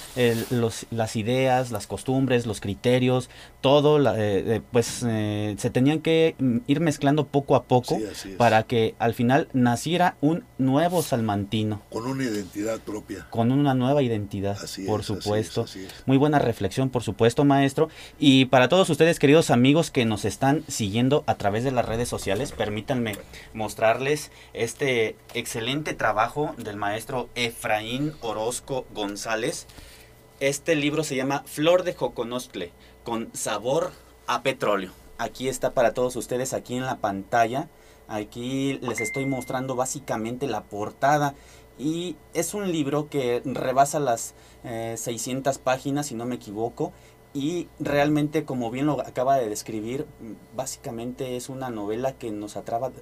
los, 0.51 0.87
las 0.91 1.17
ideas, 1.17 1.73
las 1.73 1.87
costumbres, 1.87 2.47
los 2.47 2.61
criterios, 2.61 3.29
todo, 3.61 3.99
eh, 4.17 4.57
eh, 4.57 4.61
pues 4.73 4.87
se 4.87 5.71
tenían 5.71 6.01
que 6.01 6.37
ir 6.67 6.81
mezclando 6.81 7.27
poco 7.27 7.55
a 7.55 7.65
poco 7.65 7.99
para 8.39 8.63
que 8.63 8.95
al 8.99 9.13
final 9.13 9.49
naciera 9.53 10.17
un 10.23 10.45
nuevo 10.57 11.03
salmantino. 11.03 11.83
Con 11.91 12.07
una 12.07 12.25
identidad 12.25 12.81
propia. 12.81 13.27
Con 13.29 13.53
una 13.53 13.75
nueva 13.75 14.03
identidad, 14.03 14.57
por 14.87 15.05
supuesto. 15.05 15.67
Muy 16.07 16.17
buena 16.17 16.39
reflexión 16.39 16.62
por 16.91 17.03
supuesto, 17.03 17.45
maestro. 17.45 17.89
Y 18.19 18.47
para 18.47 18.69
todos 18.69 18.89
ustedes, 18.91 19.19
queridos 19.19 19.51
amigos 19.51 19.91
que 19.91 20.05
nos 20.05 20.25
están 20.25 20.65
siguiendo 20.69 21.25
a 21.27 21.35
través 21.35 21.65
de 21.65 21.71
las 21.73 21.87
redes 21.87 22.09
sociales, 22.09 22.53
permítanme 22.53 23.17
mostrarles 23.53 24.31
este 24.53 25.17
excelente 25.35 25.95
trabajo 25.95 26.55
del 26.57 26.77
maestro 26.77 27.29
Efraín 27.35 28.13
Orozco 28.21 28.87
González. 28.95 29.67
Este 30.41 30.75
libro 30.75 31.05
se 31.05 31.17
llama 31.17 31.43
Flor 31.47 31.83
de 31.83 31.95
Joconostle, 31.95 32.73
con 33.05 33.31
sabor 33.33 33.93
a 34.27 34.43
petróleo. 34.43 34.93
Aquí 35.19 35.49
está 35.49 35.73
para 35.73 35.95
todos 35.95 36.17
ustedes, 36.17 36.53
aquí 36.53 36.77
en 36.77 36.87
la 36.87 36.97
pantalla. 36.97 37.69
Aquí 38.09 38.79
les 38.83 39.01
estoy 39.01 39.25
mostrando 39.27 39.77
básicamente 39.77 40.47
la 40.47 40.65
portada 40.65 41.35
y 41.79 42.17
es 42.35 42.55
un 42.55 42.71
libro 42.71 43.09
que 43.09 43.43
rebasa 43.45 44.01
las 44.01 44.35
600 44.63 45.57
eh, 45.57 45.61
páginas, 45.63 46.07
si 46.07 46.15
no 46.15 46.25
me 46.25 46.37
equivoco, 46.37 46.93
y 47.35 47.69
realmente, 47.81 48.45
como 48.45 48.71
bien 48.71 48.87
lo 48.87 49.01
acaba 49.01 49.37
de 49.37 49.49
describir, 49.49 50.07
básicamente 50.55 51.37
es 51.37 51.49
una 51.49 51.71
novela 51.71 52.13
que 52.13 52.31
nos 52.31 52.57
atrapa, 52.57 52.93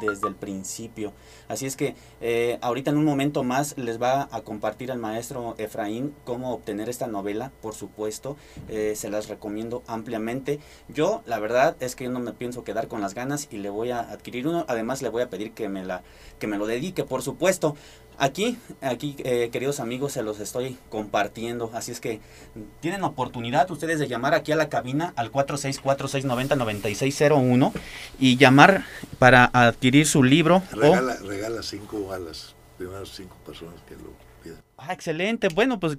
desde 0.00 0.28
el 0.28 0.34
principio. 0.34 1.12
Así 1.48 1.66
es 1.66 1.76
que 1.76 1.94
eh, 2.20 2.58
ahorita 2.62 2.90
en 2.90 2.96
un 2.96 3.04
momento 3.04 3.42
más 3.42 3.76
les 3.76 4.00
va 4.00 4.28
a 4.30 4.40
compartir 4.42 4.90
al 4.90 4.98
maestro 4.98 5.54
Efraín 5.58 6.14
cómo 6.24 6.52
obtener 6.52 6.88
esta 6.88 7.06
novela, 7.06 7.52
por 7.60 7.74
supuesto, 7.74 8.36
eh, 8.68 8.94
se 8.96 9.10
las 9.10 9.28
recomiendo 9.28 9.82
ampliamente. 9.86 10.60
Yo, 10.88 11.22
la 11.26 11.38
verdad 11.38 11.76
es 11.80 11.96
que 11.96 12.04
yo 12.04 12.10
no 12.10 12.20
me 12.20 12.32
pienso 12.32 12.64
quedar 12.64 12.88
con 12.88 13.00
las 13.00 13.14
ganas 13.14 13.48
y 13.50 13.58
le 13.58 13.70
voy 13.70 13.90
a 13.90 14.00
adquirir 14.00 14.46
uno, 14.46 14.64
además 14.68 15.02
le 15.02 15.08
voy 15.08 15.22
a 15.22 15.30
pedir 15.30 15.52
que 15.52 15.68
me, 15.68 15.84
la, 15.84 16.02
que 16.38 16.46
me 16.46 16.58
lo 16.58 16.66
dedique, 16.66 17.04
por 17.04 17.22
supuesto. 17.22 17.76
Aquí, 18.20 18.58
aquí 18.80 19.14
eh, 19.18 19.48
queridos 19.52 19.78
amigos, 19.78 20.12
se 20.12 20.22
los 20.22 20.40
estoy 20.40 20.76
compartiendo. 20.90 21.70
Así 21.72 21.92
es 21.92 22.00
que 22.00 22.20
tienen 22.80 23.04
oportunidad 23.04 23.70
ustedes 23.70 24.00
de 24.00 24.08
llamar 24.08 24.34
aquí 24.34 24.50
a 24.50 24.56
la 24.56 24.68
cabina 24.68 25.12
al 25.14 25.30
464-690-9601 25.30 27.72
y 28.18 28.36
llamar 28.36 28.84
para 29.20 29.48
adquirir 29.52 30.04
su 30.04 30.24
libro. 30.24 30.64
Regala, 30.72 31.14
regala 31.22 31.62
cinco 31.62 32.12
a 32.12 32.18
las 32.18 32.56
primeras 32.76 33.10
cinco 33.10 33.36
personas 33.46 33.76
que 33.88 33.94
lo 33.94 34.10
pidan. 34.42 34.60
Ah, 34.76 34.92
excelente. 34.92 35.46
Bueno, 35.54 35.78
pues 35.78 35.98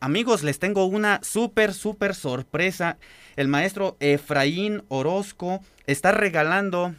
amigos, 0.00 0.42
les 0.42 0.58
tengo 0.58 0.86
una 0.86 1.20
súper, 1.22 1.72
súper 1.72 2.16
sorpresa. 2.16 2.98
El 3.36 3.46
maestro 3.46 3.96
Efraín 4.00 4.82
Orozco 4.88 5.60
está 5.86 6.10
regalando 6.10 6.96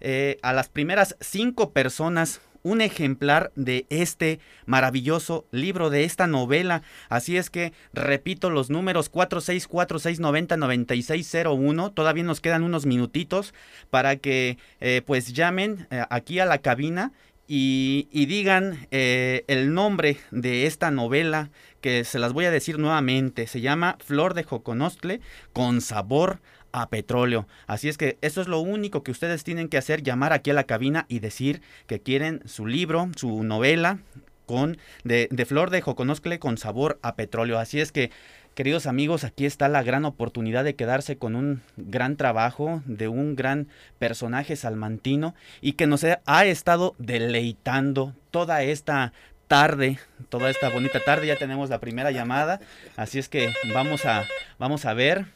eh, 0.00 0.36
a 0.42 0.52
las 0.52 0.68
primeras 0.68 1.16
cinco 1.20 1.70
personas 1.70 2.42
un 2.62 2.80
ejemplar 2.80 3.52
de 3.54 3.86
este 3.90 4.40
maravilloso 4.66 5.46
libro, 5.50 5.90
de 5.90 6.04
esta 6.04 6.26
novela. 6.26 6.82
Así 7.08 7.36
es 7.36 7.50
que 7.50 7.74
repito 7.92 8.50
los 8.50 8.70
números 8.70 9.12
4646909601. 9.12 11.94
Todavía 11.94 12.24
nos 12.24 12.40
quedan 12.40 12.62
unos 12.62 12.86
minutitos 12.86 13.52
para 13.90 14.16
que 14.16 14.56
eh, 14.80 15.02
pues 15.04 15.32
llamen 15.32 15.88
eh, 15.90 16.04
aquí 16.10 16.38
a 16.38 16.46
la 16.46 16.58
cabina 16.58 17.12
y, 17.52 18.26
digan 18.26 18.86
eh, 18.92 19.42
el 19.48 19.74
nombre 19.74 20.18
de 20.30 20.66
esta 20.66 20.92
novela 20.92 21.50
que 21.80 22.04
se 22.04 22.20
las 22.20 22.32
voy 22.32 22.44
a 22.44 22.52
decir 22.52 22.78
nuevamente. 22.78 23.48
Se 23.48 23.60
llama 23.60 23.98
Flor 24.04 24.34
de 24.34 24.44
Joconostle 24.44 25.20
con 25.52 25.80
sabor 25.80 26.38
a 26.72 26.88
petróleo. 26.88 27.46
Así 27.66 27.88
es 27.88 27.98
que 27.98 28.18
eso 28.20 28.40
es 28.40 28.48
lo 28.48 28.60
único 28.60 29.02
que 29.02 29.10
ustedes 29.10 29.44
tienen 29.44 29.68
que 29.68 29.78
hacer, 29.78 30.02
llamar 30.02 30.32
aquí 30.32 30.50
a 30.50 30.54
la 30.54 30.64
cabina 30.64 31.06
y 31.08 31.20
decir 31.20 31.62
que 31.86 32.00
quieren 32.00 32.42
su 32.46 32.66
libro, 32.66 33.08
su 33.16 33.42
novela 33.42 33.98
con 34.46 34.78
de, 35.04 35.28
flor 35.46 35.70
de 35.70 35.80
joconoscle 35.80 36.38
con 36.38 36.58
sabor 36.58 36.98
a 37.02 37.14
petróleo. 37.14 37.58
Así 37.58 37.80
es 37.80 37.92
que 37.92 38.10
Queridos 38.54 38.86
amigos, 38.86 39.22
aquí 39.22 39.46
está 39.46 39.68
la 39.68 39.84
gran 39.84 40.04
oportunidad 40.04 40.64
de 40.64 40.74
quedarse 40.74 41.16
con 41.16 41.36
un 41.36 41.62
gran 41.76 42.16
trabajo 42.16 42.82
de 42.84 43.06
un 43.06 43.36
gran 43.36 43.68
personaje 44.00 44.56
salmantino 44.56 45.36
y 45.60 45.74
que 45.74 45.86
nos 45.86 46.04
ha 46.04 46.44
estado 46.44 46.96
deleitando 46.98 48.12
toda 48.32 48.62
esta 48.64 49.12
tarde, 49.46 49.98
toda 50.28 50.50
esta 50.50 50.68
bonita 50.68 51.00
tarde. 51.00 51.28
Ya 51.28 51.36
tenemos 51.36 51.70
la 51.70 51.78
primera 51.78 52.10
llamada, 52.10 52.60
así 52.96 53.20
es 53.20 53.28
que 53.28 53.52
vamos 53.72 54.04
a, 54.04 54.26
vamos 54.58 54.84
a 54.84 54.94
ver. 54.94 55.26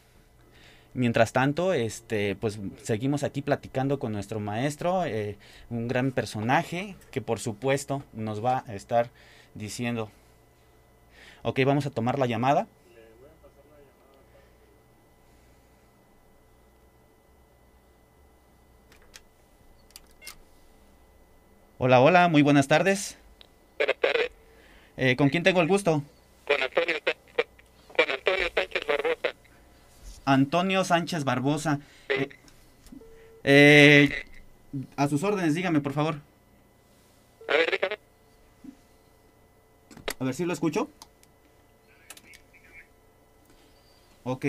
Mientras 0.94 1.32
tanto, 1.32 1.74
este, 1.74 2.36
pues 2.36 2.60
seguimos 2.80 3.24
aquí 3.24 3.42
platicando 3.42 3.98
con 3.98 4.12
nuestro 4.12 4.38
maestro, 4.38 5.04
eh, 5.04 5.36
un 5.68 5.88
gran 5.88 6.12
personaje 6.12 6.94
que 7.10 7.20
por 7.20 7.40
supuesto 7.40 8.04
nos 8.12 8.44
va 8.44 8.62
a 8.68 8.74
estar 8.76 9.10
diciendo. 9.54 10.08
Ok, 11.42 11.58
vamos 11.66 11.84
a 11.86 11.90
tomar 11.90 12.18
la 12.18 12.26
llamada. 12.26 12.68
Hola, 21.78 22.00
hola, 22.00 22.28
muy 22.28 22.42
buenas 22.42 22.68
tardes. 22.68 23.18
Buenas 23.78 23.96
tardes. 23.96 24.30
Eh, 24.96 25.16
¿Con 25.16 25.28
quién 25.28 25.42
tengo 25.42 25.60
el 25.60 25.66
gusto? 25.66 26.04
Con 26.46 26.62
Antonio, 26.62 26.94
con 27.96 28.10
Antonio 28.10 28.46
Sánchez 28.54 28.86
Barbosa. 28.86 29.34
Antonio 30.24 30.84
Sánchez 30.84 31.24
Barbosa. 31.24 31.80
Eh, 32.08 32.28
eh, 33.44 34.24
a 34.96 35.08
sus 35.08 35.22
órdenes, 35.22 35.54
dígame, 35.54 35.80
por 35.80 35.92
favor. 35.92 36.16
A 37.48 37.52
ver, 37.52 37.70
dígame. 37.70 37.98
A 40.18 40.24
ver 40.24 40.34
si 40.34 40.44
lo 40.44 40.52
escucho. 40.52 40.88
Ok. 44.24 44.46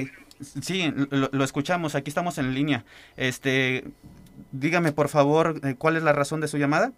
Sí, 0.61 0.91
lo, 1.11 1.29
lo, 1.31 1.43
escuchamos, 1.43 1.95
aquí 1.95 2.09
estamos 2.09 2.37
en 2.37 2.53
línea. 2.53 2.83
Este, 3.15 3.85
dígame, 4.51 4.91
por 4.91 5.09
favor, 5.09 5.61
eh, 5.63 5.75
¿cuál 5.77 5.95
es 5.95 6.03
la 6.03 6.13
razón 6.13 6.41
de 6.41 6.47
su 6.47 6.57
llamada? 6.57 6.91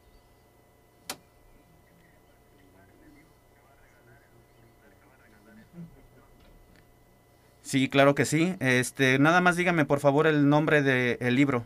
Sí, 7.68 7.89
claro 7.89 8.15
que 8.15 8.24
sí. 8.24 8.55
Este, 8.61 9.20
nada 9.20 9.41
más 9.41 9.57
dígame 9.57 9.84
por 9.84 9.99
favor 9.99 10.26
el 10.26 10.47
nombre 10.47 10.82
del 10.82 11.36
libro. 11.36 11.65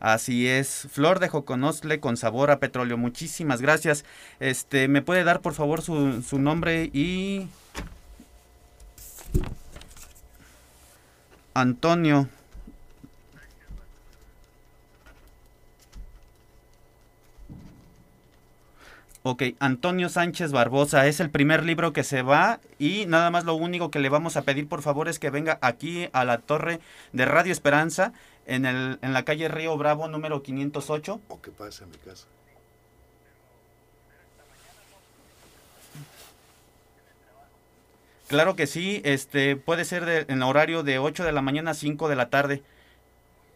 Así 0.00 0.48
es, 0.48 0.88
flor 0.90 1.20
de 1.20 1.28
joconostle 1.28 2.00
con 2.00 2.16
sabor 2.16 2.50
a 2.50 2.58
petróleo. 2.60 2.96
Muchísimas 2.96 3.60
gracias. 3.60 4.04
Este, 4.40 4.88
¿me 4.88 5.02
puede 5.02 5.22
dar 5.22 5.40
por 5.42 5.52
favor 5.52 5.82
su, 5.82 6.22
su 6.22 6.38
nombre 6.38 6.90
y 6.92 7.46
Antonio 11.54 12.28
Ok, 19.24 19.42
Antonio 19.60 20.08
Sánchez 20.08 20.50
Barbosa 20.50 21.06
es 21.06 21.20
el 21.20 21.30
primer 21.30 21.64
libro 21.64 21.92
que 21.92 22.02
se 22.02 22.22
va 22.22 22.58
y 22.80 23.06
nada 23.06 23.30
más 23.30 23.44
lo 23.44 23.54
único 23.54 23.88
que 23.88 24.00
le 24.00 24.08
vamos 24.08 24.36
a 24.36 24.42
pedir 24.42 24.68
por 24.68 24.82
favor 24.82 25.08
es 25.08 25.20
que 25.20 25.30
venga 25.30 25.60
aquí 25.62 26.08
a 26.12 26.24
la 26.24 26.38
torre 26.38 26.80
de 27.12 27.24
Radio 27.24 27.52
Esperanza 27.52 28.12
en, 28.46 28.66
el, 28.66 28.98
en 29.00 29.12
la 29.12 29.24
calle 29.24 29.46
Río 29.46 29.76
Bravo 29.76 30.08
número 30.08 30.42
508. 30.42 31.20
O 31.28 31.40
que 31.40 31.52
pase 31.52 31.84
a 31.84 31.86
mi 31.86 31.98
casa. 31.98 32.26
Claro 38.26 38.56
que 38.56 38.66
sí, 38.66 39.02
este 39.04 39.54
puede 39.54 39.84
ser 39.84 40.04
de, 40.04 40.24
en 40.26 40.42
horario 40.42 40.82
de 40.82 40.98
8 40.98 41.22
de 41.22 41.32
la 41.32 41.42
mañana 41.42 41.72
a 41.72 41.74
5 41.74 42.08
de 42.08 42.16
la 42.16 42.28
tarde. 42.28 42.62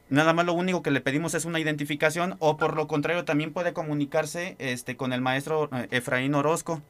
Nada 0.08 0.32
más 0.32 0.46
lo 0.46 0.54
único 0.54 0.82
que 0.82 0.92
le 0.92 1.00
pedimos 1.00 1.34
es 1.34 1.44
una 1.44 1.58
identificación 1.58 2.36
o 2.38 2.56
por 2.56 2.76
lo 2.76 2.86
contrario 2.86 3.24
también 3.24 3.52
puede 3.52 3.72
comunicarse 3.72 4.54
este 4.58 4.96
con 4.96 5.12
el 5.12 5.20
maestro 5.20 5.68
eh, 5.72 5.88
Efraín 5.90 6.34
Orozco. 6.34 6.80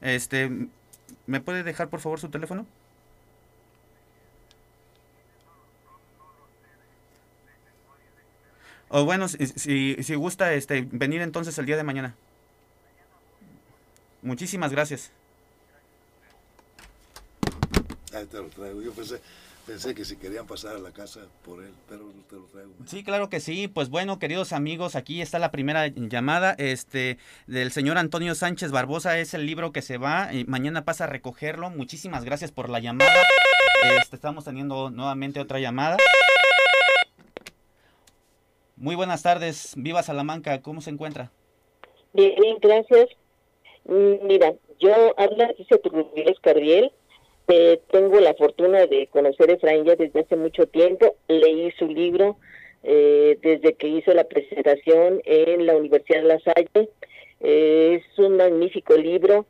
Este, 0.00 0.50
¿me 1.26 1.40
puede 1.40 1.62
dejar 1.62 1.88
por 1.88 2.00
favor 2.00 2.18
su 2.18 2.30
teléfono? 2.30 2.66
O 8.88 9.04
bueno, 9.04 9.26
si, 9.28 9.46
si, 9.46 10.14
gusta 10.14 10.52
este, 10.52 10.86
venir 10.90 11.20
entonces 11.20 11.58
el 11.58 11.66
día 11.66 11.76
de 11.76 11.82
mañana. 11.82 12.14
Muchísimas 14.22 14.70
gracias. 14.70 15.10
Ahí 18.12 18.24
te 18.26 18.36
lo 18.36 18.48
traigo. 18.48 18.82
Yo 18.82 18.92
pensé, 18.92 19.20
Pensé 19.66 19.94
que 19.94 20.04
si 20.04 20.16
querían 20.16 20.46
pasar 20.46 20.76
a 20.76 20.78
la 20.78 20.90
casa 20.90 21.20
por 21.42 21.62
él, 21.62 21.72
pero 21.88 22.12
te 22.28 22.36
lo 22.36 22.44
traigo. 22.44 22.72
Sí, 22.84 23.02
claro 23.02 23.30
que 23.30 23.40
sí. 23.40 23.66
Pues 23.66 23.88
bueno, 23.88 24.18
queridos 24.18 24.52
amigos, 24.52 24.94
aquí 24.94 25.22
está 25.22 25.38
la 25.38 25.50
primera 25.50 25.86
llamada 25.86 26.54
este 26.58 27.16
del 27.46 27.70
señor 27.70 27.96
Antonio 27.96 28.34
Sánchez 28.34 28.72
Barbosa. 28.72 29.18
Es 29.18 29.32
el 29.32 29.46
libro 29.46 29.72
que 29.72 29.80
se 29.80 29.96
va. 29.96 30.34
Y 30.34 30.44
mañana 30.44 30.84
pasa 30.84 31.04
a 31.04 31.06
recogerlo. 31.06 31.70
Muchísimas 31.70 32.24
gracias 32.24 32.52
por 32.52 32.68
la 32.68 32.78
llamada. 32.78 33.22
Este, 34.02 34.16
estamos 34.16 34.44
teniendo 34.44 34.90
nuevamente 34.90 35.40
otra 35.40 35.58
llamada. 35.58 35.96
Muy 38.76 38.96
buenas 38.96 39.22
tardes. 39.22 39.72
Viva 39.78 40.02
Salamanca. 40.02 40.60
¿Cómo 40.60 40.82
se 40.82 40.90
encuentra? 40.90 41.30
Bien, 42.12 42.58
gracias. 42.60 43.08
Mm, 43.86 44.26
mira, 44.26 44.52
yo 44.78 45.18
habla, 45.18 45.54
dice 45.56 45.78
tu 45.78 45.90
Cardiel 46.42 46.92
eh, 47.48 47.80
tengo 47.90 48.20
la 48.20 48.34
fortuna 48.34 48.86
de 48.86 49.06
conocer 49.08 49.50
a 49.50 49.54
Efraín 49.54 49.84
ya 49.84 49.96
desde 49.96 50.20
hace 50.20 50.36
mucho 50.36 50.66
tiempo. 50.66 51.16
Leí 51.28 51.70
su 51.72 51.86
libro 51.86 52.36
eh, 52.82 53.38
desde 53.42 53.74
que 53.74 53.88
hizo 53.88 54.14
la 54.14 54.24
presentación 54.24 55.20
en 55.24 55.66
la 55.66 55.76
Universidad 55.76 56.22
de 56.22 56.28
La 56.28 56.40
Salle. 56.40 56.88
Eh, 57.40 58.00
es 58.00 58.18
un 58.18 58.36
magnífico 58.36 58.96
libro. 58.96 59.46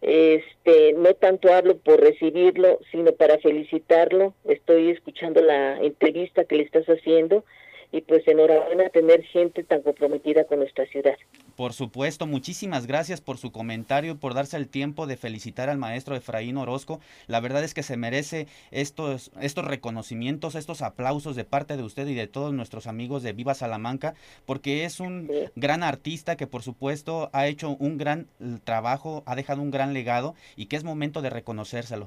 Este, 0.00 0.92
no 0.92 1.14
tanto 1.14 1.52
hablo 1.52 1.76
por 1.78 2.00
recibirlo, 2.00 2.78
sino 2.92 3.12
para 3.12 3.38
felicitarlo. 3.38 4.34
Estoy 4.44 4.90
escuchando 4.90 5.40
la 5.40 5.78
entrevista 5.80 6.44
que 6.44 6.56
le 6.56 6.62
estás 6.64 6.86
haciendo 6.86 7.44
y 7.90 8.02
pues 8.02 8.28
enhorabuena 8.28 8.90
tener 8.90 9.22
gente 9.22 9.64
tan 9.64 9.82
comprometida 9.82 10.44
con 10.44 10.58
nuestra 10.60 10.86
ciudad. 10.86 11.16
Por 11.58 11.72
supuesto, 11.72 12.28
muchísimas 12.28 12.86
gracias 12.86 13.20
por 13.20 13.36
su 13.36 13.50
comentario, 13.50 14.16
por 14.16 14.32
darse 14.32 14.56
el 14.56 14.68
tiempo 14.68 15.08
de 15.08 15.16
felicitar 15.16 15.68
al 15.68 15.76
maestro 15.76 16.14
Efraín 16.14 16.56
Orozco. 16.56 17.00
La 17.26 17.40
verdad 17.40 17.64
es 17.64 17.74
que 17.74 17.82
se 17.82 17.96
merece 17.96 18.46
estos, 18.70 19.32
estos 19.40 19.64
reconocimientos, 19.64 20.54
estos 20.54 20.82
aplausos 20.82 21.34
de 21.34 21.42
parte 21.42 21.76
de 21.76 21.82
usted 21.82 22.06
y 22.06 22.14
de 22.14 22.28
todos 22.28 22.54
nuestros 22.54 22.86
amigos 22.86 23.24
de 23.24 23.32
Viva 23.32 23.54
Salamanca, 23.54 24.14
porque 24.46 24.84
es 24.84 25.00
un 25.00 25.28
gran 25.56 25.82
artista 25.82 26.36
que 26.36 26.46
por 26.46 26.62
supuesto 26.62 27.28
ha 27.32 27.48
hecho 27.48 27.70
un 27.80 27.98
gran 27.98 28.28
trabajo, 28.62 29.24
ha 29.26 29.34
dejado 29.34 29.60
un 29.60 29.72
gran 29.72 29.94
legado 29.94 30.36
y 30.54 30.66
que 30.66 30.76
es 30.76 30.84
momento 30.84 31.22
de 31.22 31.30
reconocérselo. 31.30 32.06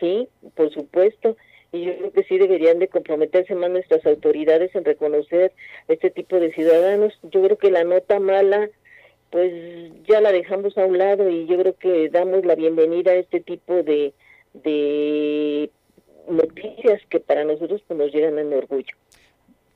Sí, 0.00 0.30
por 0.54 0.72
supuesto 0.72 1.36
y 1.72 1.84
yo 1.84 1.96
creo 1.96 2.12
que 2.12 2.24
sí 2.24 2.38
deberían 2.38 2.78
de 2.78 2.88
comprometerse 2.88 3.54
más 3.54 3.70
nuestras 3.70 4.04
autoridades 4.06 4.74
en 4.74 4.84
reconocer 4.84 5.52
este 5.88 6.10
tipo 6.10 6.38
de 6.38 6.52
ciudadanos. 6.52 7.18
Yo 7.24 7.42
creo 7.42 7.58
que 7.58 7.70
la 7.70 7.84
nota 7.84 8.20
mala 8.20 8.68
pues 9.30 9.52
ya 10.06 10.20
la 10.20 10.32
dejamos 10.32 10.78
a 10.78 10.86
un 10.86 10.98
lado 10.98 11.28
y 11.28 11.46
yo 11.46 11.58
creo 11.58 11.76
que 11.76 12.08
damos 12.08 12.44
la 12.44 12.54
bienvenida 12.54 13.10
a 13.10 13.16
este 13.16 13.40
tipo 13.40 13.82
de, 13.82 14.14
de 14.54 15.70
noticias 16.28 17.02
que 17.10 17.20
para 17.20 17.44
nosotros 17.44 17.82
pues, 17.86 17.98
nos 17.98 18.12
llegan 18.12 18.38
en 18.38 18.52
orgullo 18.52 18.94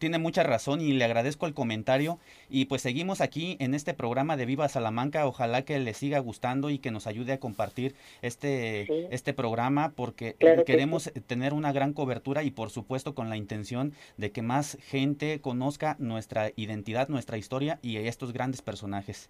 tiene 0.00 0.18
mucha 0.18 0.42
razón 0.42 0.80
y 0.80 0.92
le 0.92 1.04
agradezco 1.04 1.46
el 1.46 1.54
comentario. 1.54 2.18
Y 2.48 2.64
pues 2.64 2.82
seguimos 2.82 3.20
aquí 3.20 3.56
en 3.60 3.74
este 3.74 3.94
programa 3.94 4.36
de 4.36 4.46
Viva 4.46 4.68
Salamanca. 4.68 5.26
Ojalá 5.26 5.62
que 5.62 5.78
le 5.78 5.94
siga 5.94 6.18
gustando 6.18 6.70
y 6.70 6.78
que 6.78 6.90
nos 6.90 7.06
ayude 7.06 7.34
a 7.34 7.38
compartir 7.38 7.94
este, 8.22 9.14
este 9.14 9.34
programa 9.34 9.92
porque 9.94 10.34
queremos 10.66 11.12
tener 11.26 11.52
una 11.52 11.72
gran 11.72 11.92
cobertura 11.92 12.42
y 12.42 12.50
por 12.50 12.70
supuesto 12.70 13.14
con 13.14 13.28
la 13.28 13.36
intención 13.36 13.92
de 14.16 14.32
que 14.32 14.42
más 14.42 14.78
gente 14.80 15.40
conozca 15.40 15.96
nuestra 15.98 16.50
identidad, 16.56 17.08
nuestra 17.08 17.36
historia 17.36 17.78
y 17.82 17.98
estos 17.98 18.32
grandes 18.32 18.62
personajes. 18.62 19.28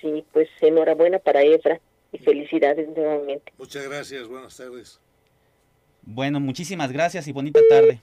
Sí, 0.00 0.24
pues 0.32 0.48
enhorabuena 0.60 1.20
para 1.20 1.42
Efra 1.42 1.80
y 2.12 2.18
felicidades 2.18 2.88
nuevamente. 2.88 3.52
Muchas 3.56 3.88
gracias, 3.88 4.26
buenas 4.26 4.56
tardes. 4.56 5.00
Bueno, 6.02 6.40
muchísimas 6.40 6.92
gracias 6.92 7.28
y 7.28 7.32
bonita 7.32 7.60
tarde. 7.70 8.00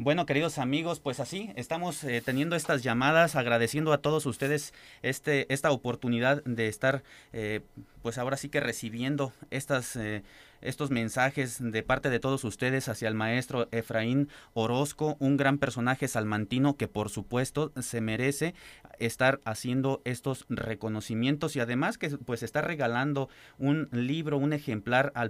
Bueno, 0.00 0.26
queridos 0.26 0.58
amigos, 0.58 1.00
pues 1.00 1.18
así 1.18 1.50
estamos 1.56 2.04
eh, 2.04 2.22
teniendo 2.24 2.54
estas 2.54 2.84
llamadas, 2.84 3.34
agradeciendo 3.34 3.92
a 3.92 3.98
todos 3.98 4.26
ustedes 4.26 4.72
este, 5.02 5.52
esta 5.52 5.72
oportunidad 5.72 6.40
de 6.44 6.68
estar, 6.68 7.02
eh, 7.32 7.62
pues 8.00 8.16
ahora 8.16 8.36
sí 8.36 8.48
que 8.48 8.60
recibiendo 8.60 9.32
estas 9.50 9.96
eh, 9.96 10.22
estos 10.60 10.90
mensajes 10.90 11.58
de 11.60 11.82
parte 11.82 12.10
de 12.10 12.20
todos 12.20 12.44
ustedes 12.44 12.88
hacia 12.88 13.08
el 13.08 13.14
maestro 13.14 13.68
Efraín 13.70 14.28
Orozco, 14.54 15.16
un 15.18 15.36
gran 15.36 15.58
personaje 15.58 16.08
salmantino 16.08 16.76
que 16.76 16.88
por 16.88 17.10
supuesto 17.10 17.72
se 17.80 18.00
merece 18.00 18.54
estar 18.98 19.40
haciendo 19.44 20.02
estos 20.04 20.46
reconocimientos 20.48 21.54
y 21.56 21.60
además 21.60 21.98
que 21.98 22.10
pues 22.10 22.42
está 22.42 22.60
regalando 22.60 23.28
un 23.58 23.88
libro, 23.92 24.38
un 24.38 24.52
ejemplar 24.52 25.12
a, 25.14 25.28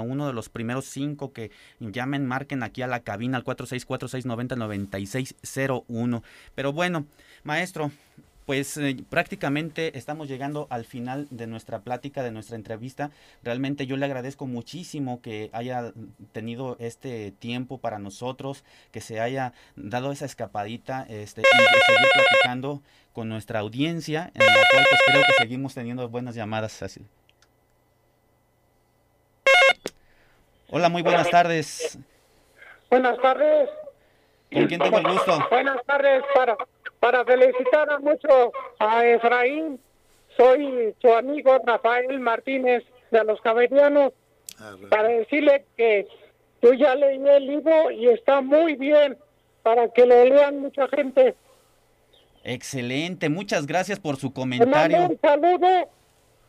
uno 0.00 0.26
de 0.26 0.32
los 0.32 0.48
primeros 0.48 0.86
cinco 0.86 1.32
que 1.32 1.50
llamen, 1.80 2.24
marquen 2.26 2.62
aquí 2.62 2.80
a 2.82 2.86
la 2.86 3.00
cabina 3.00 3.36
al 3.36 3.44
4646909601. 3.44 6.22
Pero 6.54 6.72
bueno, 6.72 7.04
maestro, 7.44 7.90
pues 8.50 8.76
eh, 8.78 8.96
prácticamente 9.08 9.96
estamos 9.96 10.26
llegando 10.26 10.66
al 10.70 10.84
final 10.84 11.28
de 11.30 11.46
nuestra 11.46 11.82
plática, 11.82 12.24
de 12.24 12.32
nuestra 12.32 12.56
entrevista. 12.56 13.12
Realmente 13.44 13.86
yo 13.86 13.96
le 13.96 14.06
agradezco 14.06 14.48
muchísimo 14.48 15.22
que 15.22 15.50
haya 15.52 15.92
tenido 16.32 16.76
este 16.80 17.30
tiempo 17.30 17.78
para 17.78 18.00
nosotros, 18.00 18.64
que 18.90 19.00
se 19.00 19.20
haya 19.20 19.52
dado 19.76 20.10
esa 20.10 20.24
escapadita 20.24 21.06
este, 21.08 21.42
y 21.42 21.44
seguir 21.44 22.08
platicando 22.12 22.82
con 23.12 23.28
nuestra 23.28 23.60
audiencia, 23.60 24.32
en 24.34 24.44
la 24.44 24.52
cual 24.52 24.84
pues, 24.90 25.00
creo 25.06 25.22
que 25.22 25.32
seguimos 25.38 25.74
teniendo 25.74 26.08
buenas 26.08 26.34
llamadas. 26.34 26.82
Así. 26.82 27.06
Hola, 30.70 30.88
muy 30.88 31.02
buenas 31.02 31.30
tardes. 31.30 32.00
Buenas 32.90 33.16
tardes. 33.22 33.70
¿Con 34.52 34.66
quién 34.66 34.80
tengo 34.80 34.98
el 34.98 35.06
gusto? 35.06 35.38
Buenas 35.52 35.86
tardes 35.86 36.24
para 36.34 36.56
para 37.00 37.24
felicitar 37.24 37.90
a 37.90 37.98
mucho 37.98 38.52
a 38.78 39.04
Efraín. 39.06 39.80
Soy 40.36 40.94
su 41.00 41.12
amigo 41.12 41.58
Rafael 41.64 42.20
Martínez 42.20 42.84
de 43.10 43.24
los 43.24 43.40
Caberianos. 43.40 44.12
Para 44.90 45.08
decirle 45.08 45.64
que 45.76 46.06
yo 46.62 46.74
ya 46.74 46.94
leí 46.94 47.18
el 47.26 47.46
libro 47.46 47.90
y 47.90 48.08
está 48.08 48.42
muy 48.42 48.76
bien 48.76 49.16
para 49.62 49.88
que 49.88 50.04
lo 50.04 50.24
lean 50.24 50.60
mucha 50.60 50.86
gente. 50.88 51.34
Excelente, 52.44 53.28
muchas 53.28 53.66
gracias 53.66 53.98
por 53.98 54.16
su 54.16 54.32
comentario. 54.32 55.08
Un 55.08 55.18
saludo. 55.20 55.88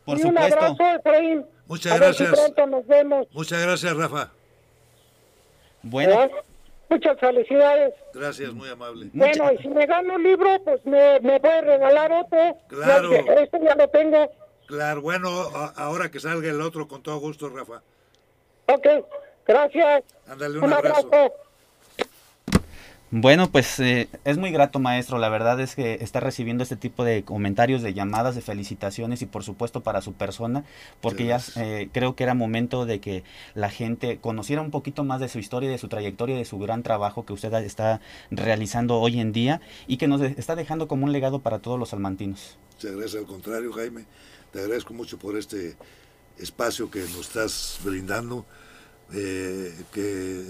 Por 0.04 0.18
y 0.18 0.22
supuesto. 0.22 0.56
Un 0.56 0.62
abrazo, 0.64 0.96
Efraín. 0.98 1.46
Muchas 1.66 1.98
gracias. 1.98 2.52
nos 2.68 2.86
vemos. 2.86 3.26
Muchas 3.32 3.62
gracias, 3.62 3.96
Rafa. 3.96 4.30
Bueno. 5.82 6.30
Muchas 6.92 7.18
felicidades. 7.18 7.94
Gracias, 8.12 8.52
muy 8.52 8.68
amable. 8.68 9.08
Bueno, 9.14 9.50
y 9.50 9.62
si 9.62 9.68
me 9.68 9.86
gano 9.86 10.14
un 10.16 10.22
libro, 10.22 10.62
pues 10.62 10.84
me, 10.84 11.18
me 11.20 11.40
puede 11.40 11.62
regalar 11.62 12.12
otro. 12.12 12.58
Claro. 12.68 13.14
este 13.14 13.60
ya 13.64 13.74
lo 13.74 13.88
tengo. 13.88 14.30
Claro, 14.66 15.00
bueno, 15.00 15.28
ahora 15.76 16.10
que 16.10 16.20
salga 16.20 16.50
el 16.50 16.60
otro, 16.60 16.86
con 16.86 17.02
todo 17.02 17.16
gusto, 17.18 17.48
Rafa. 17.48 17.82
Ok, 18.66 18.86
gracias. 19.46 20.04
Ándale 20.26 20.58
un, 20.58 20.70
abrazo. 20.70 21.32
Bueno, 23.14 23.52
pues 23.52 23.78
eh, 23.78 24.08
es 24.24 24.38
muy 24.38 24.52
grato, 24.52 24.78
maestro. 24.78 25.18
La 25.18 25.28
verdad 25.28 25.60
es 25.60 25.74
que 25.74 25.98
está 26.00 26.18
recibiendo 26.18 26.62
este 26.62 26.76
tipo 26.76 27.04
de 27.04 27.24
comentarios, 27.24 27.82
de 27.82 27.92
llamadas, 27.92 28.34
de 28.34 28.40
felicitaciones 28.40 29.20
y 29.20 29.26
por 29.26 29.44
supuesto 29.44 29.82
para 29.82 30.00
su 30.00 30.14
persona, 30.14 30.64
porque 31.02 31.26
ya 31.26 31.38
eh, 31.56 31.90
creo 31.92 32.16
que 32.16 32.24
era 32.24 32.32
momento 32.32 32.86
de 32.86 33.00
que 33.00 33.22
la 33.52 33.68
gente 33.68 34.16
conociera 34.18 34.62
un 34.62 34.70
poquito 34.70 35.04
más 35.04 35.20
de 35.20 35.28
su 35.28 35.38
historia, 35.38 35.68
de 35.68 35.76
su 35.76 35.88
trayectoria, 35.88 36.36
de 36.36 36.46
su 36.46 36.58
gran 36.58 36.82
trabajo 36.82 37.26
que 37.26 37.34
usted 37.34 37.52
está 37.52 38.00
realizando 38.30 38.98
hoy 38.98 39.20
en 39.20 39.32
día 39.32 39.60
y 39.86 39.98
que 39.98 40.08
nos 40.08 40.22
está 40.22 40.56
dejando 40.56 40.88
como 40.88 41.04
un 41.04 41.12
legado 41.12 41.40
para 41.40 41.58
todos 41.58 41.78
los 41.78 41.90
salmantinos. 41.90 42.56
Te 42.80 42.88
agradezco 42.88 43.18
al 43.18 43.26
contrario, 43.26 43.74
Jaime. 43.74 44.06
Te 44.52 44.60
agradezco 44.60 44.94
mucho 44.94 45.18
por 45.18 45.36
este 45.36 45.76
espacio 46.38 46.90
que 46.90 47.00
nos 47.00 47.20
estás 47.20 47.78
brindando, 47.84 48.46
eh, 49.12 49.70
que 49.92 50.46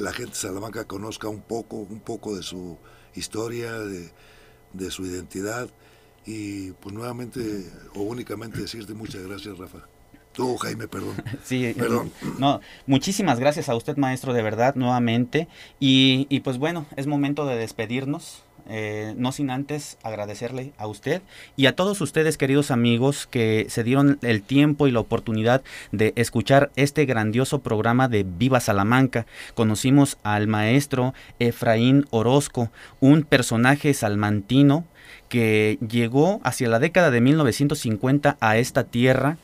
la 0.00 0.12
gente 0.12 0.32
de 0.32 0.36
Salamanca 0.36 0.84
conozca 0.84 1.28
un 1.28 1.42
poco, 1.42 1.76
un 1.76 2.00
poco 2.00 2.34
de 2.34 2.42
su 2.42 2.78
historia, 3.14 3.72
de, 3.72 4.90
su 4.90 5.04
identidad 5.04 5.68
y 6.26 6.72
pues 6.72 6.94
nuevamente 6.94 7.70
o 7.94 8.02
únicamente 8.02 8.60
decirte 8.60 8.94
muchas 8.94 9.22
gracias 9.22 9.58
Rafa. 9.58 9.86
Tú, 10.32 10.56
Jaime, 10.58 10.86
perdón. 10.86 11.16
Sí, 11.44 11.74
perdón. 11.76 12.12
No, 12.38 12.60
muchísimas 12.86 13.40
gracias 13.40 13.68
a 13.68 13.74
usted, 13.74 13.96
maestro, 13.96 14.32
de 14.32 14.42
verdad, 14.42 14.76
nuevamente. 14.76 15.48
Y, 15.80 16.26
y 16.30 16.40
pues 16.40 16.58
bueno, 16.58 16.86
es 16.96 17.08
momento 17.08 17.46
de 17.46 17.56
despedirnos. 17.56 18.44
Eh, 18.68 19.14
no 19.16 19.32
sin 19.32 19.50
antes 19.50 19.98
agradecerle 20.02 20.72
a 20.78 20.86
usted 20.86 21.22
y 21.56 21.66
a 21.66 21.76
todos 21.76 22.00
ustedes, 22.00 22.36
queridos 22.36 22.70
amigos, 22.70 23.26
que 23.26 23.66
se 23.68 23.84
dieron 23.84 24.18
el 24.22 24.42
tiempo 24.42 24.86
y 24.86 24.90
la 24.92 25.00
oportunidad 25.00 25.62
de 25.92 26.12
escuchar 26.16 26.70
este 26.76 27.04
grandioso 27.06 27.60
programa 27.60 28.08
de 28.08 28.24
Viva 28.24 28.60
Salamanca. 28.60 29.26
Conocimos 29.54 30.18
al 30.22 30.46
maestro 30.46 31.14
Efraín 31.38 32.06
Orozco, 32.10 32.70
un 33.00 33.22
personaje 33.22 33.94
salmantino 33.94 34.84
que 35.28 35.78
llegó 35.86 36.40
hacia 36.42 36.68
la 36.68 36.78
década 36.78 37.10
de 37.10 37.20
1950 37.20 38.36
a 38.40 38.56
esta 38.58 38.84
tierra 38.84 39.38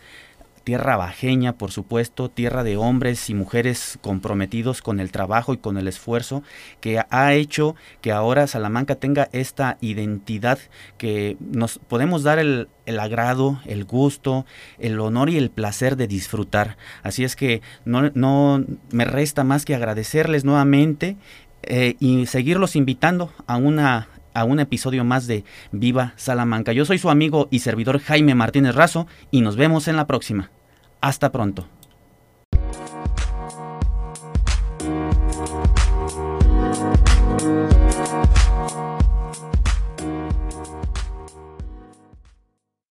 tierra 0.66 0.96
bajeña, 0.96 1.52
por 1.52 1.70
supuesto, 1.70 2.28
tierra 2.28 2.64
de 2.64 2.76
hombres 2.76 3.30
y 3.30 3.34
mujeres 3.34 4.00
comprometidos 4.02 4.82
con 4.82 4.98
el 4.98 5.12
trabajo 5.12 5.54
y 5.54 5.58
con 5.58 5.78
el 5.78 5.86
esfuerzo, 5.86 6.42
que 6.80 7.00
ha 7.08 7.34
hecho 7.34 7.76
que 8.00 8.10
ahora 8.10 8.48
Salamanca 8.48 8.96
tenga 8.96 9.28
esta 9.30 9.78
identidad 9.80 10.58
que 10.98 11.36
nos 11.38 11.78
podemos 11.78 12.24
dar 12.24 12.40
el, 12.40 12.68
agrado, 12.98 13.60
el 13.64 13.84
gusto, 13.84 14.44
el 14.80 14.98
honor 14.98 15.30
y 15.30 15.36
el 15.36 15.50
placer 15.50 15.94
de 15.94 16.08
disfrutar. 16.08 16.76
Así 17.04 17.22
es 17.22 17.36
que 17.36 17.62
no, 17.84 18.10
no 18.14 18.64
me 18.90 19.04
resta 19.04 19.44
más 19.44 19.64
que 19.64 19.76
agradecerles 19.76 20.44
nuevamente 20.44 21.16
eh, 21.62 21.94
y 22.00 22.26
seguirlos 22.26 22.74
invitando 22.74 23.32
a 23.46 23.56
una 23.56 24.08
a 24.36 24.44
un 24.44 24.60
episodio 24.60 25.02
más 25.02 25.26
de 25.26 25.44
Viva 25.72 26.12
Salamanca. 26.16 26.72
Yo 26.72 26.84
soy 26.84 26.98
su 26.98 27.08
amigo 27.08 27.48
y 27.50 27.60
servidor 27.60 27.98
Jaime 28.00 28.34
Martínez 28.34 28.74
Razo 28.74 29.06
y 29.30 29.40
nos 29.40 29.56
vemos 29.56 29.88
en 29.88 29.96
la 29.96 30.06
próxima. 30.06 30.50
Hasta 31.00 31.32
pronto. 31.32 31.66